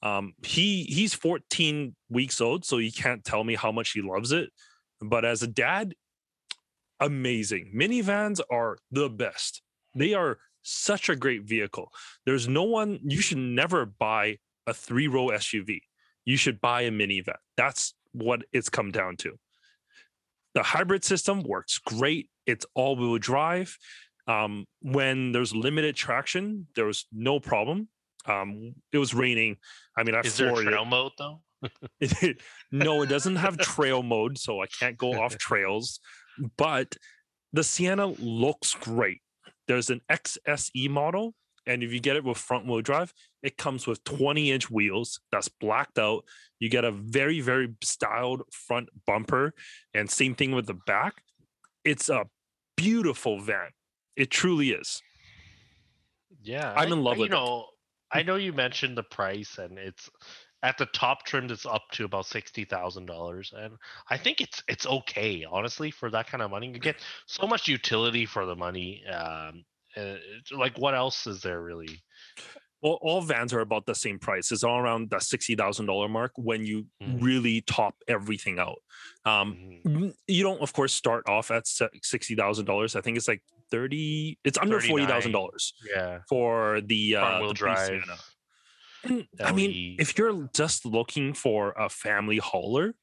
Um, 0.03 0.33
he 0.43 0.85
he's 0.85 1.13
14 1.13 1.95
weeks 2.09 2.41
old, 2.41 2.65
so 2.65 2.79
he 2.79 2.91
can't 2.91 3.23
tell 3.25 3.45
me 3.45 3.57
how 3.57 3.71
much 3.71 3.93
he 3.93 4.01
loves 4.01 4.33
it. 4.33 4.49
But 5.03 5.25
as 5.25 5.43
a 5.43 5.47
dad, 5.47 5.95
amazing. 6.99 7.73
Minivans 7.77 8.41
are 8.51 8.79
the 8.91 9.11
best. 9.11 9.63
They 9.95 10.15
are 10.15 10.39
such 10.63 11.09
a 11.09 11.17
great 11.17 11.45
vehicle. 11.45 11.91
There's 12.27 12.49
no 12.49 12.65
one 12.65 12.99
you 13.03 13.21
should 13.21 13.39
never 13.39 13.87
buy 13.87 14.39
a 14.67 14.75
three 14.75 15.09
row 15.09 15.29
SUV. 15.29 15.81
You 16.25 16.37
should 16.37 16.61
buy 16.61 16.83
a 16.83 16.91
minivan. 16.91 17.37
That's 17.57 17.95
what 18.13 18.43
it's 18.53 18.69
come 18.69 18.91
down 18.91 19.17
to. 19.19 19.39
The 20.55 20.63
hybrid 20.63 21.05
system 21.05 21.43
works 21.43 21.79
great. 21.79 22.31
It's 22.47 22.67
all 22.75 22.97
wheel 22.97 23.19
drive. 23.19 23.77
Um, 24.27 24.67
when 24.83 25.33
there's 25.33 25.55
limited 25.55 25.97
traction, 25.97 26.67
there 26.75 26.85
was 26.85 27.07
no 27.13 27.41
problem. 27.41 27.89
Um, 28.27 28.75
it 28.93 28.99
was 28.99 29.15
raining. 29.15 29.57
I 29.97 30.03
mean, 30.03 30.15
I 30.15 30.21
Is 30.21 30.37
there 30.37 30.51
floored 30.51 30.67
it. 30.67 30.71
trail 30.71 30.85
mode 30.85 31.13
though? 31.19 31.41
no, 32.73 33.03
it 33.03 33.09
doesn't 33.09 33.37
have 33.37 33.57
trail 33.59 34.03
mode, 34.03 34.39
so 34.39 34.61
I 34.61 34.67
can't 34.67 34.99
go 34.99 35.13
off 35.23 35.39
trails. 35.39 36.01
But 36.57 36.97
the 37.53 37.65
Sienna 37.65 38.07
looks 38.07 38.75
great. 38.75 39.23
There's 39.69 39.91
an 39.91 40.01
XSE 40.11 40.91
model, 40.91 41.35
and 41.67 41.83
if 41.83 41.93
you 41.93 42.01
get 42.01 42.17
it 42.17 42.25
with 42.25 42.39
front 42.39 42.67
wheel 42.67 42.81
drive, 42.81 43.13
it 43.43 43.57
comes 43.57 43.87
with 43.87 44.03
20 44.05 44.51
inch 44.51 44.71
wheels 44.71 45.21
that's 45.31 45.49
blacked 45.49 45.99
out. 45.99 46.25
You 46.59 46.69
get 46.71 46.85
a 46.85 46.91
very, 46.91 47.41
very 47.41 47.75
styled 47.85 48.43
front 48.51 48.89
bumper, 49.07 49.53
and 49.95 50.11
same 50.11 50.35
thing 50.35 50.53
with 50.53 50.67
the 50.67 50.75
back. 50.75 51.23
It's 51.85 52.09
a 52.09 52.27
beautiful 52.77 53.41
van. 53.41 53.69
It 54.17 54.31
truly 54.31 54.71
is. 54.71 55.03
Yeah, 56.43 56.73
I'm 56.75 56.93
in 56.93 57.03
love 57.05 57.17
you 57.17 57.23
with 57.23 57.31
it. 57.31 57.35
You 57.35 57.39
know, 57.39 57.67
I 58.11 58.23
know 58.23 58.37
you 58.37 58.53
mentioned 58.53 58.97
the 58.97 59.03
price, 59.03 59.59
and 59.59 59.79
it's 59.79 60.09
at 60.63 60.79
the 60.79 60.87
top 60.87 61.25
trimmed. 61.25 61.51
It's 61.51 61.67
up 61.67 61.85
to 61.93 62.05
about 62.05 62.27
sixty 62.27 62.65
thousand 62.65 63.07
dollars, 63.07 63.53
and 63.57 63.77
I 64.11 64.17
think 64.19 64.41
it's 64.41 64.63
it's 64.69 64.87
okay, 64.87 65.45
honestly, 65.45 65.91
for 65.91 66.11
that 66.11 66.27
kind 66.29 66.43
of 66.43 66.51
money. 66.51 66.69
You 66.69 66.79
get 66.79 66.97
so 67.27 67.47
much 67.47 67.69
utility 67.69 68.27
for 68.27 68.47
the 68.47 68.57
money. 68.57 69.05
Um, 69.07 69.65
uh, 69.97 70.17
like 70.53 70.77
what 70.79 70.95
else 70.95 71.27
is 71.27 71.43
there 71.43 71.63
really? 71.63 72.03
Well, 72.81 72.99
all 73.03 73.21
vans 73.23 73.53
are 73.53 73.61
about 73.61 73.87
the 73.87 73.95
same 73.95 74.21
price. 74.21 74.53
It's 74.53 74.63
all 74.63 74.79
around 74.79 75.11
the 75.11 75.19
sixty 75.19 75.57
thousand 75.57 75.87
dollar 75.87 76.09
mark 76.09 76.33
when 76.37 76.65
you 76.65 76.87
Mhm. 77.03 77.21
really 77.23 77.61
top 77.63 77.97
everything 78.07 78.59
out. 78.61 78.79
Um, 79.25 79.57
Mhm. 79.57 79.83
Mm, 79.87 80.15
you 80.27 80.43
don't 80.43 80.61
of 80.61 80.73
course 80.73 80.93
start 80.93 81.29
off 81.29 81.51
at 81.51 81.67
sixty 81.67 82.35
thousand 82.35 82.67
dollars 82.67 82.95
i 82.97 83.01
think 83.01 83.17
it's 83.17 83.29
like 83.29 83.43
30 83.71 84.39
it's 84.45 84.59
under 84.59 84.81
forty 84.81 85.07
thousand 85.07 85.33
dollars 85.33 85.73
Yeah, 85.95 86.21
for 86.29 86.81
the 86.81 87.17
uh 87.17 87.21
front 87.21 87.43
wheel 87.43 87.53
drive. 87.55 88.03
Sienna. 88.05 88.19
And, 89.05 89.27
i 89.45 89.53
mean 89.53 89.71
LE. 89.71 90.03
if 90.03 90.19
you're 90.19 90.49
just 90.55 90.85
looking 90.85 91.33
for 91.33 91.73
a 91.73 91.89
family 91.89 92.39
hauler 92.39 92.95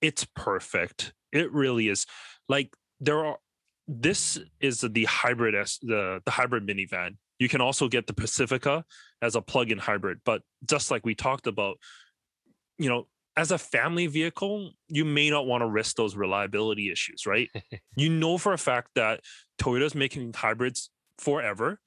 it's 0.00 0.24
perfect. 0.34 1.12
It 1.32 1.52
really 1.52 1.88
is. 1.88 2.06
Like 2.48 2.74
there 3.00 3.24
are 3.24 3.38
this 3.86 4.38
is 4.60 4.80
the 4.80 5.04
hybrid 5.04 5.54
s 5.54 5.78
the 5.82 6.20
the 6.24 6.30
hybrid 6.30 6.66
minivan. 6.66 7.16
You 7.38 7.48
can 7.48 7.60
also 7.60 7.88
get 7.88 8.06
the 8.06 8.12
pacifica 8.12 8.84
as 9.22 9.34
a 9.34 9.42
plug-in 9.42 9.78
hybrid 9.78 10.20
but 10.24 10.42
just 10.66 10.90
like 10.90 11.04
we 11.04 11.14
talked 11.14 11.46
about 11.46 11.76
you 12.78 12.88
know 12.88 13.06
as 13.36 13.50
a 13.50 13.58
family 13.58 14.06
vehicle 14.06 14.72
you 14.88 15.04
may 15.04 15.30
not 15.30 15.46
want 15.46 15.62
to 15.62 15.66
risk 15.66 15.96
those 15.96 16.16
reliability 16.16 16.90
issues 16.90 17.26
right? 17.26 17.48
You 17.96 18.08
know 18.08 18.38
for 18.38 18.52
a 18.52 18.58
fact 18.58 18.90
that 18.94 19.20
toyota's 19.60 19.94
making 19.94 20.32
hybrids 20.34 20.90
forever. 21.18 21.80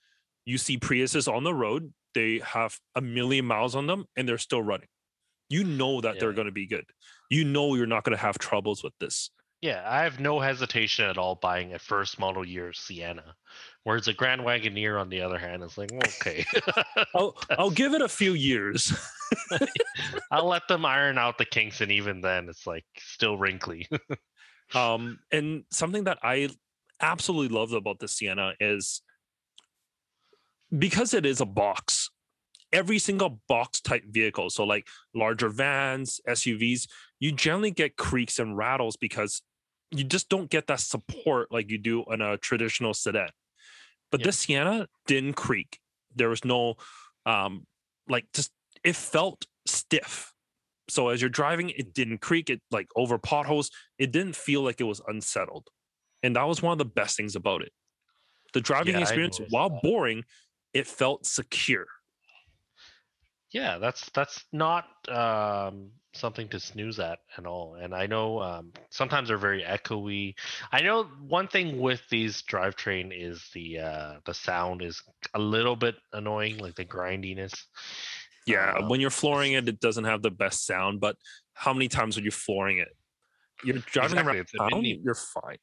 You 0.45 0.57
see 0.57 0.77
priuses 0.77 1.31
on 1.31 1.43
the 1.43 1.53
road 1.53 1.93
they 2.13 2.39
have 2.39 2.77
a 2.95 3.01
million 3.01 3.45
miles 3.45 3.75
on 3.75 3.87
them 3.87 4.05
and 4.15 4.27
they're 4.27 4.37
still 4.37 4.61
running 4.61 4.87
you 5.49 5.63
know 5.63 6.01
that 6.01 6.19
they're 6.19 6.33
going 6.33 6.47
to 6.47 6.51
be 6.51 6.67
good 6.67 6.85
you 7.29 7.43
know 7.43 7.75
you're 7.75 7.85
not 7.85 8.03
going 8.03 8.15
to 8.15 8.21
have 8.21 8.37
troubles 8.37 8.83
with 8.83 8.93
this 8.99 9.29
Yeah, 9.63 9.81
I 9.85 10.03
have 10.03 10.19
no 10.19 10.41
hesitation 10.41 11.05
at 11.05 11.17
all 11.17 11.35
buying 11.35 11.73
a 11.73 11.79
first 11.79 12.19
model 12.19 12.45
year 12.45 12.73
Sienna. 12.73 13.33
Whereas 13.85 14.09
a 14.09 14.13
Grand 14.13 14.41
Wagoneer, 14.41 14.99
on 14.99 15.07
the 15.07 15.21
other 15.21 15.37
hand, 15.37 15.63
is 15.63 15.77
like, 15.77 15.93
okay, 15.93 16.45
I'll 17.15 17.37
I'll 17.57 17.69
give 17.69 17.93
it 17.93 18.01
a 18.01 18.09
few 18.09 18.33
years. 18.33 18.91
I'll 20.31 20.49
let 20.49 20.67
them 20.67 20.85
iron 20.85 21.17
out 21.17 21.37
the 21.37 21.45
kinks, 21.45 21.79
and 21.79 21.93
even 21.93 22.19
then, 22.19 22.49
it's 22.49 22.67
like 22.67 22.83
still 22.97 23.37
wrinkly. 23.37 23.87
Um, 24.73 25.19
and 25.31 25.65
something 25.71 26.05
that 26.05 26.17
I 26.23 26.49
absolutely 26.99 27.55
love 27.55 27.73
about 27.73 27.99
the 27.99 28.07
Sienna 28.07 28.53
is 28.59 29.03
because 30.75 31.13
it 31.13 31.27
is 31.27 31.41
a 31.41 31.45
box. 31.45 32.02
Every 32.73 32.99
single 32.99 33.41
box 33.47 33.79
type 33.79 34.03
vehicle, 34.09 34.49
so 34.49 34.63
like 34.63 34.87
larger 35.13 35.47
vans, 35.49 36.19
SUVs, 36.27 36.87
you 37.19 37.31
generally 37.31 37.71
get 37.71 37.95
creaks 37.95 38.39
and 38.39 38.57
rattles 38.57 38.97
because 38.97 39.41
you 39.91 40.03
just 40.03 40.27
don't 40.27 40.49
get 40.49 40.67
that 40.67 40.79
support 40.79 41.51
like 41.51 41.69
you 41.69 41.77
do 41.77 42.03
in 42.11 42.19
a 42.21 42.37
traditional 42.37 42.93
sedan. 42.93 43.29
But 44.11 44.21
Yep. 44.21 44.25
this 44.25 44.39
Sienna 44.39 44.87
didn't 45.07 45.33
creak. 45.33 45.79
There 46.15 46.29
was 46.29 46.43
no, 46.43 46.75
um, 47.25 47.65
like 48.09 48.25
just 48.33 48.51
it 48.83 48.95
felt 48.95 49.45
stiff. 49.67 50.33
So 50.89 51.09
as 51.09 51.21
you're 51.21 51.29
driving, 51.29 51.69
it 51.69 51.93
didn't 51.93 52.19
creak. 52.19 52.49
It 52.49 52.61
like 52.71 52.87
over 52.95 53.17
potholes. 53.17 53.69
It 53.97 54.11
didn't 54.11 54.35
feel 54.35 54.61
like 54.61 54.81
it 54.81 54.83
was 54.83 55.01
unsettled, 55.07 55.69
and 56.21 56.35
that 56.35 56.43
was 56.47 56.61
one 56.61 56.73
of 56.73 56.77
the 56.79 56.85
best 56.85 57.15
things 57.17 57.35
about 57.35 57.61
it. 57.61 57.71
The 58.53 58.61
driving 58.61 58.95
Yeah, 58.95 59.01
experience, 59.01 59.39
while 59.49 59.69
that. 59.69 59.81
boring, 59.81 60.25
it 60.73 60.85
felt 60.87 61.25
secure. 61.25 61.85
Yeah, 63.53 63.77
that's 63.77 64.09
that's 64.09 64.43
not 64.51 64.85
um, 65.07 65.91
something 66.13 66.47
to 66.49 66.59
snooze 66.59 66.99
at 66.99 67.19
at 67.37 67.45
all. 67.45 67.75
And 67.75 67.93
I 67.93 68.07
know 68.07 68.41
um, 68.41 68.73
sometimes 68.89 69.27
they're 69.27 69.37
very 69.37 69.63
echoey. 69.63 70.33
I 70.71 70.81
know 70.81 71.03
one 71.03 71.47
thing 71.47 71.79
with 71.79 72.01
these 72.09 72.41
drivetrain 72.41 73.11
is 73.15 73.47
the 73.53 73.79
uh, 73.79 74.13
the 74.25 74.33
sound 74.33 74.81
is 74.81 75.01
a 75.35 75.39
little 75.39 75.75
bit 75.75 75.95
annoying, 76.13 76.57
like 76.57 76.75
the 76.75 76.83
grindiness. 76.83 77.53
Yeah, 78.47 78.79
Um, 78.79 78.89
when 78.89 78.99
you're 78.99 79.11
flooring 79.11 79.53
it, 79.53 79.69
it 79.69 79.79
doesn't 79.79 80.03
have 80.03 80.23
the 80.23 80.31
best 80.31 80.65
sound. 80.65 80.99
But 80.99 81.15
how 81.53 81.73
many 81.73 81.87
times 81.87 82.17
are 82.17 82.21
you 82.21 82.31
flooring 82.31 82.79
it? 82.79 82.89
You're 83.63 83.77
driving 83.77 84.17
Exactly, 84.17 84.37
around 84.37 84.71
town, 84.71 84.83
you're 84.83 85.15
fine. 85.15 85.57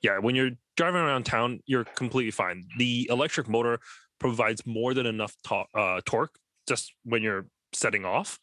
Yeah, 0.00 0.18
when 0.18 0.34
you're 0.34 0.52
driving 0.76 1.00
around 1.00 1.24
town, 1.26 1.60
you're 1.66 1.84
completely 1.84 2.30
fine. 2.30 2.64
The 2.78 3.08
electric 3.10 3.48
motor 3.48 3.80
provides 4.18 4.66
more 4.66 4.94
than 4.94 5.06
enough 5.06 5.34
to- 5.44 5.66
uh, 5.74 6.00
torque 6.04 6.38
just 6.68 6.92
when 7.04 7.22
you're 7.22 7.46
setting 7.72 8.04
off. 8.04 8.38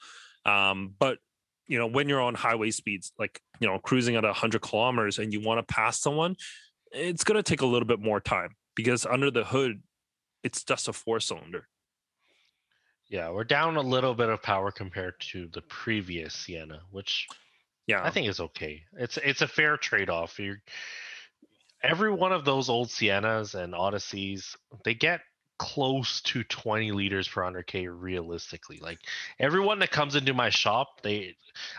Um, 0.46 0.94
but 0.98 1.20
you 1.68 1.80
know, 1.80 1.88
when 1.88 2.08
you're 2.10 2.22
on 2.22 2.36
highway 2.36 2.72
speeds, 2.72 3.12
like 3.18 3.42
you 3.60 3.68
know, 3.68 3.80
cruising 3.80 4.16
at 4.16 4.24
100 4.24 4.62
kilometers, 4.62 5.18
and 5.20 5.34
you 5.34 5.42
want 5.42 5.66
to 5.66 5.74
pass 5.74 6.00
someone, 6.00 6.36
it's 6.92 7.24
going 7.24 7.38
to 7.38 7.44
take 7.44 7.62
a 7.62 7.66
little 7.66 7.88
bit 7.88 8.00
more 8.00 8.20
time 8.20 8.56
because 8.76 9.06
under 9.06 9.32
the 9.32 9.44
hood, 9.44 9.82
it's 10.44 10.64
just 10.64 10.88
a 10.88 10.94
four 10.94 11.20
cylinder. 11.20 11.68
Yeah, 13.08 13.30
we're 13.32 13.44
down 13.44 13.78
a 13.78 13.82
little 13.82 14.16
bit 14.16 14.30
of 14.30 14.42
power 14.42 14.72
compared 14.72 15.20
to 15.32 15.48
the 15.54 15.62
previous 15.62 16.34
Sienna, 16.34 16.82
which 16.92 17.28
Yeah, 17.88 18.04
I 18.04 18.10
think 18.10 18.28
is 18.28 18.40
okay. 18.40 18.84
It's 18.94 19.18
it's 19.18 19.42
a 19.42 19.48
fair 19.48 19.78
trade 19.78 20.10
off. 20.10 20.40
You're 20.40 20.62
every 21.84 22.12
one 22.12 22.32
of 22.32 22.46
those 22.46 22.70
old 22.70 22.90
Siennas 22.90 23.56
and 23.56 23.74
Odysseys, 23.74 24.56
they 24.84 24.94
get 24.96 25.22
close 25.58 26.22
to 26.22 26.44
20 26.44 26.92
liters 26.92 27.28
per 27.28 27.42
100k 27.42 27.88
realistically. 27.90 28.80
Like 28.82 29.00
everyone 29.40 29.80
that 29.80 29.92
comes 29.92 30.16
into 30.16 30.34
my 30.34 30.50
shop, 30.50 31.02
they 31.02 31.36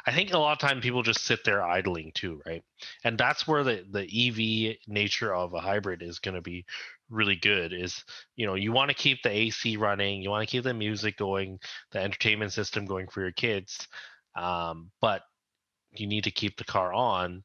I 0.07 0.12
think 0.12 0.33
a 0.33 0.39
lot 0.39 0.53
of 0.53 0.59
time 0.66 0.81
people 0.81 1.03
just 1.03 1.24
sit 1.24 1.45
there 1.45 1.62
idling 1.62 2.12
too, 2.14 2.41
right? 2.47 2.62
And 3.05 3.18
that's 3.18 3.47
where 3.47 3.64
the 3.64 3.85
the 3.91 4.05
EV 4.05 4.77
nature 4.89 5.35
of 5.35 5.55
a 5.55 5.61
hybrid 5.61 6.03
is 6.03 6.18
going 6.18 6.35
to 6.35 6.43
be 6.43 6.64
really 7.09 7.37
good 7.37 7.72
is 7.72 8.03
you 8.35 8.47
know 8.47 8.55
you 8.55 8.72
want 8.72 8.91
to 8.91 8.97
keep 8.97 9.22
the 9.22 9.31
AC 9.31 9.77
running, 9.77 10.22
you 10.22 10.31
want 10.31 10.47
to 10.47 10.51
keep 10.51 10.64
the 10.64 10.74
music 10.74 11.16
going, 11.16 11.59
the 11.93 12.01
entertainment 12.01 12.53
system 12.53 12.87
going 12.87 13.09
for 13.09 13.20
your 13.20 13.33
kids. 13.33 13.87
Um, 14.35 14.91
but 15.01 15.22
you 15.93 16.07
need 16.07 16.24
to 16.24 16.31
keep 16.31 16.57
the 16.57 16.64
car 16.64 16.93
on 16.93 17.43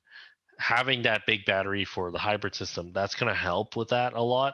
having 0.61 1.01
that 1.01 1.25
big 1.25 1.43
battery 1.45 1.83
for 1.83 2.11
the 2.11 2.19
hybrid 2.19 2.53
system 2.53 2.91
that's 2.93 3.15
going 3.15 3.31
to 3.31 3.37
help 3.37 3.75
with 3.75 3.89
that 3.89 4.13
a 4.13 4.21
lot 4.21 4.53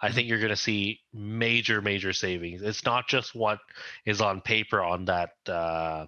i 0.00 0.10
think 0.10 0.28
you're 0.28 0.38
going 0.38 0.50
to 0.50 0.56
see 0.56 1.00
major 1.12 1.80
major 1.80 2.12
savings 2.12 2.62
it's 2.62 2.84
not 2.84 3.08
just 3.08 3.34
what 3.34 3.58
is 4.04 4.20
on 4.20 4.40
paper 4.40 4.82
on 4.82 5.04
that 5.04 5.30
uh, 5.48 6.06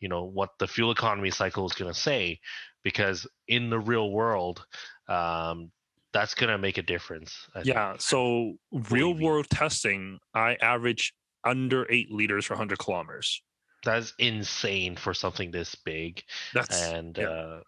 you 0.00 0.08
know 0.08 0.24
what 0.24 0.50
the 0.58 0.66
fuel 0.66 0.90
economy 0.90 1.30
cycle 1.30 1.66
is 1.66 1.72
going 1.72 1.92
to 1.92 1.98
say 1.98 2.38
because 2.82 3.26
in 3.48 3.70
the 3.70 3.78
real 3.78 4.10
world 4.10 4.64
um, 5.08 5.70
that's 6.12 6.34
going 6.34 6.50
to 6.50 6.58
make 6.58 6.78
a 6.78 6.82
difference 6.82 7.46
I 7.54 7.62
think. 7.62 7.74
Yeah. 7.74 7.94
So 7.98 8.54
real 8.90 9.10
EV. 9.10 9.20
world 9.20 9.46
testing, 9.50 10.18
I 10.34 10.56
average 10.60 11.14
under 11.44 11.86
eight 11.90 12.10
liters 12.10 12.46
for 12.46 12.54
100 12.54 12.78
kilometers. 12.78 13.42
that's 13.84 14.12
insane 14.18 14.96
for 14.96 15.14
something 15.14 15.50
this 15.50 15.74
big 15.74 16.22
That's 16.52 16.82
and 16.82 17.16
yeah. 17.16 17.28
uh 17.28 17.60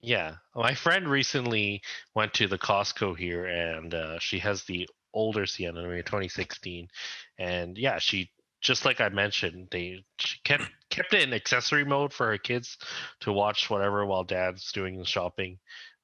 yeah 0.00 0.34
my 0.54 0.74
friend 0.74 1.08
recently 1.08 1.82
went 2.14 2.32
to 2.34 2.46
the 2.46 2.56
costco 2.58 3.16
here 3.18 3.44
and 3.46 3.92
uh 3.92 4.18
she 4.18 4.38
has 4.38 4.64
the 4.64 4.88
older 5.14 5.46
sienna 5.46 5.82
maybe 5.86 6.02
2016 6.02 6.88
and 7.38 7.78
yeah 7.78 7.98
she 7.98 8.30
just 8.60 8.84
like 8.84 9.00
i 9.00 9.08
mentioned 9.08 9.68
they 9.70 10.04
she 10.18 10.38
kept 10.44 10.64
kept 10.90 11.14
it 11.14 11.22
in 11.22 11.32
accessory 11.32 11.84
mode 11.84 12.12
for 12.12 12.26
her 12.26 12.38
kids 12.38 12.76
to 13.20 13.32
watch 13.32 13.70
whatever 13.70 14.04
while 14.06 14.24
dad's 14.24 14.72
doing 14.72 14.98
the 14.98 15.04
shopping 15.04 15.58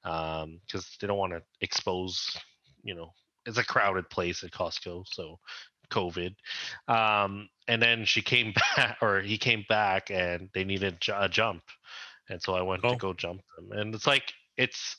um 0.04 0.60
because 0.66 0.96
they 1.00 1.06
don't 1.06 1.18
want 1.18 1.32
to 1.32 1.42
expose 1.60 2.36
you 2.82 2.94
know 2.94 3.10
it's 3.46 3.58
a 3.58 3.64
crowded 3.64 4.08
place 4.08 4.42
at 4.42 4.50
costco 4.50 5.04
so 5.06 5.38
COVID. 5.90 6.34
Um, 6.88 7.48
and 7.68 7.80
then 7.80 8.04
she 8.04 8.22
came 8.22 8.52
back, 8.76 8.98
or 9.02 9.20
he 9.20 9.38
came 9.38 9.64
back, 9.68 10.10
and 10.10 10.48
they 10.54 10.64
needed 10.64 10.98
a 11.14 11.28
jump, 11.28 11.62
and 12.28 12.42
so 12.42 12.54
I 12.54 12.62
went 12.62 12.82
Oh. 12.84 12.92
to 12.92 12.96
go 12.96 13.12
jump 13.12 13.42
them. 13.56 13.78
And 13.78 13.94
it's 13.94 14.06
like 14.06 14.32
it's 14.56 14.96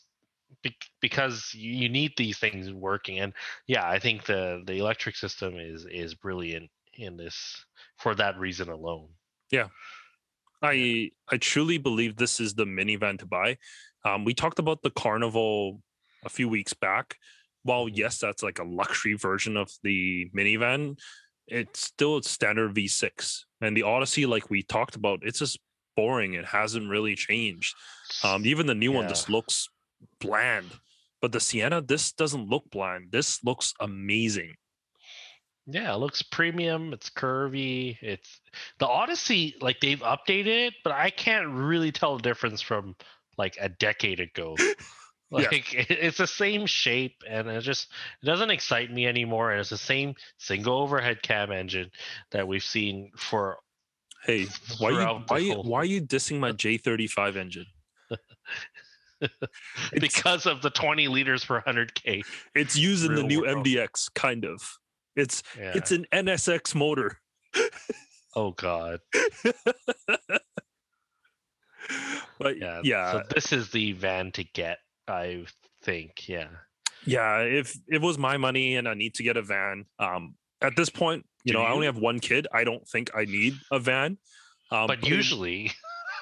be- 0.64 0.76
because 1.02 1.54
you 1.54 1.90
need 1.90 2.14
these 2.18 2.38
things 2.38 2.72
working. 2.72 3.20
And 3.20 3.34
yeah, 3.68 3.88
I 3.88 4.00
think 4.00 4.26
the 4.26 4.64
the 4.66 4.74
electric 4.78 5.16
system 5.16 5.56
is 5.58 5.86
is 5.90 6.16
brilliant 6.16 6.70
in 6.94 7.18
this 7.18 7.66
for 7.98 8.16
that 8.16 8.38
reason 8.40 8.70
alone. 8.70 9.10
Yeah. 9.52 9.68
I 10.62 11.12
I 11.32 11.38
truly 11.38 11.78
believe 11.78 12.16
this 12.16 12.40
is 12.40 12.54
the 12.54 12.66
minivan 12.66 13.20
to 13.20 13.26
buy. 13.26 13.58
Um, 14.04 14.26
we 14.26 14.34
talked 14.34 14.60
about 14.60 14.82
the 14.82 14.92
Carnival 14.92 15.82
a 16.24 16.30
few 16.30 16.50
weeks 16.50 16.74
back. 16.74 17.18
While 17.64 17.88
Mhm. 17.88 17.98
yes, 17.98 18.20
that's 18.20 18.44
like 18.44 18.60
a 18.60 18.64
luxury 18.64 19.14
version 19.16 19.58
of 19.58 19.72
the 19.84 20.30
minivan, 20.36 20.98
it's 21.48 21.82
still 21.82 22.18
a 22.18 22.24
standard 22.24 22.74
V6. 22.76 23.46
And 23.62 23.76
the 23.76 23.84
Odyssey, 23.84 24.26
like 24.26 24.50
we 24.50 24.62
talked 24.64 24.96
about, 24.96 25.20
it's 25.24 25.40
just 25.40 25.60
boring. 25.96 26.34
It 26.34 26.46
hasn't 26.46 26.90
really 26.90 27.16
changed. 27.16 27.76
Um, 28.24 28.46
even 28.46 28.68
the 28.68 28.76
new 28.76 28.92
one 28.92 29.06
Yeah. 29.06 29.10
just 29.10 29.30
looks 29.30 29.68
bland. 30.20 30.72
But 31.22 31.32
the 31.32 31.40
Sienna, 31.40 31.82
this 31.82 32.12
doesn't 32.12 32.50
look 32.50 32.70
bland. 32.72 33.12
This 33.12 33.44
looks 33.44 33.74
amazing. 33.80 34.54
Yeah, 35.68 35.94
it 35.94 35.98
looks 35.98 36.22
premium. 36.22 36.94
It's 36.94 37.10
curvy. 37.10 37.98
It's 38.02 38.40
the 38.80 38.88
Odyssey, 38.88 39.56
like 39.62 39.80
they've 39.80 40.00
updated 40.02 40.68
it, 40.68 40.74
but 40.84 40.94
I 40.94 41.10
can't 41.10 41.48
really 41.50 41.92
tell 41.92 42.18
the 42.18 42.22
difference 42.24 42.62
from 42.62 42.96
like 43.38 43.58
a 43.60 43.70
decade 43.70 44.20
ago. 44.20 44.56
Like 45.32 45.74
it- 45.74 45.90
it's 45.90 46.20
the 46.20 46.28
same 46.28 46.68
shape, 46.68 47.16
and 47.28 47.48
it 47.50 47.60
just 47.62 47.88
it 48.22 48.28
doesn't 48.28 48.52
excite 48.52 48.92
me 48.94 49.08
anymore. 49.08 49.52
And 49.52 49.60
it's 49.60 49.72
the 49.72 49.78
same 49.78 50.14
single 50.38 50.78
overhead 50.78 51.24
cam 51.24 51.52
engine 51.52 51.90
that 52.32 52.48
we've 52.48 52.64
seen 52.64 53.10
for 53.18 53.58
Hey, 54.24 54.46
why 54.78 54.92
you 54.92 55.24
why 55.28 55.48
whole- 55.50 55.64
why 55.64 55.80
are 55.80 55.86
you 55.86 56.00
dissing 56.00 56.40
my 56.40 56.52
J35 56.52 57.38
engine? 57.38 57.66
because 60.00 60.46
of 60.46 60.62
the 60.62 60.70
20 60.70 61.08
liters 61.08 61.44
per 61.46 61.62
100k. 61.62 62.24
It's 62.54 62.76
using 62.76 63.16
the 63.16 63.24
new 63.24 63.42
world. 63.42 63.66
MDX, 63.66 64.14
kind 64.14 64.46
of. 64.46 64.62
It's 65.16 65.42
Yeah. 65.58 65.72
it's 65.76 65.92
an 65.92 66.06
NSX 66.14 66.76
motor. 66.76 67.20
oh 68.36 68.52
god. 68.52 69.00
But 72.40 72.58
Yeah. 72.58 72.82
yeah, 72.84 73.12
So 73.14 73.24
this 73.34 73.54
is 73.54 73.72
the 73.72 73.94
van 73.94 74.32
to 74.34 74.44
get. 74.44 74.80
I 75.08 75.46
think. 75.84 76.28
Yeah. 76.28 76.48
yeah. 77.06 77.40
If 77.42 77.78
it 77.88 78.02
was 78.02 78.18
my 78.18 78.38
money 78.38 78.76
and 78.76 78.88
I 78.90 78.94
need 78.96 79.14
to 79.16 79.24
get 79.24 79.38
a 79.38 79.42
van, 79.42 79.86
um, 80.00 80.36
at 80.62 80.76
this 80.76 80.90
point, 80.90 81.26
you 81.44 81.54
Do 81.54 81.60
know, 81.60 81.66
I 81.66 81.72
only 81.72 81.86
have 81.86 81.98
one 81.98 82.20
kid. 82.20 82.48
I 82.52 82.64
don't 82.64 82.88
think 82.88 83.12
I 83.16 83.26
need 83.26 83.54
a 83.72 83.80
van. 83.80 84.18
Um, 84.72 84.88
but 84.88 85.04
in- 85.04 85.14
usually 85.14 85.72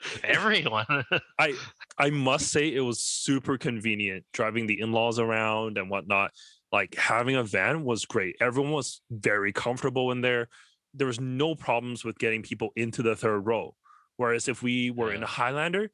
everyone 0.24 0.86
I 1.38 1.54
I 1.98 2.10
must 2.10 2.48
say 2.48 2.68
it 2.72 2.80
was 2.80 3.00
super 3.00 3.58
convenient 3.58 4.24
driving 4.32 4.66
the 4.66 4.80
in-laws 4.80 5.18
around 5.18 5.78
and 5.78 5.90
whatnot. 5.90 6.32
Like 6.72 6.94
having 6.96 7.36
a 7.36 7.44
van 7.44 7.84
was 7.84 8.04
great. 8.04 8.36
Everyone 8.40 8.72
was 8.72 9.00
very 9.10 9.52
comfortable 9.52 10.10
in 10.12 10.20
there. 10.20 10.48
There 10.94 11.06
was 11.06 11.20
no 11.20 11.54
problems 11.54 12.04
with 12.04 12.18
getting 12.18 12.42
people 12.42 12.70
into 12.76 13.02
the 13.02 13.16
third 13.16 13.40
row. 13.40 13.74
Whereas 14.16 14.48
if 14.48 14.62
we 14.62 14.90
were 14.90 15.12
in 15.12 15.22
a 15.22 15.26
Highlander, 15.26 15.90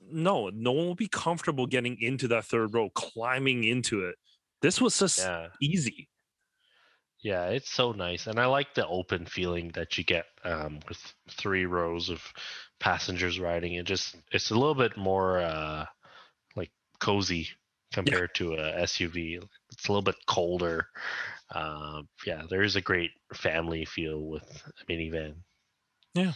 no, 0.00 0.50
no 0.50 0.72
one 0.72 0.88
would 0.88 0.96
be 0.98 1.08
comfortable 1.08 1.66
getting 1.66 1.96
into 2.00 2.28
that 2.28 2.44
third 2.44 2.74
row, 2.74 2.90
climbing 2.90 3.64
into 3.64 4.04
it. 4.04 4.16
This 4.62 4.80
was 4.80 4.98
just 4.98 5.18
yeah 5.18 5.48
easy. 5.60 6.08
yeah 7.22 7.46
it's 7.46 7.70
so 7.70 7.92
nice 7.92 8.26
and 8.26 8.38
i 8.38 8.46
like 8.46 8.74
the 8.74 8.86
open 8.86 9.24
feeling 9.26 9.70
that 9.74 9.96
you 9.98 10.04
get 10.04 10.24
um, 10.44 10.78
with 10.88 10.98
three 11.30 11.64
rows 11.66 12.08
of 12.10 12.22
passengers 12.84 13.40
riding 13.40 13.72
it 13.74 13.86
just 13.86 14.14
it's 14.30 14.50
a 14.50 14.54
little 14.54 14.74
bit 14.74 14.94
more 14.94 15.38
uh, 15.40 15.86
like 16.54 16.70
cozy 17.00 17.48
compared 17.94 18.34
to 18.34 18.52
a 18.52 18.82
suv 18.84 19.16
it's 19.72 19.88
a 19.88 19.90
little 19.90 20.02
bit 20.02 20.16
colder 20.26 20.88
uh, 21.54 22.02
yeah 22.26 22.42
there 22.50 22.62
is 22.62 22.76
a 22.76 22.82
great 22.82 23.12
family 23.32 23.86
feel 23.86 24.20
with 24.20 24.44
a 24.66 24.92
minivan 24.92 25.34
yeah 26.14 26.32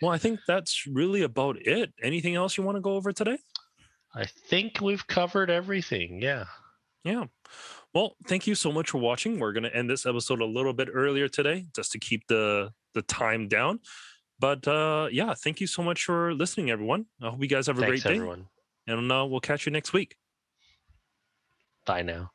Well, 0.00 0.10
I 0.10 0.18
think 0.18 0.40
that's 0.46 0.86
really 0.86 1.22
about 1.22 1.56
it. 1.66 1.92
Anything 2.02 2.34
else 2.34 2.56
you 2.58 2.62
want 2.64 2.76
to 2.76 2.80
go 2.88 2.94
over 2.94 3.12
today? 3.12 3.38
i 4.14 4.24
think 4.24 4.80
we've 4.80 5.06
covered 5.06 5.50
everything 5.50 6.22
yeah 6.22 6.44
Yeah. 7.04 7.24
Well, 7.94 8.16
thank 8.26 8.46
you 8.46 8.54
so 8.54 8.70
much 8.72 8.90
for 8.90 9.00
watching. 9.00 9.38
We're 9.38 9.52
going 9.52 9.68
to 9.70 9.74
end 9.74 9.88
this 9.88 10.04
episode 10.04 10.40
a 10.40 10.52
little 10.58 10.74
bit 10.74 10.88
earlier 10.92 11.28
today 11.28 11.64
just 11.76 11.92
to 11.92 11.98
keep 11.98 12.22
the 12.28 12.72
the 12.94 13.02
time 13.02 13.48
down. 13.48 13.80
But 14.38 14.66
uh 14.68 15.08
yeah, 15.10 15.34
thank 15.34 15.60
you 15.60 15.66
so 15.66 15.82
much 15.82 16.04
for 16.04 16.34
listening 16.34 16.70
everyone. 16.70 17.06
I 17.20 17.30
hope 17.30 17.42
you 17.42 17.48
guys 17.48 17.66
have 17.66 17.78
a 17.78 17.80
thanks 17.80 18.02
great 18.02 18.12
day 18.12 18.16
everyone 18.16 18.48
and 18.86 19.12
uh, 19.12 19.26
we'll 19.28 19.40
catch 19.40 19.66
you 19.66 19.72
next 19.72 19.92
week. 19.92 20.16
bye 21.86 22.02
now 22.02 22.30